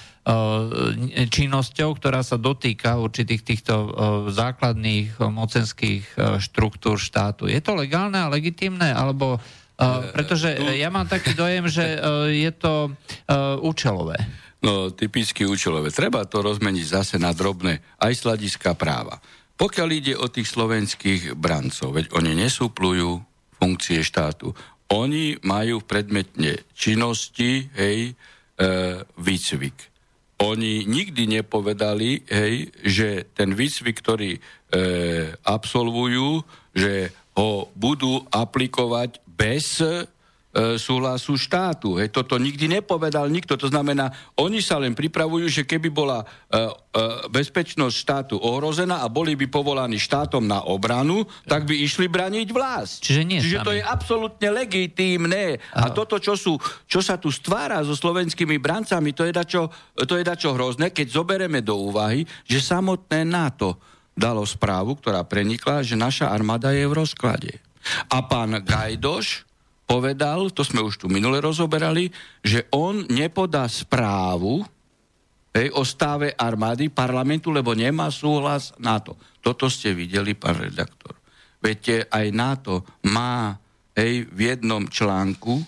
činnosťou, 1.26 1.98
ktorá 1.98 2.22
sa 2.22 2.38
dotýka 2.38 3.02
určitých 3.02 3.42
týchto 3.42 3.74
e, 3.74 3.88
základných 4.30 5.18
mocenských 5.18 6.04
e, 6.14 6.38
štruktúr 6.38 6.96
štátu. 6.96 7.50
Je 7.50 7.58
to 7.58 7.74
legálne 7.74 8.16
a 8.16 8.30
legitimné, 8.30 8.94
alebo 8.94 9.38
pretože 10.14 10.54
ja 10.78 10.86
mám 10.86 11.10
taký 11.10 11.34
dojem, 11.34 11.66
že 11.66 11.98
je 12.30 12.46
to 12.54 12.94
účelové. 13.58 14.14
No, 14.62 14.94
typicky 14.94 15.42
účelové. 15.42 15.90
Treba 15.90 16.22
to 16.30 16.46
rozmeniť 16.46 16.86
zase 16.86 17.14
na 17.18 17.34
drobné, 17.34 17.82
aj 17.98 18.12
z 18.14 18.20
hľadiska 18.22 18.78
práva. 18.78 19.18
Pokiaľ 19.58 19.88
ide 19.90 20.14
o 20.14 20.30
tých 20.30 20.46
slovenských 20.46 21.34
brancov, 21.34 21.90
veď 21.90 22.06
oni 22.14 22.38
nesúplujú 22.38 23.18
funkcie 23.58 24.06
štátu. 24.06 24.54
Oni 24.94 25.42
majú 25.42 25.82
predmetne 25.82 26.62
činnosti, 26.70 27.66
hej, 27.74 28.14
výcvik. 29.18 29.76
Oni 30.42 30.82
nikdy 30.86 31.40
nepovedali, 31.40 32.26
hej, 32.26 32.74
že 32.82 33.30
ten 33.34 33.54
výcvik, 33.54 33.96
ktorý 34.02 34.34
e, 34.34 34.40
absolvujú, 35.46 36.42
že 36.74 37.14
ho 37.38 37.70
budú 37.74 38.22
aplikovať 38.30 39.22
bez 39.26 39.78
E, 39.82 40.06
súhlasu 40.78 41.34
štátu. 41.34 41.98
Hej, 41.98 42.14
toto 42.14 42.38
nikdy 42.38 42.78
nepovedal 42.78 43.26
nikto. 43.26 43.58
To 43.58 43.66
znamená, 43.66 44.14
oni 44.38 44.62
sa 44.62 44.78
len 44.78 44.94
pripravujú, 44.94 45.50
že 45.50 45.62
keby 45.66 45.90
bola 45.90 46.22
e, 46.22 46.26
e, 46.54 46.60
bezpečnosť 47.26 47.94
štátu 47.94 48.34
ohrozená 48.38 49.02
a 49.02 49.10
boli 49.10 49.34
by 49.34 49.50
povolaní 49.50 49.98
štátom 49.98 50.46
na 50.46 50.62
obranu, 50.62 51.26
tak 51.50 51.66
by 51.66 51.74
išli 51.74 52.06
braniť 52.06 52.48
vlast. 52.54 53.02
Čiže, 53.02 53.22
nie 53.26 53.42
Čiže 53.42 53.66
to 53.66 53.74
je 53.74 53.82
absolútne 53.82 54.48
legitímne. 54.54 55.58
A 55.74 55.90
toto, 55.90 56.22
čo, 56.22 56.38
sú, 56.38 56.54
čo 56.86 57.02
sa 57.02 57.18
tu 57.18 57.34
stvára 57.34 57.82
so 57.82 57.98
slovenskými 57.98 58.62
brancami, 58.62 59.10
to 59.10 59.26
je 59.26 59.34
dačo, 59.34 59.66
to 60.06 60.14
je 60.14 60.22
dačo 60.22 60.54
hrozné, 60.54 60.94
keď 60.94 61.18
zoberieme 61.18 61.66
do 61.66 61.90
úvahy, 61.90 62.22
že 62.46 62.62
samotné 62.62 63.26
NATO 63.26 63.82
dalo 64.14 64.46
správu, 64.46 64.94
ktorá 65.02 65.26
prenikla, 65.26 65.82
že 65.82 65.98
naša 65.98 66.30
armáda 66.30 66.70
je 66.70 66.86
v 66.86 66.94
rozklade. 66.94 67.52
A 68.06 68.22
pán 68.22 68.62
Gajdoš 68.62 69.53
povedal, 69.84 70.48
to 70.50 70.64
sme 70.64 70.80
už 70.80 71.04
tu 71.04 71.06
minule 71.12 71.40
rozoberali, 71.40 72.08
že 72.40 72.64
on 72.72 73.04
nepodá 73.12 73.68
správu 73.68 74.64
hej, 75.54 75.68
o 75.76 75.84
stave 75.84 76.32
armády 76.34 76.88
parlamentu, 76.90 77.52
lebo 77.52 77.76
nemá 77.76 78.08
súhlas 78.08 78.72
NATO. 78.80 79.14
Toto 79.44 79.68
ste 79.68 79.92
videli, 79.92 80.32
pán 80.34 80.58
redaktor. 80.58 81.14
Viete, 81.60 82.04
aj 82.08 82.26
NATO 82.32 82.84
má 83.08 83.56
hej, 83.96 84.28
v 84.28 84.40
jednom 84.52 84.84
článku 84.84 85.64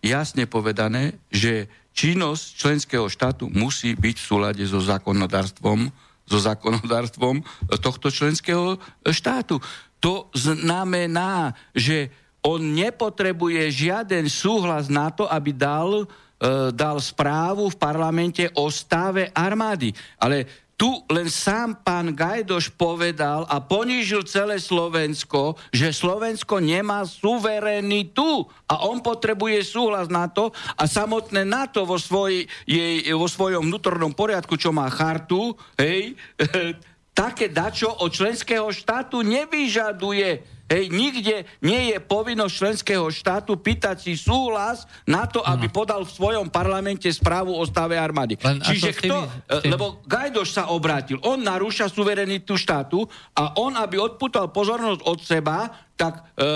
jasne 0.00 0.44
povedané, 0.44 1.16
že 1.32 1.68
činnosť 1.96 2.44
členského 2.56 3.06
štátu 3.08 3.48
musí 3.52 3.96
byť 3.96 4.16
v 4.18 4.26
súlade 4.28 4.64
so 4.64 4.80
zákonodárstvom, 4.80 5.88
so 6.24 6.38
zákonodárstvom 6.40 7.44
tohto 7.80 8.08
členského 8.08 8.80
štátu. 9.08 9.60
To 10.00 10.28
znamená, 10.36 11.56
že 11.72 12.12
on 12.44 12.60
nepotrebuje 12.60 13.72
žiaden 13.72 14.28
súhlas 14.28 14.92
na 14.92 15.08
to, 15.08 15.24
aby 15.24 15.56
dal, 15.56 16.04
e, 16.04 16.70
dal 16.76 17.00
správu 17.00 17.72
v 17.72 17.80
parlamente 17.80 18.44
o 18.52 18.68
stave 18.68 19.32
armády. 19.32 19.96
Ale 20.20 20.44
tu 20.74 20.90
len 21.06 21.30
sám 21.30 21.80
pán 21.86 22.12
Gajdoš 22.12 22.74
povedal 22.74 23.46
a 23.46 23.62
ponížil 23.62 24.26
celé 24.26 24.58
Slovensko, 24.58 25.54
že 25.70 25.94
Slovensko 25.94 26.58
nemá 26.58 27.06
suverenitu 27.06 28.44
a 28.66 28.82
on 28.84 28.98
potrebuje 28.98 29.62
súhlas 29.62 30.10
na 30.10 30.26
to 30.26 30.50
a 30.74 30.84
samotné 30.84 31.46
NATO 31.46 31.86
vo, 31.86 31.94
svoj, 31.94 32.44
jej, 32.66 33.06
vo 33.14 33.30
svojom 33.30 33.70
vnútornom 33.70 34.12
poriadku, 34.12 34.58
čo 34.58 34.74
má 34.74 34.90
chartu, 34.90 35.54
hej, 35.78 36.18
také 37.14 37.46
dačo 37.48 37.94
od 38.02 38.10
členského 38.10 38.66
štátu 38.74 39.22
nevyžaduje. 39.22 40.53
Hej, 40.74 40.90
nikde 40.90 41.46
nie 41.62 41.94
je 41.94 42.02
povinnosť 42.02 42.54
členského 42.58 43.06
štátu 43.06 43.54
pýtať 43.54 44.10
si 44.10 44.18
súhlas 44.18 44.90
na 45.06 45.22
to, 45.30 45.38
aby 45.38 45.70
no. 45.70 45.74
podal 45.74 46.02
v 46.02 46.10
svojom 46.10 46.50
parlamente 46.50 47.06
správu 47.06 47.54
o 47.54 47.62
stave 47.62 47.94
armády. 47.94 48.34
Len 48.42 48.58
Čiže 48.58 48.90
kto, 48.90 49.16
tým... 49.62 49.70
lebo 49.70 50.02
Gajdoš 50.02 50.50
sa 50.50 50.74
obrátil, 50.74 51.22
on 51.22 51.38
narúša 51.38 51.86
suverenitu 51.86 52.58
štátu 52.58 53.06
a 53.38 53.54
on, 53.62 53.78
aby 53.78 54.02
odputal 54.02 54.50
pozornosť 54.50 55.00
od 55.06 55.18
seba, 55.22 55.70
tak 55.94 56.34
e, 56.34 56.50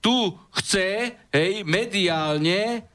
tu 0.00 0.32
chce, 0.56 1.12
hej, 1.28 1.60
mediálne 1.68 2.91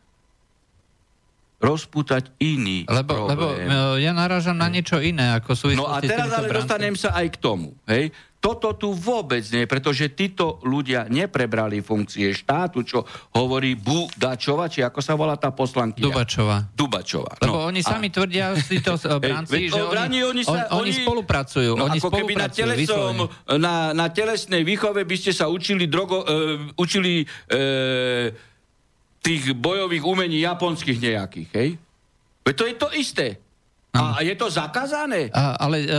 rozputať 1.58 2.38
iný 2.38 2.86
lebo, 2.86 3.34
problém. 3.34 3.66
Lebo 3.66 3.98
ja 3.98 4.14
narážam 4.14 4.54
na 4.54 4.70
niečo 4.70 5.02
iné, 5.02 5.34
ako 5.42 5.52
sú 5.58 5.66
No 5.74 5.90
a 5.90 5.98
teraz 6.02 6.30
ale 6.30 6.54
dostanem 6.54 6.94
sa 6.94 7.18
aj 7.18 7.34
k 7.34 7.38
tomu. 7.42 7.74
Hej? 7.90 8.14
Toto 8.38 8.78
tu 8.78 8.94
vôbec 8.94 9.42
nie, 9.50 9.66
pretože 9.66 10.14
títo 10.14 10.62
ľudia 10.62 11.10
neprebrali 11.10 11.82
funkcie 11.82 12.30
štátu, 12.38 12.86
čo 12.86 13.02
hovorí 13.34 13.74
Budačova, 13.74 14.70
či 14.70 14.86
ako 14.86 15.02
sa 15.02 15.18
volá 15.18 15.34
tá 15.42 15.50
poslankyňa? 15.50 16.06
Dubačová. 16.78 17.34
Lebo 17.42 17.58
no, 17.58 17.74
oni 17.74 17.82
sami 17.82 18.08
a... 18.08 18.14
tvrdia, 18.14 18.54
títo 18.72 18.94
bránci, 19.18 19.74
že 19.74 19.82
oni, 19.82 20.22
oni, 20.22 20.42
sa, 20.46 20.70
on, 20.70 20.86
oni 20.86 20.94
spolupracujú. 20.94 21.74
No, 21.74 21.90
oni 21.90 21.98
ako 21.98 22.14
keby 22.14 22.34
na, 22.38 22.48
telesom, 22.54 23.26
na, 23.58 23.98
na 23.98 24.06
telesnej 24.14 24.62
výchove 24.62 25.02
by 25.02 25.16
ste 25.18 25.34
sa 25.34 25.50
učili, 25.50 25.90
drogo, 25.90 26.22
uh, 26.22 26.62
učili 26.78 27.26
uh, 27.26 28.30
tých 29.28 29.52
bojových 29.60 30.08
umení 30.08 30.40
japonských 30.48 31.04
nejakých, 31.04 31.50
hej? 31.52 31.70
Veď 32.48 32.56
to 32.56 32.64
je 32.64 32.76
to 32.80 32.88
isté. 32.96 33.26
A 33.98 34.22
je 34.22 34.36
to 34.38 34.48
zakázané? 34.48 35.34
A, 35.34 35.58
ale 35.58 35.84
uh, 35.84 35.92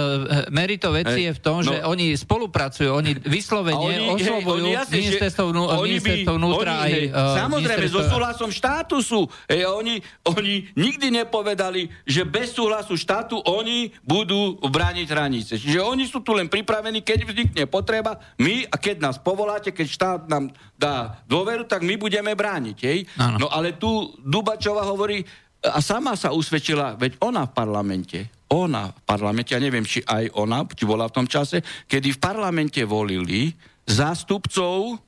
merito 0.55 0.95
veci 0.95 1.27
je 1.27 1.33
v 1.35 1.41
tom, 1.43 1.61
že 1.67 1.83
no. 1.83 1.91
oni 1.93 2.15
spolupracujú, 2.15 2.89
oni 2.89 3.13
vyslovene 3.37 3.79
oni, 3.79 4.07
oslovujú 4.15 4.67
hej, 4.71 4.77
jasne, 4.79 4.95
ministerstvo, 5.03 5.45
vnú, 5.51 5.63
oni 5.67 5.99
ministerstvo 5.99 6.33
vnútra 6.39 6.73
oni, 6.83 6.85
aj... 6.85 6.93
Uh, 7.11 7.37
samozrejme, 7.43 7.85
so 7.91 8.01
súhlasom 8.07 8.51
štátu 8.55 8.97
sú. 9.03 9.27
Hej, 9.51 9.67
oni, 9.67 10.01
oni 10.25 10.71
nikdy 10.79 11.07
nepovedali, 11.25 11.91
že 12.07 12.23
bez 12.23 12.55
súhlasu 12.55 12.95
štátu 12.95 13.43
oni 13.43 13.93
budú 14.07 14.57
brániť 14.63 15.07
hranice. 15.11 15.53
Čiže 15.59 15.83
oni 15.83 16.07
sú 16.07 16.23
tu 16.23 16.33
len 16.33 16.47
pripravení, 16.47 17.03
keď 17.03 17.19
vznikne 17.29 17.65
potreba, 17.67 18.23
my, 18.39 18.69
a 18.71 18.77
keď 18.79 19.03
nás 19.03 19.17
povoláte, 19.19 19.75
keď 19.75 19.87
štát 19.87 20.21
nám 20.31 20.55
dá 20.79 21.19
dôveru, 21.27 21.67
tak 21.67 21.83
my 21.83 21.99
budeme 21.99 22.33
brániť. 22.39 22.79
Hej? 22.87 22.99
No 23.19 23.51
ale 23.51 23.75
tu 23.75 24.15
Dubačova 24.23 24.87
hovorí, 24.87 25.27
a 25.65 25.79
sama 25.83 26.15
sa 26.15 26.31
usvedčila, 26.31 26.95
veď 26.95 27.19
ona 27.19 27.51
v 27.51 27.53
parlamente, 27.55 28.19
ona 28.55 28.95
v 28.95 29.01
parlamente, 29.03 29.53
ja 29.53 29.61
neviem, 29.61 29.83
či 29.83 29.99
aj 30.07 30.39
ona, 30.39 30.63
či 30.71 30.87
bola 30.87 31.11
v 31.11 31.17
tom 31.19 31.27
čase, 31.27 31.61
kedy 31.91 32.15
v 32.15 32.23
parlamente 32.23 32.81
volili 32.87 33.51
zástupcov 33.83 35.08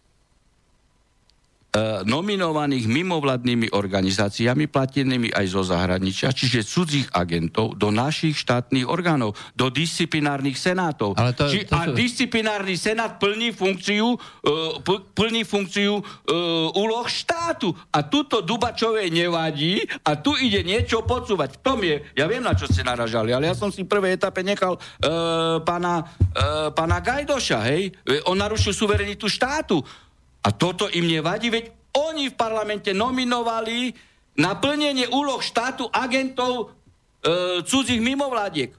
nominovaných 2.03 2.85
mimovladnými 2.85 3.71
organizáciami, 3.71 4.67
platenými 4.67 5.31
aj 5.31 5.47
zo 5.47 5.63
zahraničia, 5.63 6.35
čiže 6.35 6.67
cudzích 6.67 7.09
agentov, 7.15 7.79
do 7.79 7.95
našich 7.95 8.35
štátnych 8.37 8.85
orgánov, 8.85 9.39
do 9.55 9.71
disciplinárnych 9.71 10.59
senátov. 10.59 11.15
Ale 11.15 11.31
to- 11.31 11.47
Či, 11.47 11.71
to 11.71 11.79
a 11.79 11.87
sú- 11.87 11.95
disciplinárny 11.95 12.75
senát 12.75 13.17
plní 13.17 13.55
funkciu, 13.55 14.15
uh, 14.15 14.19
pl- 14.83 15.07
plní 15.15 15.47
funkciu 15.47 15.99
uh, 15.99 16.05
úloh 16.75 17.07
štátu. 17.07 17.71
A 17.95 18.03
tuto 18.03 18.43
Dubačovej 18.43 19.11
nevadí 19.11 19.79
a 20.03 20.19
tu 20.19 20.35
ide 20.35 20.67
niečo 20.67 21.07
podsúvať. 21.07 21.55
V 21.55 21.61
tom 21.63 21.79
je, 21.87 22.03
ja 22.19 22.27
viem, 22.27 22.43
na 22.43 22.59
čo 22.59 22.67
ste 22.67 22.83
naražali, 22.83 23.31
ale 23.31 23.47
ja 23.47 23.55
som 23.55 23.71
si 23.71 23.87
v 23.87 23.91
prvej 23.91 24.19
etape 24.19 24.43
nechal 24.43 24.75
uh, 24.75 25.63
pána, 25.63 26.03
uh, 26.03 26.75
pána 26.75 26.99
Gajdoša, 26.99 27.59
hej? 27.71 27.95
E, 28.03 28.19
On 28.27 28.35
narušil 28.35 28.75
suverenitu 28.75 29.31
štátu. 29.31 29.79
A 30.41 30.49
toto 30.57 30.89
im 30.89 31.05
nevadí, 31.05 31.53
veď 31.53 31.65
oni 31.97 32.33
v 32.33 32.39
parlamente 32.39 32.95
nominovali 32.97 33.93
na 34.41 34.57
plnenie 34.57 35.11
úloh 35.11 35.43
štátu 35.43 35.91
agentov 35.91 36.53
e, 36.63 37.61
cudzích 37.67 38.01
mimovládiek. 38.01 38.73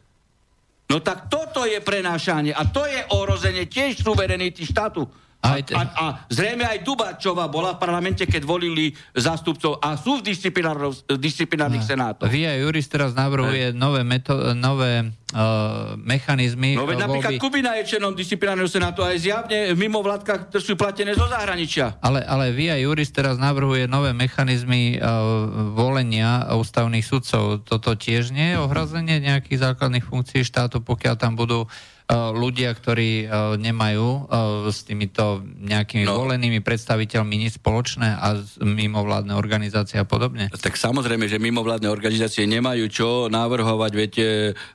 No 0.91 0.99
tak 0.99 1.31
toto 1.31 1.63
je 1.63 1.79
prenášanie 1.79 2.51
a 2.51 2.67
to 2.67 2.83
je 2.83 2.99
ohrozenie 3.15 3.69
tiež 3.69 4.03
suverenity 4.03 4.67
štátu. 4.67 5.07
A, 5.41 5.57
a, 5.57 5.81
a 5.97 6.05
zrejme 6.29 6.61
aj 6.61 6.85
Dubačová 6.85 7.49
bola 7.49 7.73
v 7.73 7.81
parlamente, 7.81 8.29
keď 8.29 8.45
volili 8.45 8.93
zástupcov 9.17 9.81
a 9.81 9.97
sú 9.97 10.21
v 10.21 10.29
disciplinárnych, 10.29 11.17
disciplinárnych 11.17 11.81
senátoch. 11.81 12.29
Via 12.29 12.53
Juris 12.61 12.85
teraz 12.85 13.17
navrhuje 13.17 13.73
nové, 13.73 14.05
meto- 14.05 14.53
nové 14.53 15.09
uh, 15.33 15.97
mechanizmy 15.97 16.77
No 16.77 16.85
veď 16.85 16.97
uh, 17.01 17.03
napríklad 17.09 17.31
voľby. 17.33 17.41
Kubina 17.41 17.73
je 17.81 17.89
členom 17.89 18.13
disciplinárneho 18.13 18.69
senátu 18.69 19.01
a 19.01 19.17
je 19.17 19.33
zjavne 19.33 19.73
v 19.73 19.77
mimovládkach, 19.81 20.53
ktoré 20.53 20.61
sú 20.61 20.77
platené 20.77 21.17
zo 21.17 21.25
zahraničia. 21.25 21.97
Ale, 22.05 22.21
ale 22.21 22.53
Via 22.53 22.77
Juris 22.77 23.09
teraz 23.09 23.41
navrhuje 23.41 23.89
nové 23.89 24.13
mechanizmy 24.13 25.01
uh, 25.01 25.73
volenia 25.73 26.53
ústavných 26.53 27.01
sudcov. 27.01 27.65
Toto 27.65 27.97
tiež 27.97 28.29
nie 28.29 28.53
je 28.53 28.61
ohrozenie 28.61 29.17
nejakých 29.17 29.73
základných 29.73 30.05
funkcií 30.05 30.45
štátu, 30.45 30.85
pokiaľ 30.85 31.15
tam 31.17 31.33
budú 31.33 31.65
uh, 31.65 31.69
ľudia, 32.11 32.75
ktorí 32.75 33.25
uh, 33.25 33.55
nemajú 33.55 34.07
uh, 34.27 34.67
s 34.67 34.83
týmito 34.83 35.39
nejakými 35.43 36.03
No. 36.03 36.19
volenými 36.27 36.59
predstaviteľmi 36.59 37.35
nič 37.47 37.61
spoločné 37.61 38.19
a 38.19 38.35
mimovládne 38.59 39.31
organizácie 39.31 40.01
a 40.01 40.03
podobne. 40.03 40.51
Tak 40.51 40.75
samozrejme, 40.75 41.29
že 41.29 41.39
mimovládne 41.39 41.87
organizácie 41.87 42.43
nemajú 42.49 42.85
čo 42.91 43.09
navrhovať, 43.31 43.91
viete, 43.95 44.25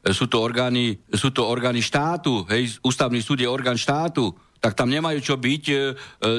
sú 0.07 0.31
to 0.31 0.41
orgány, 0.41 0.97
sú 1.13 1.35
to 1.35 1.45
orgány 1.45 1.83
štátu, 1.83 2.47
hej, 2.49 2.79
ústavný 2.81 3.21
súd 3.21 3.43
je 3.43 3.49
orgán 3.51 3.77
štátu, 3.77 4.33
tak 4.57 4.73
tam 4.73 4.89
nemajú 4.89 5.21
čo 5.21 5.37
byť 5.37 5.65
e, 5.69 5.77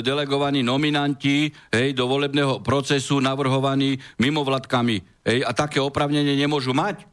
delegovaní 0.01 0.65
nominanti 0.65 1.53
hej, 1.69 1.93
do 1.93 2.09
volebného 2.09 2.65
procesu 2.65 3.21
navrhovaní 3.21 4.01
mimovládkami. 4.17 4.97
Hej, 5.23 5.39
a 5.45 5.51
také 5.53 5.77
opravnenie 5.77 6.33
nemôžu 6.33 6.73
mať. 6.73 7.05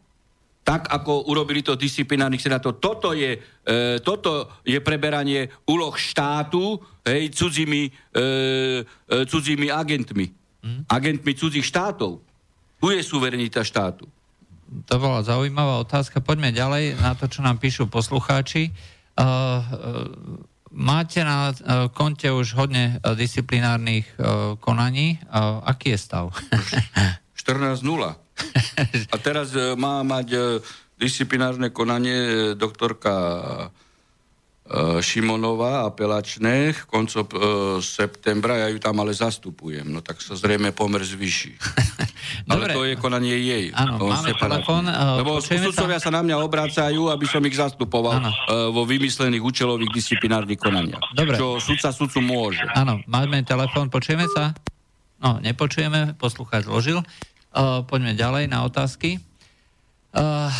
Tak, 0.64 0.88
ako 0.88 1.28
urobili 1.28 1.60
to 1.60 1.76
disciplinárnych 1.76 2.40
senátov. 2.40 2.80
Toto 2.80 3.12
je, 3.12 3.36
e, 3.36 4.00
toto 4.00 4.48
je 4.64 4.80
preberanie 4.80 5.52
úloh 5.68 5.92
štátu 5.92 6.80
hej, 7.04 7.28
cudzími, 7.36 7.82
e, 7.84 8.22
e, 8.88 9.26
cudzími 9.28 9.68
agentmi. 9.68 10.26
Agentmi 10.88 11.36
cudzích 11.36 11.68
štátov. 11.68 12.24
Tu 12.80 12.86
je 12.96 13.04
suverenita 13.04 13.60
štátu. 13.60 14.08
To 14.88 14.94
bola 14.96 15.20
zaujímavá 15.20 15.84
otázka. 15.84 16.24
Poďme 16.24 16.56
ďalej 16.56 16.96
na 16.96 17.12
to, 17.12 17.28
čo 17.28 17.44
nám 17.44 17.60
píšu 17.60 17.84
poslucháči. 17.92 18.72
Uh, 19.14 19.22
uh, 19.22 19.60
máte 20.72 21.20
na 21.20 21.52
konte 21.92 22.32
už 22.32 22.56
hodne 22.56 22.98
disciplinárnych 23.14 24.08
konaní. 24.58 25.20
Aký 25.68 25.94
je 25.94 25.98
stav? 26.00 26.32
14.0. 27.36 27.84
A 29.14 29.16
teraz 29.22 29.54
e, 29.54 29.78
má 29.78 30.02
mať 30.02 30.28
e, 30.34 30.38
disciplinárne 30.98 31.70
konanie 31.70 32.18
e, 32.18 32.32
doktorka 32.58 33.12
Šimonová 35.04 35.84
apelačné 35.84 36.72
koncom 36.88 37.28
e, 37.28 37.36
septembra, 37.84 38.64
ja 38.64 38.72
ju 38.72 38.80
tam 38.80 38.96
ale 38.96 39.12
zastupujem, 39.12 39.84
no 39.84 40.00
tak 40.00 40.24
sa 40.24 40.40
zrejme 40.40 40.72
pomer 40.72 41.04
zvyší. 41.04 41.52
ale 42.48 42.72
to 42.72 42.88
je 42.88 42.96
konanie 42.96 43.36
jej. 43.44 43.68
Áno, 43.76 44.08
máme 44.08 44.32
telefón, 44.32 44.88
Lebo 44.88 45.44
sa? 45.44 45.60
sudcovia 45.60 46.00
sa 46.00 46.08
na 46.08 46.24
mňa 46.24 46.40
obracajú, 46.40 47.12
aby 47.12 47.28
som 47.28 47.44
ich 47.44 47.60
zastupoval 47.60 48.24
Áno. 48.24 48.32
e, 48.32 48.72
vo 48.72 48.88
vymyslených 48.88 49.44
účelových 49.44 49.92
disciplinárnych 49.92 50.56
konaniach. 50.56 51.12
Dobre. 51.12 51.36
Čo 51.36 51.60
sudca 51.60 51.92
sudcu 51.92 52.24
môže. 52.24 52.64
Áno, 52.72 53.04
máme 53.04 53.44
telefón, 53.44 53.92
počujeme 53.92 54.24
sa? 54.32 54.56
No, 55.20 55.44
nepočujeme, 55.44 56.16
poslucháč 56.16 56.64
zložil. 56.64 57.04
Uh, 57.54 57.86
poďme 57.86 58.18
ďalej 58.18 58.50
na 58.50 58.66
otázky. 58.66 59.22
Uh, 60.10 60.50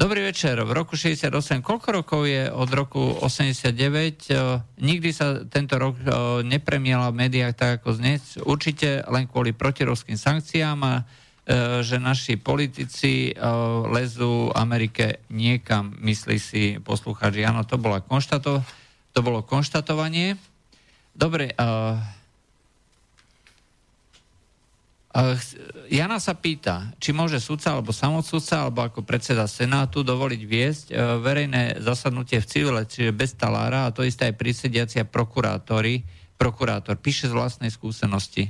dobrý 0.00 0.24
večer. 0.24 0.56
V 0.56 0.72
roku 0.72 0.96
68, 0.96 1.28
koľko 1.60 1.88
rokov 1.92 2.24
je 2.24 2.48
od 2.48 2.72
roku 2.72 3.20
89? 3.20 4.32
Uh, 4.32 4.64
nikdy 4.80 5.12
sa 5.12 5.44
tento 5.44 5.76
rok 5.76 6.00
uh, 6.08 6.40
nepremiela 6.40 7.12
v 7.12 7.28
médiách 7.28 7.52
tak 7.52 7.70
ako 7.84 8.00
dnes. 8.00 8.40
Určite 8.40 9.04
len 9.12 9.28
kvôli 9.28 9.52
protirovským 9.52 10.16
sankciám 10.16 10.80
a 10.88 10.94
že 11.82 11.98
naši 11.98 12.38
politici 12.38 13.34
lezú 13.90 14.54
Amerike 14.54 15.26
niekam, 15.26 15.90
myslí 15.98 16.38
si 16.38 16.78
poslucháč. 16.78 17.42
Áno, 17.42 17.66
to, 17.66 17.82
bola 17.82 17.98
konštato, 17.98 18.62
to 19.10 19.20
bolo 19.26 19.42
konštatovanie. 19.42 20.38
Dobre, 21.10 21.50
uh, 21.58 21.98
Jana 25.92 26.16
sa 26.16 26.32
pýta, 26.32 26.88
či 26.96 27.12
môže 27.12 27.36
sudca 27.36 27.76
alebo 27.76 27.92
samodsudca 27.92 28.64
alebo 28.64 28.80
ako 28.80 29.04
predseda 29.04 29.44
Senátu 29.44 30.00
dovoliť 30.00 30.42
viesť 30.48 30.86
uh, 30.88 31.20
verejné 31.20 31.84
zasadnutie 31.84 32.40
v 32.40 32.48
civile, 32.48 32.80
čiže 32.88 33.12
bez 33.12 33.36
talára 33.36 33.84
a 33.84 33.92
to 33.92 34.00
isté 34.00 34.32
aj 34.32 34.40
prísediacia 34.40 35.04
prokurátori, 35.04 36.00
prokurátor. 36.40 36.96
Píše 36.96 37.28
z 37.28 37.36
vlastnej 37.36 37.68
skúsenosti. 37.68 38.48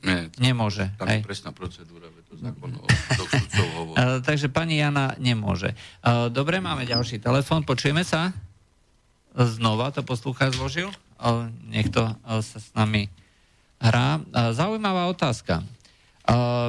Nie, 0.00 0.32
Nemôže. 0.40 0.96
tam 0.96 1.12
je 1.12 1.20
presná 1.20 1.52
procedúra, 1.52 2.08
to 2.24 2.40
zákon 2.40 2.72
o 2.72 2.88
súdoch 2.88 3.28
sudcov 3.28 3.66
hovorí. 3.76 3.96
Uh, 4.00 4.18
takže 4.24 4.48
pani 4.48 4.80
Jana 4.80 5.12
nemôže. 5.20 5.76
Dobre, 6.32 6.56
máme 6.64 6.88
ďalší 6.88 7.20
telefón, 7.20 7.68
počujeme 7.68 8.00
sa? 8.00 8.32
Znova 9.36 9.92
to 9.92 10.00
poslucháč 10.00 10.56
zložil. 10.56 10.88
Nech 11.68 11.92
to 11.92 12.16
sa 12.24 12.58
s 12.58 12.72
nami 12.72 13.12
hrá. 13.76 14.24
Zaujímavá 14.56 15.12
otázka. 15.12 15.60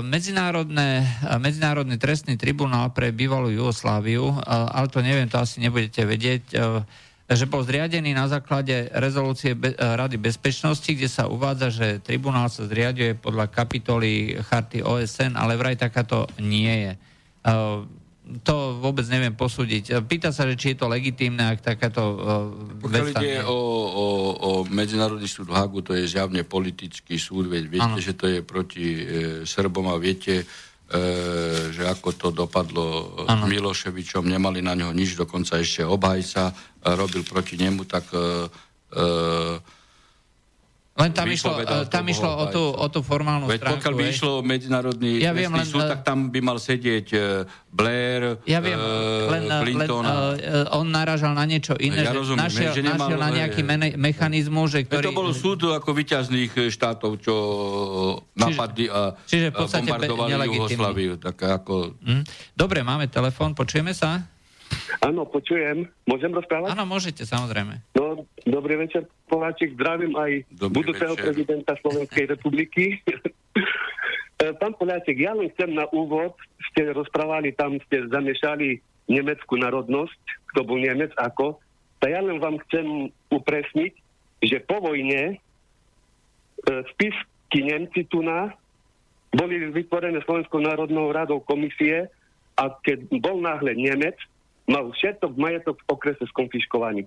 Medzinárodné, 0.02 1.06
uh, 1.06 1.38
Medzinárodný 1.38 2.02
trestný 2.02 2.42
tribunál 2.42 2.90
pre 2.90 3.14
bývalú 3.14 3.54
Jugosláviu, 3.54 4.34
uh, 4.34 4.42
ale 4.74 4.90
to 4.90 5.06
neviem, 5.06 5.30
to 5.30 5.38
asi 5.38 5.62
nebudete 5.62 6.02
vedieť, 6.10 6.44
uh, 6.58 6.82
že 7.30 7.46
bol 7.46 7.62
zriadený 7.62 8.18
na 8.18 8.28
základe 8.28 8.90
rezolúcie 8.92 9.56
Rady 9.80 10.20
bezpečnosti, 10.20 10.90
kde 10.90 11.08
sa 11.08 11.30
uvádza, 11.30 11.72
že 11.72 11.88
tribunál 12.04 12.52
sa 12.52 12.68
zriaduje 12.68 13.16
podľa 13.16 13.48
kapitoly 13.48 14.42
charty 14.44 14.84
OSN, 14.84 15.40
ale 15.40 15.56
vraj 15.56 15.80
takáto 15.80 16.28
nie 16.42 16.90
je. 16.90 16.94
To 18.24 18.80
vôbec 18.80 19.04
neviem 19.12 19.36
posúdiť. 19.36 20.00
Pýta 20.08 20.32
sa, 20.32 20.48
že 20.48 20.56
či 20.56 20.72
je 20.72 20.80
to 20.80 20.88
legitímne, 20.88 21.44
ak 21.44 21.60
takáto 21.60 22.02
uh, 22.16 22.80
Pokiaľ 22.80 23.04
vec 23.04 23.16
ide 23.20 23.44
o, 23.44 23.60
o, 23.92 24.06
o 24.40 24.50
Medzinárodný 24.72 25.28
súd 25.28 25.52
v 25.52 25.60
Hagu, 25.60 25.84
to 25.84 25.92
je 25.92 26.08
zjavne 26.08 26.48
politický 26.48 27.20
súd, 27.20 27.52
veď 27.52 27.64
viete, 27.68 28.00
Áno. 28.00 28.00
že 28.00 28.16
to 28.16 28.32
je 28.32 28.40
proti 28.40 28.86
e, 28.96 29.04
Srbom 29.44 29.92
a 29.92 30.00
viete, 30.00 30.40
e, 30.40 30.44
že 31.76 31.84
ako 31.84 32.10
to 32.16 32.28
dopadlo 32.32 33.12
s 33.28 33.28
Áno. 33.28 33.44
Miloševičom, 33.44 34.24
nemali 34.24 34.64
na 34.64 34.72
neho 34.72 34.96
nič, 34.96 35.20
dokonca 35.20 35.60
ešte 35.60 35.84
obhajca 35.84 36.48
e, 36.48 36.54
robil 36.96 37.28
proti 37.28 37.60
nemu, 37.60 37.84
tak 37.84 38.08
e, 38.16 38.48
e, 38.88 39.06
Len 40.94 41.10
tam 41.10 41.26
išlo, 41.26 41.58
uh, 41.58 41.90
tam 41.90 42.06
išlo 42.06 42.30
o 42.30 42.46
tú, 42.54 42.64
o 42.70 42.86
tú 42.86 43.02
formálnu 43.02 43.50
Veď 43.50 43.66
stránku. 43.66 43.82
pokiaľ 43.82 43.94
by 43.98 44.04
išlo 44.14 44.32
o 44.38 44.42
Medzinárodný 44.46 45.18
Ja 45.26 45.34
viem, 45.34 45.50
len, 45.50 45.66
súd, 45.66 45.82
eh, 45.82 45.90
tak 45.90 46.06
tam 46.06 46.30
by 46.30 46.38
mal 46.38 46.62
sedieť 46.62 47.08
e, 47.18 47.50
Blair, 47.74 48.38
Ja 48.46 48.62
viem, 48.62 48.78
e, 48.78 49.26
len, 49.26 49.44
len 49.50 49.62
Clinton. 49.66 50.06
uh, 50.06 50.78
on 50.78 50.94
naražal 50.94 51.34
na 51.34 51.50
niečo 51.50 51.74
iné, 51.82 52.06
Ja 52.06 52.14
že 52.14 52.22
rozumiem, 52.22 52.46
našiel, 52.46 52.72
že 52.78 52.82
nemal- 52.86 53.10
našiel 53.10 53.20
na 53.26 53.30
nejaký 53.34 53.62
mene, 53.66 53.88
mechanizmus, 53.98 54.70
že 54.70 54.86
Ktorý... 54.86 55.10
To 55.10 55.18
bol 55.18 55.34
súd 55.34 55.66
ako 55.66 55.90
vyťazných 55.98 56.54
e, 56.62 56.70
štátov, 56.70 57.18
čo 57.18 57.36
napadli 58.38 58.86
a, 58.94 59.18
čiže 59.26 59.50
v 59.50 59.66
bombardovali. 59.66 60.46
Jugoslaviu. 60.46 61.18
Tak 61.18 61.42
ako... 61.42 61.98
Hm? 62.06 62.22
Dobre, 62.54 62.86
máme 62.86 63.10
telefón, 63.10 63.58
počujeme 63.58 63.98
sa? 63.98 64.22
Áno, 65.04 65.28
počujem. 65.28 65.90
Môžem 66.08 66.32
rozprávať? 66.32 66.74
Áno, 66.74 66.86
môžete, 66.88 67.28
samozrejme. 67.28 67.82
No, 67.98 68.24
dobrý 68.48 68.80
večer, 68.80 69.08
Poláčik. 69.28 69.76
Zdravím 69.76 70.14
aj 70.16 70.48
Dobrý 70.54 70.84
budúceho 70.84 71.14
večer. 71.18 71.24
prezidenta 71.30 71.74
Slovenskej 71.82 72.26
republiky. 72.32 72.84
E, 74.44 74.50
Pán 74.60 74.76
Poláčik, 74.76 75.24
ja 75.24 75.32
len 75.32 75.48
chcem 75.56 75.72
na 75.72 75.88
úvod, 75.94 76.36
ste 76.74 76.90
rozprávali, 76.92 77.56
tam 77.56 77.78
ste 77.88 78.10
zamiešali 78.12 78.82
nemeckú 79.08 79.56
národnosť, 79.56 80.20
kto 80.52 80.60
bol 80.68 80.82
Nemec, 80.82 81.14
ako. 81.16 81.62
Tak 82.02 82.10
ja 82.12 82.20
len 82.20 82.42
vám 82.42 82.60
chcem 82.68 83.14
upresniť, 83.32 83.94
že 84.44 84.58
po 84.68 84.84
vojne 84.84 85.40
spisky 86.68 87.60
Nemci 87.64 88.08
tu 88.08 88.20
na, 88.20 88.52
boli 89.34 89.70
vytvorené 89.72 90.22
Slovenskou 90.24 90.62
národnou 90.62 91.12
radou 91.12 91.42
komisie 91.42 92.08
a 92.60 92.70
keď 92.84 93.10
bol 93.20 93.42
náhle 93.42 93.74
Nemec, 93.74 94.16
mal 94.68 94.92
všetok 94.92 95.34
majetok 95.36 95.78
v 95.84 95.90
okrese 95.92 96.24
skonfiškovaný. 96.32 97.04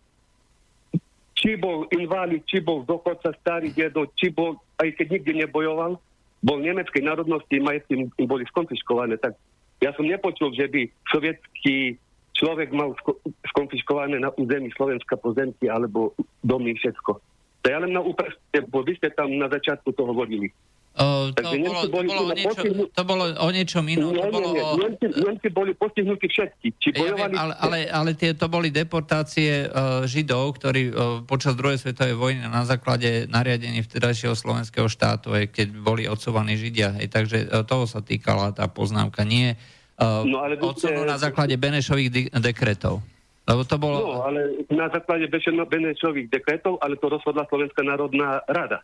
Či 1.36 1.60
bol 1.60 1.84
invalid, 1.92 2.44
či 2.48 2.64
bol 2.64 2.84
dochodca, 2.88 3.32
starý 3.44 3.68
dedo, 3.72 4.08
či 4.16 4.32
bol, 4.32 4.56
aj 4.80 4.96
keď 4.96 5.20
nikdy 5.20 5.44
nebojoval, 5.44 6.00
bol 6.40 6.58
nemeckej 6.60 7.04
národnosti, 7.04 7.60
majetky 7.60 8.08
im 8.08 8.26
boli 8.28 8.44
skonfiškované. 8.48 9.20
Tak 9.20 9.36
ja 9.84 9.92
som 9.92 10.08
nepočul, 10.08 10.56
že 10.56 10.68
by 10.68 10.88
sovietský 11.12 12.00
človek 12.36 12.72
mal 12.72 12.92
sko- 13.00 13.20
skonfiškované 13.52 14.20
na 14.20 14.32
území 14.36 14.72
Slovenska 14.76 15.16
pozemky 15.16 15.68
alebo 15.68 16.12
domy, 16.44 16.76
všetko. 16.76 17.20
To 17.64 17.66
ja 17.66 17.80
len 17.80 17.92
na 17.92 18.04
úpreste, 18.04 18.62
bo 18.68 18.84
vy 18.84 18.96
ste 18.96 19.12
tam 19.12 19.32
na 19.36 19.48
začiatku 19.48 19.90
to 19.96 20.04
hovorili. 20.04 20.52
O, 20.96 21.28
to, 21.28 21.44
bolo, 21.60 21.80
to, 21.84 21.92
bolo 21.92 22.22
o 22.24 22.32
niečo, 22.32 22.62
to 22.88 23.02
bolo 23.04 23.24
o 23.28 23.48
niečom 23.52 23.84
inom. 23.84 24.16
Nie, 24.16 24.24
to 24.24 24.32
bolo 24.32 24.48
nie, 24.48 24.64
nie. 24.64 24.80
Nemci, 24.80 25.06
Nemci 25.12 25.48
boli 25.52 25.76
postihnutí 25.76 26.24
všetci. 26.24 26.66
Či 26.80 26.88
Ja 26.96 27.12
viem, 27.12 27.36
ale, 27.36 27.52
ale, 27.60 27.78
ale 27.92 28.10
tie, 28.16 28.32
to 28.32 28.48
boli 28.48 28.72
deportácie 28.72 29.68
uh, 29.68 30.08
Židov, 30.08 30.56
ktorí 30.56 30.82
uh, 30.88 31.20
počas 31.28 31.52
druhej 31.52 31.76
svetovej 31.76 32.16
vojny 32.16 32.48
na 32.48 32.64
základe 32.64 33.28
nariadení 33.28 33.84
vtedajšieho 33.84 34.32
slovenského 34.32 34.88
štátu, 34.88 35.36
aj 35.36 35.52
keď 35.52 35.68
boli 35.76 36.08
odsúvaní 36.08 36.56
Židia. 36.56 36.96
Hej, 36.96 37.12
takže 37.12 37.44
uh, 37.44 37.60
toho 37.68 37.84
sa 37.84 38.00
týkala 38.00 38.56
tá 38.56 38.64
poznámka. 38.64 39.20
Nie 39.20 39.60
uh, 40.00 40.24
No, 40.24 40.48
ale 40.48 40.56
odsunu 40.56 41.04
ste- 41.04 41.12
na 41.12 41.20
základe 41.20 41.60
Benešových 41.60 42.08
de- 42.08 42.32
dekretov. 42.40 43.04
Lebo 43.44 43.62
to 43.68 43.76
bolo... 43.78 43.96
No, 44.00 44.24
ale 44.26 44.64
na 44.72 44.88
základe 44.88 45.28
Benešových 45.30 46.32
dekretov, 46.32 46.80
ale 46.80 46.96
to 46.96 47.12
rozhodla 47.12 47.44
Slovenská 47.46 47.84
národná 47.84 48.40
rada. 48.48 48.80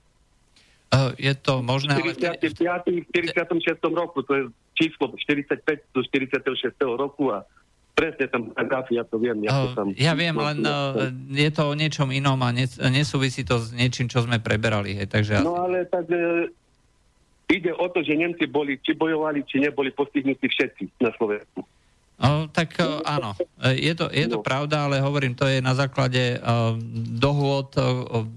Uh, 0.93 1.17
je 1.17 1.33
to 1.35 1.59
možné, 1.59 1.97
ale... 1.97 2.13
V 2.13 2.21
vtedy- 2.37 2.53
45. 2.53 3.09
v 3.09 3.33
46. 3.33 3.81
roku, 3.91 4.21
to 4.21 4.33
je 4.35 4.43
číslo 4.75 5.09
45 5.11 5.65
do 5.89 6.01
46. 6.01 6.53
roku 6.93 7.33
a 7.33 7.49
presne 7.93 8.25
tam 8.27 8.53
grafy, 8.53 8.97
ja 8.97 9.05
to 9.05 9.17
viem. 9.17 9.41
Ja, 9.41 9.57
to 9.63 9.73
tam, 9.75 9.87
Uh, 9.89 9.97
ja 9.97 10.13
viem, 10.13 10.33
len 10.35 10.61
uh, 10.61 11.09
je 11.29 11.49
to 11.49 11.63
o 11.67 11.75
niečom 11.75 12.09
inom 12.09 12.37
a 12.39 12.49
nes- 12.51 12.77
nesúvisí 12.79 13.41
to 13.41 13.57
s 13.57 13.71
niečím, 13.71 14.05
čo 14.07 14.21
sme 14.21 14.37
preberali. 14.37 14.93
Hej, 14.95 15.09
takže 15.09 15.33
asi- 15.35 15.47
No 15.47 15.57
ale 15.59 15.85
tak 15.87 16.05
e, 16.07 16.49
ide 17.49 17.71
o 17.71 17.87
to, 17.87 18.01
že 18.01 18.13
Nemci 18.13 18.45
boli, 18.47 18.77
či 18.77 18.93
bojovali, 18.93 19.45
či 19.45 19.61
neboli 19.61 19.89
postihnutí 19.91 20.45
všetci 20.45 21.01
na 21.01 21.09
Slovensku. 21.11 21.65
No, 22.15 22.47
tak 22.47 22.77
áno, 23.03 23.35
je 23.67 23.93
to, 23.93 24.07
je 24.07 24.27
to 24.27 24.39
No. 24.39 24.45
pravda, 24.45 24.87
ale 24.87 25.01
hovorím, 25.01 25.35
to 25.35 25.45
je 25.45 25.59
na 25.59 25.73
základe 25.73 26.37
uh, 26.37 26.77
dohôd, 27.11 27.75
uh, 27.75 28.29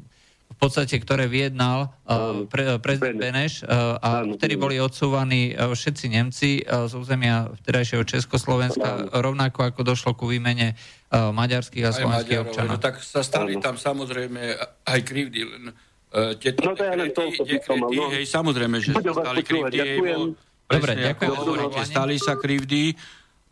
v 0.55 0.57
podstate, 0.57 0.95
ktoré 0.95 1.27
vyjednal 1.27 1.91
uh, 2.07 2.47
pre, 2.47 2.79
prezident 2.79 3.19
Beneš 3.19 3.67
uh, 3.67 3.99
a 3.99 4.23
vtedy 4.23 4.55
boli 4.55 4.79
odsúvaní 4.79 5.51
uh, 5.51 5.75
všetci 5.75 6.05
Nemci 6.07 6.63
uh, 6.63 6.87
z 6.87 6.95
územia 6.95 7.51
vtedajšieho 7.59 8.07
Československa, 8.07 9.11
rovnako 9.11 9.67
ako 9.67 9.83
došlo 9.83 10.15
ku 10.15 10.31
výmene 10.31 10.73
uh, 10.73 11.35
maďarských 11.35 11.83
a 11.83 11.91
slovenských 11.91 12.39
občanov. 12.39 12.79
no 12.79 12.79
tak 12.79 13.03
sa 13.03 13.19
stali 13.19 13.59
tam 13.59 13.75
samozrejme 13.75 14.55
aj 14.87 14.99
krivdy. 15.03 15.43
Len, 15.43 15.63
uh, 15.75 16.39
tieto 16.39 16.63
No 16.63 16.71
to 16.71 16.87
ja 16.87 16.95
len 16.95 17.11
toľko 17.11 17.43
no. 17.91 18.07
hej, 18.15 18.23
samozrejme, 18.23 18.79
že 18.79 18.95
sa 18.95 19.03
stali 19.03 19.43
krivdy. 19.43 19.75
hej, 19.75 19.99
ďakujem. 19.99 20.19
bol- 20.23 20.53
Dobre, 20.65 20.91
ďakujem 20.97 21.33
hovoríte, 21.35 21.81
stali 21.85 22.15
sa 22.17 22.33
krivdy, 22.41 22.97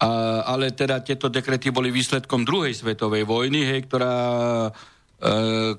a, 0.01 0.09
ale 0.49 0.73
teda 0.73 1.05
tieto 1.05 1.29
dekrety 1.29 1.69
boli 1.69 1.93
výsledkom 1.93 2.41
druhej 2.41 2.73
svetovej 2.73 3.21
vojny, 3.29 3.69
hej, 3.69 3.85
ktorá, 3.85 4.15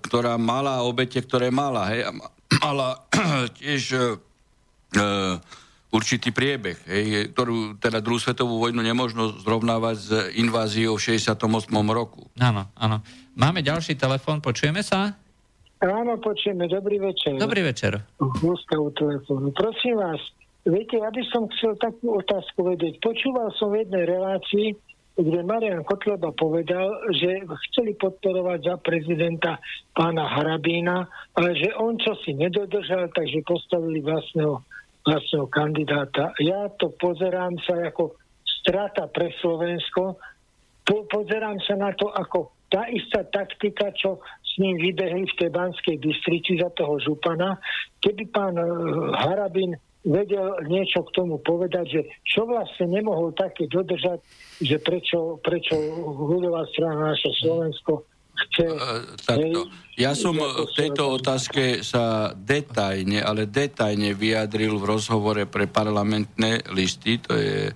ktorá 0.01 0.41
mala 0.41 0.81
obete, 0.85 1.21
ktoré 1.21 1.53
mala, 1.53 1.93
hej, 1.93 2.09
a 2.09 2.11
ma- 2.17 2.33
mala 2.65 3.05
tiež 3.61 3.83
e, 3.93 3.99
e, 4.01 4.05
určitý 5.93 6.33
priebeh, 6.33 6.81
hej, 6.89 7.29
ktorú 7.37 7.77
teda 7.77 8.01
druhú 8.01 8.17
svetovú 8.17 8.57
vojnu 8.57 8.81
nemôžno 8.81 9.37
zrovnávať 9.45 9.97
s 10.01 10.11
inváziou 10.41 10.97
v 10.97 11.21
68. 11.21 11.37
roku. 11.93 12.27
Áno, 12.41 12.73
áno. 12.75 13.05
Máme 13.37 13.61
ďalší 13.61 14.01
telefón, 14.01 14.41
počujeme 14.41 14.81
sa? 14.81 15.13
Áno, 15.85 16.17
počujeme. 16.17 16.65
Dobrý 16.65 16.97
večer. 16.97 17.37
Dobrý 17.37 17.61
večer. 17.61 18.01
Ústavu 18.41 18.89
telefónu. 18.97 19.53
Prosím 19.53 20.01
vás, 20.01 20.23
viete, 20.65 20.97
ja 20.97 21.13
by 21.13 21.23
som 21.29 21.45
chcel 21.53 21.77
takú 21.77 22.17
otázku 22.17 22.65
vedieť. 22.65 23.05
Počúval 23.05 23.53
som 23.61 23.75
v 23.75 23.85
jednej 23.85 24.09
relácii, 24.09 24.73
kde 25.15 25.47
Marian 25.47 25.87
Kotleba 25.87 26.35
povedal, 26.35 26.91
že 27.15 27.47
chceli 27.71 27.95
podporovať 27.95 28.61
za 28.67 28.77
prezidenta 28.83 29.63
pána 29.95 30.27
Harabína, 30.27 31.07
ale 31.39 31.55
že 31.55 31.71
on 31.79 31.95
čo 31.95 32.19
si 32.27 32.35
nedodržal, 32.35 33.15
takže 33.15 33.47
postavili 33.47 34.03
vlastného, 34.03 34.59
vlastného 35.07 35.47
kandidáta. 35.55 36.35
Ja 36.43 36.67
to 36.83 36.91
pozerám 36.99 37.55
sa 37.63 37.95
ako 37.95 38.19
strata 38.43 39.07
pre 39.07 39.31
Slovensko, 39.39 40.19
po, 40.85 41.07
pozerám 41.09 41.63
sa 41.63 41.79
na 41.79 41.95
to 41.95 42.11
ako 42.11 42.53
tá 42.69 42.91
istá 42.91 43.23
taktika, 43.31 43.95
čo 43.95 44.19
s 44.43 44.59
ním 44.59 44.83
vybehli 44.83 45.31
v 45.31 45.39
tej 45.39 45.51
Banskej 45.55 45.97
Bystrici 46.03 46.59
za 46.59 46.75
toho 46.75 46.99
župana. 46.99 47.55
Keby 48.03 48.25
pán 48.35 48.59
eh, 48.59 48.67
Harabin 49.15 49.79
vedel 50.05 50.61
niečo 50.69 51.01
k 51.09 51.15
tomu 51.17 51.41
povedať, 51.41 51.87
že 51.89 52.01
čo 52.29 52.45
vlastne 52.45 52.93
nemohol 52.93 53.33
také 53.33 53.65
dodržať, 53.67 54.21
že 54.61 54.77
prečo, 54.79 55.41
prečo 55.41 55.75
ľudová 56.05 56.69
strana 56.71 57.17
naše 57.17 57.33
Slovensko 57.41 58.05
chce... 58.35 58.65
E, 58.67 58.77
takto. 59.25 59.61
Ja 59.95 60.13
som 60.19 60.35
v 60.37 60.73
tejto 60.75 61.23
otázke 61.23 61.87
sa 61.87 62.35
detajne, 62.35 63.23
ale 63.23 63.47
detajne 63.47 64.13
vyjadril 64.13 64.77
v 64.77 64.89
rozhovore 64.91 65.45
pre 65.47 65.71
parlamentné 65.71 66.67
listy. 66.75 67.23
To 67.25 67.33
je 67.39 67.71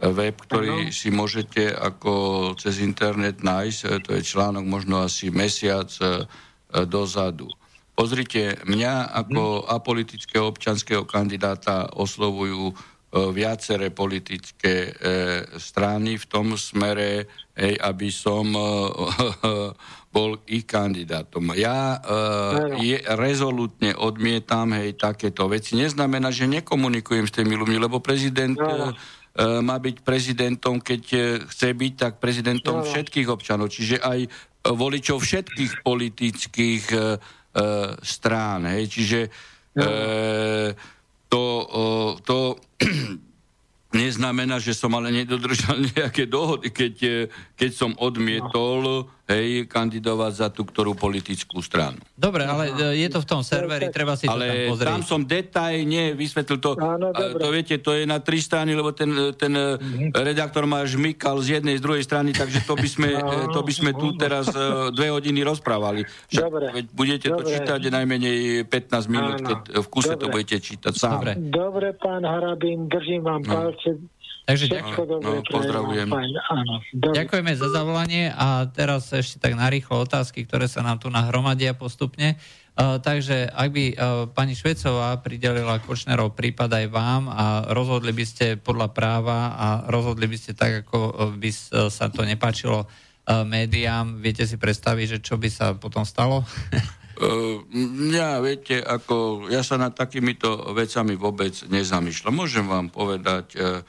web, 0.00 0.36
ktorý 0.38 0.88
si 0.94 1.12
môžete 1.12 1.68
ako 1.74 2.12
cez 2.56 2.80
internet 2.80 3.44
nájsť. 3.44 4.08
To 4.08 4.10
je 4.16 4.22
článok 4.24 4.64
možno 4.64 5.04
asi 5.04 5.28
mesiac 5.28 5.92
e, 6.00 6.24
dozadu. 6.88 7.52
Pozrite, 7.98 8.62
mňa 8.62 9.10
ako 9.10 9.66
apolitického 9.66 10.46
občanského 10.46 11.02
kandidáta 11.02 11.90
oslovujú 11.98 12.70
e, 12.70 12.74
viaceré 13.34 13.90
politické 13.90 14.74
e, 14.86 14.90
strany 15.58 16.14
v 16.14 16.24
tom 16.30 16.54
smere, 16.54 17.26
hej, 17.58 17.74
aby 17.74 18.06
som 18.14 18.54
e, 18.54 18.62
bol 20.14 20.38
ich 20.46 20.62
kandidátom. 20.62 21.58
Ja 21.58 21.98
e, 21.98 22.86
je, 22.86 23.02
rezolutne 23.18 23.98
odmietam 23.98 24.78
hej, 24.78 24.94
takéto 24.94 25.50
veci. 25.50 25.74
Neznamená, 25.74 26.30
že 26.30 26.46
nekomunikujem 26.46 27.26
s 27.26 27.34
tými 27.34 27.58
ľuďmi, 27.58 27.82
lebo 27.82 27.98
prezident 27.98 28.54
e, 28.54 28.94
má 29.58 29.74
byť 29.74 30.06
prezidentom, 30.06 30.78
keď 30.78 31.02
chce 31.50 31.74
byť, 31.74 31.92
tak 31.98 32.12
prezidentom 32.22 32.86
všetkých 32.86 33.26
občanov, 33.26 33.74
čiže 33.74 33.98
aj 33.98 34.30
voličov 34.70 35.18
všetkých 35.18 35.82
politických 35.82 36.84
strán. 38.02 38.66
Hej. 38.66 38.84
Čiže 38.92 39.20
e, 39.76 39.88
to, 41.28 41.44
o, 41.68 41.84
to 42.24 42.56
neznamená, 44.00 44.60
že 44.60 44.76
som 44.76 44.92
ale 44.96 45.12
nedodržal 45.12 45.80
nejaké 45.96 46.28
dohody, 46.28 46.72
keď, 46.72 46.94
e, 47.04 47.16
keď 47.56 47.70
som 47.72 47.90
odmietol 47.98 49.08
hej, 49.28 49.46
kandidovať 49.64 50.32
za 50.34 50.48
tú 50.48 50.62
ktorú 50.62 50.92
politickú 50.92 51.60
stranu. 51.60 52.00
Dobre, 52.10 52.42
ale 52.42 52.72
e, 52.90 52.98
je 52.98 53.08
to 53.08 53.20
v 53.20 53.28
tom 53.28 53.40
serveri, 53.40 53.88
treba 53.88 54.12
si 54.12 54.24
to 54.24 54.32
tam 54.32 54.40
Ale 54.40 54.66
pozrieť. 54.66 54.88
tam 54.88 55.00
som 55.02 55.20
detajne 55.22 56.02
vysvetlil 56.12 56.58
to. 56.58 56.70
Áno, 56.74 57.12
dobre. 57.12 57.36
to 57.36 57.48
viete, 57.50 57.74
to 57.76 57.92
je 57.92 58.04
na 58.04 58.18
tri 58.18 58.38
strany, 58.38 58.72
lebo 58.72 58.90
ten, 58.90 59.08
ten 59.34 59.52
Mhm. 59.78 60.10
uh 60.10 60.16
redaktor 60.18 60.64
ma 60.64 60.82
žmykal 60.82 61.36
z 61.38 61.58
jednej, 61.58 61.76
z 61.76 61.82
druhej 61.82 62.00
strany, 62.00 62.32
takže 62.32 62.64
to 62.64 62.72
by 62.72 62.86
sme, 62.86 63.08
to 63.54 63.60
by 63.60 63.70
sme 63.70 63.90
tu 63.92 64.12
teraz 64.14 64.48
dve 64.90 65.08
hodiny 65.08 65.40
rozprávali. 65.42 66.02
Však 66.26 66.42
Dobre. 66.42 66.66
veď 66.72 66.84
budete 66.90 67.28
to 67.28 67.36
Dobre. 67.38 67.50
čítať 67.50 67.80
najmenej 67.84 68.38
15 68.64 68.72
minút, 69.06 69.36
Áno. 69.36 69.46
keď 69.46 69.58
v 69.76 69.88
kuse 69.88 70.12
to 70.12 70.20
Dobre. 70.22 70.32
budete 70.34 70.56
čítať 70.58 70.92
sám. 70.92 71.12
Dobre. 71.18 71.32
Dobre, 71.38 71.86
pán 71.94 72.22
Harabín, 72.22 72.86
držím 72.86 73.22
vám 73.22 73.40
No. 73.40 73.52
palce. 73.54 73.90
Takže 74.48 74.64
ďakujem. 74.72 75.20
No, 75.20 75.44
pozdravujem. 75.44 76.08
Ďakujeme 76.96 77.52
za 77.52 77.68
zavolanie 77.68 78.32
a 78.32 78.64
teraz 78.72 79.12
ešte 79.12 79.36
tak 79.36 79.52
narýchlo 79.52 80.08
otázky, 80.08 80.48
ktoré 80.48 80.64
sa 80.64 80.80
nám 80.80 80.96
tu 81.04 81.12
nahromadia 81.12 81.76
postupne. 81.76 82.40
Uh, 82.78 82.96
takže 82.96 83.44
ak 83.44 83.68
by 83.74 83.84
uh, 83.92 83.96
pani 84.32 84.56
Švecová 84.56 85.20
pridelila 85.20 85.82
Kočnerov 85.84 86.32
prípad 86.32 86.80
aj 86.80 86.86
vám 86.88 87.26
a 87.28 87.66
rozhodli 87.74 88.14
by 88.14 88.24
ste 88.24 88.54
podľa 88.54 88.94
práva 88.94 89.52
a 89.58 89.66
rozhodli 89.90 90.30
by 90.30 90.36
ste 90.38 90.54
tak, 90.54 90.86
ako 90.86 90.98
uh, 91.10 91.34
by 91.34 91.50
sa 91.90 92.06
to 92.08 92.22
nepáčilo 92.22 92.86
uh, 92.86 93.42
médiám, 93.42 94.22
viete 94.22 94.46
si 94.46 94.56
predstaviť, 94.56 95.06
že 95.10 95.18
čo 95.20 95.36
by 95.36 95.50
sa 95.50 95.74
potom 95.74 96.06
stalo? 96.06 96.46
Uh, 97.18 97.60
ja, 98.16 98.38
viete, 98.38 98.78
ako 98.78 99.50
ja 99.50 99.66
sa 99.66 99.74
nad 99.74 99.92
takýmito 99.92 100.70
vecami 100.70 101.18
vôbec 101.18 101.58
nezamýšľam. 101.66 102.46
Môžem 102.46 102.64
vám 102.64 102.94
povedať, 102.94 103.58
uh, 103.58 103.82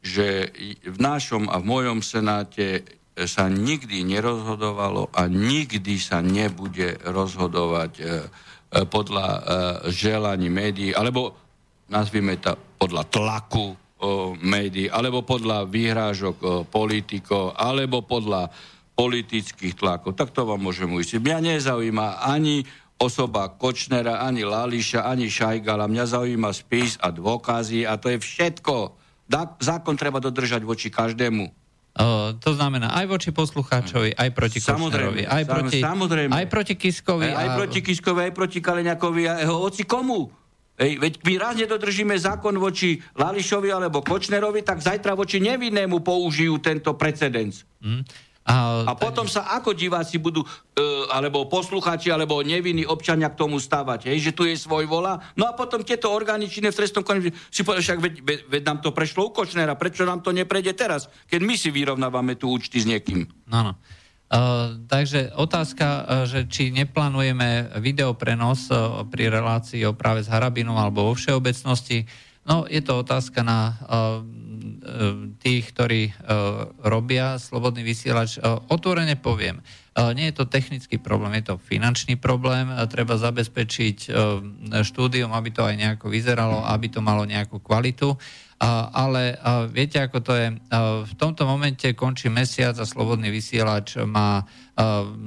že 0.00 0.48
v 0.84 0.98
našom 0.98 1.48
a 1.52 1.60
v 1.60 1.68
mojom 1.68 1.98
senáte 2.00 2.84
sa 3.20 3.52
nikdy 3.52 4.00
nerozhodovalo 4.04 5.12
a 5.12 5.28
nikdy 5.28 6.00
sa 6.00 6.24
nebude 6.24 6.96
rozhodovať 7.04 7.92
podľa 8.70 9.26
e, 9.28 9.40
želaní 9.90 10.48
médií, 10.48 10.94
alebo 10.94 11.34
nazvime 11.90 12.38
to 12.38 12.54
podľa 12.78 13.02
tlaku 13.10 13.74
médií, 14.40 14.88
alebo 14.88 15.20
podľa 15.20 15.68
výhrážok 15.68 16.70
politikov, 16.72 17.52
alebo 17.52 18.00
podľa 18.00 18.48
politických 18.96 19.76
tlakov. 19.76 20.16
Tak 20.16 20.32
to 20.32 20.48
vám 20.48 20.60
môžem 20.60 20.88
uistiť. 20.88 21.20
Mňa 21.20 21.38
nezaujíma 21.56 22.24
ani 22.24 22.64
osoba 23.00 23.48
Kočnera, 23.56 24.20
ani 24.20 24.44
Lališa, 24.44 25.08
ani 25.08 25.32
Šajgala. 25.32 25.88
Mňa 25.88 26.04
zaujíma 26.16 26.52
spis 26.52 27.00
a 27.00 27.08
dôkazy 27.08 27.88
a 27.88 27.96
to 27.96 28.12
je 28.12 28.20
všetko. 28.20 28.99
Zákon 29.62 29.94
treba 29.94 30.18
dodržať 30.18 30.66
voči 30.66 30.90
každému. 30.90 31.48
Uh, 31.90 32.38
to 32.38 32.54
znamená 32.54 32.94
aj 32.94 33.06
voči 33.10 33.30
poslucháčovi, 33.34 34.14
aj 34.14 34.30
proti 34.30 34.62
Kočnerovi, 34.62 35.26
aj 35.26 35.42
proti, 35.42 35.82
samozrejme. 35.82 36.30
aj 36.30 36.46
proti 36.46 36.74
Kiskovi. 36.78 37.26
Aj, 37.26 37.34
a... 37.34 37.38
aj 37.42 37.48
proti 37.58 37.78
Kiskovi, 37.82 38.30
aj 38.30 38.32
proti 38.34 38.58
Kaleňakovi 38.62 39.22
a 39.26 39.42
jeho 39.42 39.58
oci 39.58 39.82
komu. 39.82 40.30
Ej, 40.80 40.96
veď 40.96 41.12
my 41.26 41.34
raz 41.36 41.54
nedodržíme 41.58 42.14
zákon 42.14 42.56
voči 42.56 43.02
Lališovi 43.18 43.68
alebo 43.74 44.06
Kočnerovi, 44.06 44.62
tak 44.62 44.80
zajtra 44.80 45.18
voči 45.18 45.42
nevinnému 45.42 46.00
použijú 46.00 46.62
tento 46.62 46.94
precedens. 46.94 47.66
Mm. 47.82 48.06
A, 48.40 48.88
a 48.88 48.92
potom 48.96 49.28
sa 49.28 49.52
ako 49.52 49.76
diváci 49.76 50.16
budú, 50.16 50.40
e, 50.42 50.48
alebo 51.12 51.44
poslucháči, 51.44 52.08
alebo 52.08 52.40
nevinní 52.40 52.88
občania 52.88 53.28
k 53.28 53.36
tomu 53.36 53.60
stávať, 53.60 54.08
hej, 54.08 54.32
že 54.32 54.32
tu 54.32 54.48
je 54.48 54.56
svoj 54.56 54.88
vola. 54.88 55.20
No 55.36 55.44
a 55.44 55.52
potom 55.52 55.84
tieto 55.84 56.08
orgány 56.08 56.48
činné 56.48 56.72
v 56.72 56.78
trestnom 56.80 57.04
konaní 57.04 57.36
si 57.52 57.60
povedali, 57.60 57.84
však 57.84 58.00
veď, 58.00 58.14
veď, 58.24 58.38
veď 58.48 58.62
nám 58.64 58.78
to 58.80 58.96
prešlo 58.96 59.28
u 59.28 59.30
Kočnera, 59.30 59.76
prečo 59.76 60.08
nám 60.08 60.24
to 60.24 60.32
neprejde 60.32 60.72
teraz, 60.72 61.12
keď 61.28 61.40
my 61.44 61.54
si 61.54 61.68
vyrovnávame 61.68 62.40
tu 62.40 62.48
účty 62.48 62.80
s 62.80 62.88
niekým. 62.88 63.28
No, 63.44 63.60
no. 63.60 63.72
Uh, 64.30 64.78
takže 64.86 65.34
otázka, 65.34 65.86
uh, 65.86 66.02
že 66.22 66.46
či 66.46 66.70
neplánujeme 66.70 67.76
videoprenos 67.82 68.70
uh, 68.70 69.02
pri 69.04 69.26
relácii 69.26 69.82
o 69.84 69.92
práve 69.92 70.22
s 70.22 70.30
Harabinom 70.30 70.78
alebo 70.78 71.10
vo 71.10 71.18
všeobecnosti, 71.18 72.06
no 72.46 72.62
je 72.70 72.78
to 72.78 73.02
otázka 73.04 73.42
na 73.42 73.74
tých, 75.42 75.64
ktorí 75.74 76.14
robia 76.84 77.40
slobodný 77.40 77.82
vysielač. 77.82 78.38
Otvorene 78.70 79.18
poviem, 79.18 79.64
nie 80.14 80.30
je 80.30 80.36
to 80.38 80.46
technický 80.46 81.02
problém, 81.02 81.34
je 81.42 81.50
to 81.50 81.56
finančný 81.58 82.14
problém. 82.20 82.70
Treba 82.86 83.18
zabezpečiť 83.18 83.98
štúdium, 84.86 85.34
aby 85.34 85.50
to 85.50 85.66
aj 85.66 85.74
nejako 85.74 86.06
vyzeralo, 86.08 86.62
aby 86.62 86.86
to 86.92 87.02
malo 87.02 87.26
nejakú 87.26 87.58
kvalitu 87.58 88.14
ale 88.92 89.40
viete, 89.72 89.96
ako 89.96 90.20
to 90.20 90.32
je. 90.36 90.52
V 91.08 91.12
tomto 91.16 91.48
momente 91.48 91.96
končí 91.96 92.28
mesiac 92.28 92.76
a 92.76 92.84
Slobodný 92.84 93.32
vysielač 93.32 93.96
má, 94.04 94.44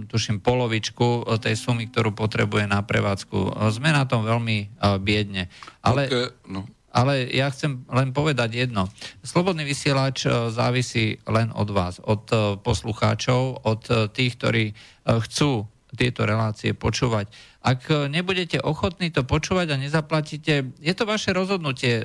tuším, 0.05 0.37
polovičku 0.37 1.25
tej 1.41 1.57
sumy, 1.57 1.89
ktorú 1.89 2.13
potrebuje 2.13 2.69
na 2.69 2.85
prevádzku. 2.85 3.57
Sme 3.73 3.89
na 3.89 4.05
tom 4.05 4.21
veľmi 4.21 4.77
biedne. 5.01 5.49
Ale, 5.81 6.05
okay, 6.05 6.29
no. 6.45 6.69
Ale 6.93 7.25
ja 7.33 7.49
chcem 7.49 7.83
len 7.89 8.13
povedať 8.13 8.53
jedno. 8.53 8.85
Slobodný 9.25 9.65
vysielač 9.65 10.29
závisí 10.53 11.17
len 11.25 11.49
od 11.57 11.69
vás, 11.73 11.97
od 11.97 12.29
poslucháčov, 12.61 13.65
od 13.65 14.13
tých, 14.13 14.37
ktorí 14.37 14.65
chcú 15.03 15.65
tieto 15.93 16.25
relácie 16.25 16.73
počúvať. 16.73 17.29
Ak 17.63 17.87
nebudete 18.11 18.59
ochotní 18.59 19.07
to 19.07 19.23
počúvať 19.23 19.71
a 19.71 19.79
nezaplatíte, 19.79 20.75
je 20.83 20.93
to 20.97 21.07
vaše 21.07 21.31
rozhodnutie. 21.31 22.03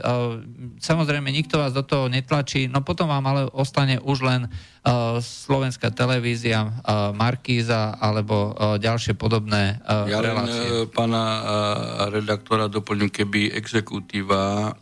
Samozrejme, 0.79 1.27
nikto 1.35 1.59
vás 1.59 1.75
do 1.75 1.83
toho 1.83 2.07
netlačí, 2.07 2.71
no 2.71 2.87
potom 2.87 3.11
vám 3.11 3.27
ale 3.27 3.43
ostane 3.51 3.99
už 3.99 4.23
len 4.23 4.47
slovenská 5.19 5.91
televízia, 5.91 6.79
Markíza 7.11 7.99
alebo 7.99 8.55
ďalšie 8.79 9.19
podobné 9.19 9.83
ja 9.83 10.23
relácie. 10.23 10.87
Len 10.87 10.95
pána 10.95 11.25
redaktora 12.15 12.71
doplním, 12.71 13.11
keby 13.11 13.51
exekutíva 13.51 14.79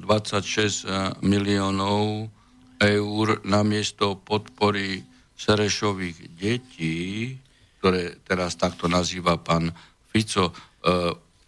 26 0.00 1.20
miliónov 1.20 2.32
eur 2.80 3.26
namiesto 3.44 4.16
podpory 4.16 5.04
Serešových 5.36 6.40
detí, 6.40 7.36
ktoré 7.86 8.18
teraz 8.26 8.58
takto 8.58 8.90
nazýva 8.90 9.38
pán 9.38 9.70
Fico, 10.10 10.50
e, 10.50 10.52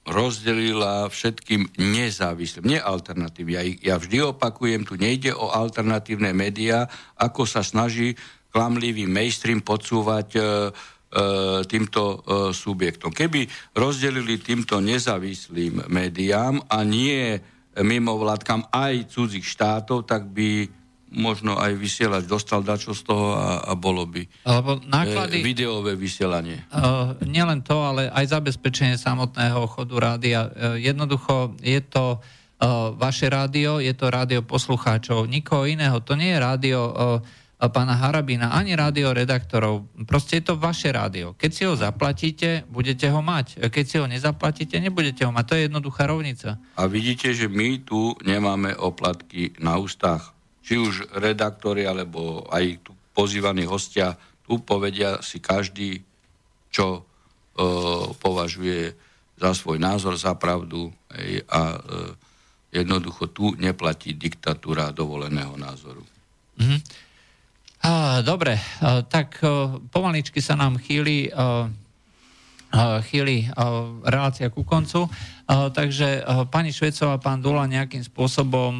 rozdelila 0.06 1.10
všetkým 1.10 1.66
nezávislým, 1.82 2.62
nie 2.62 2.78
alternatívy. 2.78 3.50
Ja, 3.58 3.62
ja 3.66 3.94
vždy 3.98 4.38
opakujem, 4.38 4.86
tu 4.86 4.94
nejde 4.94 5.34
o 5.34 5.50
alternatívne 5.50 6.30
médiá, 6.30 6.86
ako 7.18 7.42
sa 7.42 7.66
snaží 7.66 8.14
klamlivý 8.54 9.10
mainstream 9.10 9.66
podsúvať 9.66 10.28
e, 10.38 10.38
e, 10.38 10.46
týmto 11.66 12.02
e, 12.06 12.16
subjektom. 12.54 13.10
Keby 13.10 13.74
rozdelili 13.74 14.38
týmto 14.38 14.78
nezávislým 14.78 15.90
médiám 15.90 16.62
a 16.70 16.86
nie 16.86 17.34
mimovládkam 17.74 18.70
aj 18.70 19.10
cudzích 19.10 19.42
štátov, 19.42 20.06
tak 20.06 20.30
by 20.30 20.77
možno 21.08 21.56
aj 21.56 21.72
vysielať, 21.76 22.28
dostal 22.28 22.60
dačo 22.60 22.92
z 22.92 23.02
toho 23.04 23.32
a, 23.32 23.64
a 23.64 23.72
bolo 23.72 24.04
by 24.04 24.28
Lebo 24.44 24.80
náklady, 24.84 25.40
e, 25.40 25.44
videové 25.44 25.96
vysielanie. 25.96 26.68
Uh, 26.68 27.16
nielen 27.24 27.64
to, 27.64 27.80
ale 27.80 28.12
aj 28.12 28.28
zabezpečenie 28.28 29.00
samotného 29.00 29.64
chodu 29.72 29.96
rádia. 29.96 30.40
Uh, 30.48 30.76
jednoducho 30.76 31.56
je 31.64 31.80
to 31.80 32.20
uh, 32.20 32.92
vaše 32.92 33.32
rádio, 33.32 33.80
je 33.80 33.92
to 33.96 34.12
rádio 34.12 34.44
poslucháčov, 34.44 35.24
nikoho 35.24 35.64
iného. 35.64 35.96
To 36.04 36.12
nie 36.12 36.36
je 36.36 36.38
rádio 36.38 36.80
uh, 36.84 37.24
pána 37.66 37.98
Harabina, 37.98 38.54
ani 38.54 38.78
rádio 38.78 39.10
redaktorov. 39.10 39.90
Proste 40.06 40.38
je 40.38 40.52
to 40.52 40.54
vaše 40.54 40.94
rádio. 40.94 41.34
Keď 41.34 41.50
si 41.50 41.62
ho 41.66 41.74
zaplatíte, 41.74 42.62
budete 42.70 43.10
ho 43.10 43.18
mať. 43.18 43.66
Keď 43.66 43.84
si 43.84 43.96
ho 43.98 44.06
nezaplatíte, 44.06 44.78
nebudete 44.78 45.26
ho 45.26 45.34
mať. 45.34 45.44
To 45.50 45.54
je 45.58 45.62
jednoduchá 45.66 46.06
rovnica. 46.06 46.62
A 46.78 46.86
vidíte, 46.86 47.34
že 47.34 47.50
my 47.50 47.82
tu 47.82 48.14
nemáme 48.22 48.78
oplatky 48.78 49.58
na 49.58 49.74
ústach 49.74 50.37
či 50.68 50.76
už 50.76 51.16
redaktori, 51.16 51.88
alebo 51.88 52.44
aj 52.52 52.84
tu 52.84 52.92
pozývaní 53.16 53.64
hostia, 53.64 54.20
tu 54.44 54.60
povedia 54.60 55.24
si 55.24 55.40
každý, 55.40 56.04
čo 56.68 56.86
e, 56.92 57.02
považuje 58.20 58.92
za 59.40 59.56
svoj 59.56 59.80
názor, 59.80 60.20
za 60.20 60.36
pravdu 60.36 60.92
ej, 61.16 61.40
a 61.48 61.72
e, 61.72 61.78
jednoducho 62.84 63.32
tu 63.32 63.56
neplatí 63.56 64.12
diktatúra 64.12 64.92
dovoleného 64.92 65.56
názoru. 65.56 66.04
Mm-hmm. 66.60 66.80
A, 67.88 68.20
dobre, 68.20 68.60
a, 68.60 69.00
tak 69.08 69.40
a, 69.40 69.72
e, 69.72 69.88
pomaličky 69.88 70.44
sa 70.44 70.52
nám 70.52 70.76
chýli, 70.76 71.32
a, 71.32 71.72
chýli 73.08 73.48
relácia 74.04 74.52
ku 74.52 74.60
koncu, 74.60 75.08
takže 75.48 76.20
pani 76.52 76.68
Švecová, 76.68 77.16
pán 77.16 77.40
Dula 77.40 77.64
nejakým 77.64 78.04
spôsobom 78.04 78.76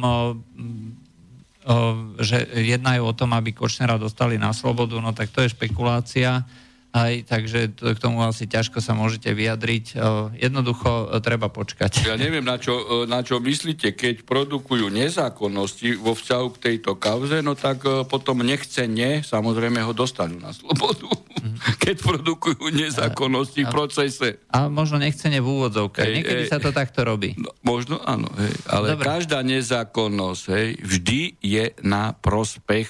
že 2.17 2.49
jednajú 2.49 3.01
o 3.05 3.13
tom, 3.13 3.37
aby 3.37 3.53
Kočnera 3.53 4.01
dostali 4.01 4.41
na 4.41 4.51
slobodu, 4.51 4.97
no 4.97 5.13
tak 5.13 5.29
to 5.29 5.45
je 5.45 5.53
špekulácia. 5.53 6.45
Aj, 6.89 7.13
takže 7.21 7.77
to, 7.77 7.93
k 7.93 8.01
tomu 8.01 8.25
asi 8.25 8.49
ťažko 8.49 8.81
sa 8.81 8.97
môžete 8.97 9.29
vyjadriť. 9.29 9.93
Jednoducho 10.41 11.13
e, 11.13 11.21
treba 11.21 11.45
počkať. 11.45 12.01
Ja 12.01 12.17
neviem, 12.17 12.41
na 12.41 12.57
čo, 12.57 13.05
e, 13.05 13.05
na 13.05 13.21
čo 13.21 13.37
myslíte, 13.37 13.93
keď 13.93 14.25
produkujú 14.25 14.89
nezákonnosti 14.89 16.01
vo 16.01 16.17
vzťahu 16.17 16.47
k 16.57 16.61
tejto 16.65 16.97
kauze, 16.97 17.45
no 17.45 17.53
tak 17.53 17.85
e, 17.85 18.01
potom 18.09 18.41
nechcene, 18.41 19.21
samozrejme 19.21 19.85
ho 19.85 19.93
dostanú 19.93 20.41
na 20.41 20.49
slobodu. 20.49 21.05
Keď 21.83 21.95
produkujú 21.99 22.71
nezákonnosti 22.71 23.63
a, 23.63 23.67
v 23.67 23.69
procese. 23.71 24.29
A 24.49 24.71
možno 24.71 24.97
nechcene 24.99 25.43
v 25.43 25.47
úvodzovkách. 25.47 26.07
Niekedy 26.07 26.43
ej, 26.45 26.51
sa 26.51 26.59
to 26.59 26.73
takto 26.73 27.03
robí. 27.03 27.35
No, 27.35 27.51
možno 27.61 27.99
áno, 28.03 28.31
hej, 28.39 28.53
ale 28.69 28.95
Dobre. 28.95 29.05
každá 29.05 29.39
nezákonnosť 29.43 30.43
hej, 30.55 30.67
vždy 30.79 31.21
je 31.39 31.65
na 31.83 32.15
prospech 32.15 32.89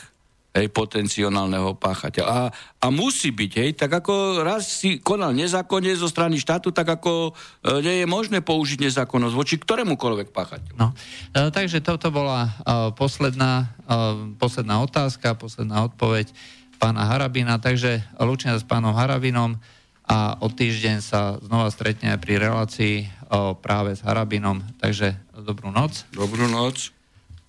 hej, 0.56 0.68
potenciálneho 0.74 1.78
páchateľa. 1.78 2.28
A, 2.28 2.42
a 2.82 2.88
musí 2.90 3.30
byť, 3.30 3.52
hej, 3.56 3.70
tak 3.78 4.02
ako 4.02 4.42
raz 4.42 4.68
si 4.68 4.98
konal 5.00 5.32
nezákonne 5.32 5.94
zo 5.96 6.10
strany 6.10 6.42
štátu, 6.42 6.74
tak 6.74 6.90
ako 6.90 7.32
e, 7.32 7.80
nie 7.86 7.96
je 8.04 8.08
možné 8.10 8.42
použiť 8.42 8.90
nezákonnosť 8.90 9.36
voči 9.36 9.56
ktorémukoľvek 9.62 10.28
páchateľu. 10.34 10.76
No, 10.78 10.92
e, 10.92 11.50
takže 11.54 11.80
toto 11.86 12.10
bola 12.10 12.50
e, 12.50 12.52
posledná, 12.98 13.72
e, 13.86 14.36
posledná 14.38 14.82
otázka, 14.82 15.38
posledná 15.38 15.86
odpoveď 15.86 16.32
pána 16.80 17.06
Harabina, 17.06 17.60
takže 17.60 18.02
lúčim 18.18 18.56
sa 18.56 18.58
s 18.58 18.66
pánom 18.66 18.96
Harabinom 18.96 19.60
a 20.08 20.40
o 20.42 20.48
týždeň 20.50 20.98
sa 21.04 21.38
znova 21.44 21.70
stretneme 21.70 22.18
pri 22.18 22.40
relácii 22.40 22.96
o 23.30 23.54
práve 23.54 23.94
s 23.94 24.02
Harabinom, 24.02 24.64
takže 24.82 25.14
dobrú 25.36 25.70
noc. 25.70 26.08
Dobrú 26.16 26.50
noc 26.50 26.96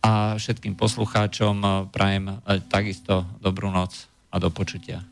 a 0.05 0.37
všetkým 0.37 0.77
poslucháčom 0.77 1.89
prajem 1.95 2.43
eh, 2.45 2.61
takisto 2.67 3.25
dobrú 3.41 3.71
noc 3.71 4.11
a 4.29 4.37
do 4.43 4.51
počutia. 4.51 5.07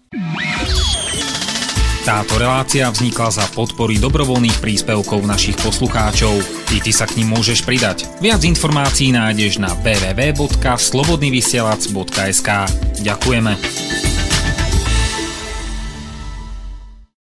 Táto 2.09 2.41
relácia 2.41 2.89
vznikla 2.89 3.29
za 3.29 3.45
podpory 3.53 4.01
dobrovoľných 4.01 4.65
príspevkov 4.65 5.29
našich 5.29 5.61
poslucháčov. 5.61 6.41
I 6.73 6.81
ty 6.81 6.89
sa 6.89 7.05
k 7.05 7.21
ním 7.21 7.37
môžeš 7.37 7.69
pridať. 7.69 8.09
Viac 8.25 8.49
informácií 8.49 9.13
nájdeš 9.13 9.61
na 9.61 9.77
www.slobodnyvysielac.sk 9.85 12.49
Ďakujeme. 13.05 14.08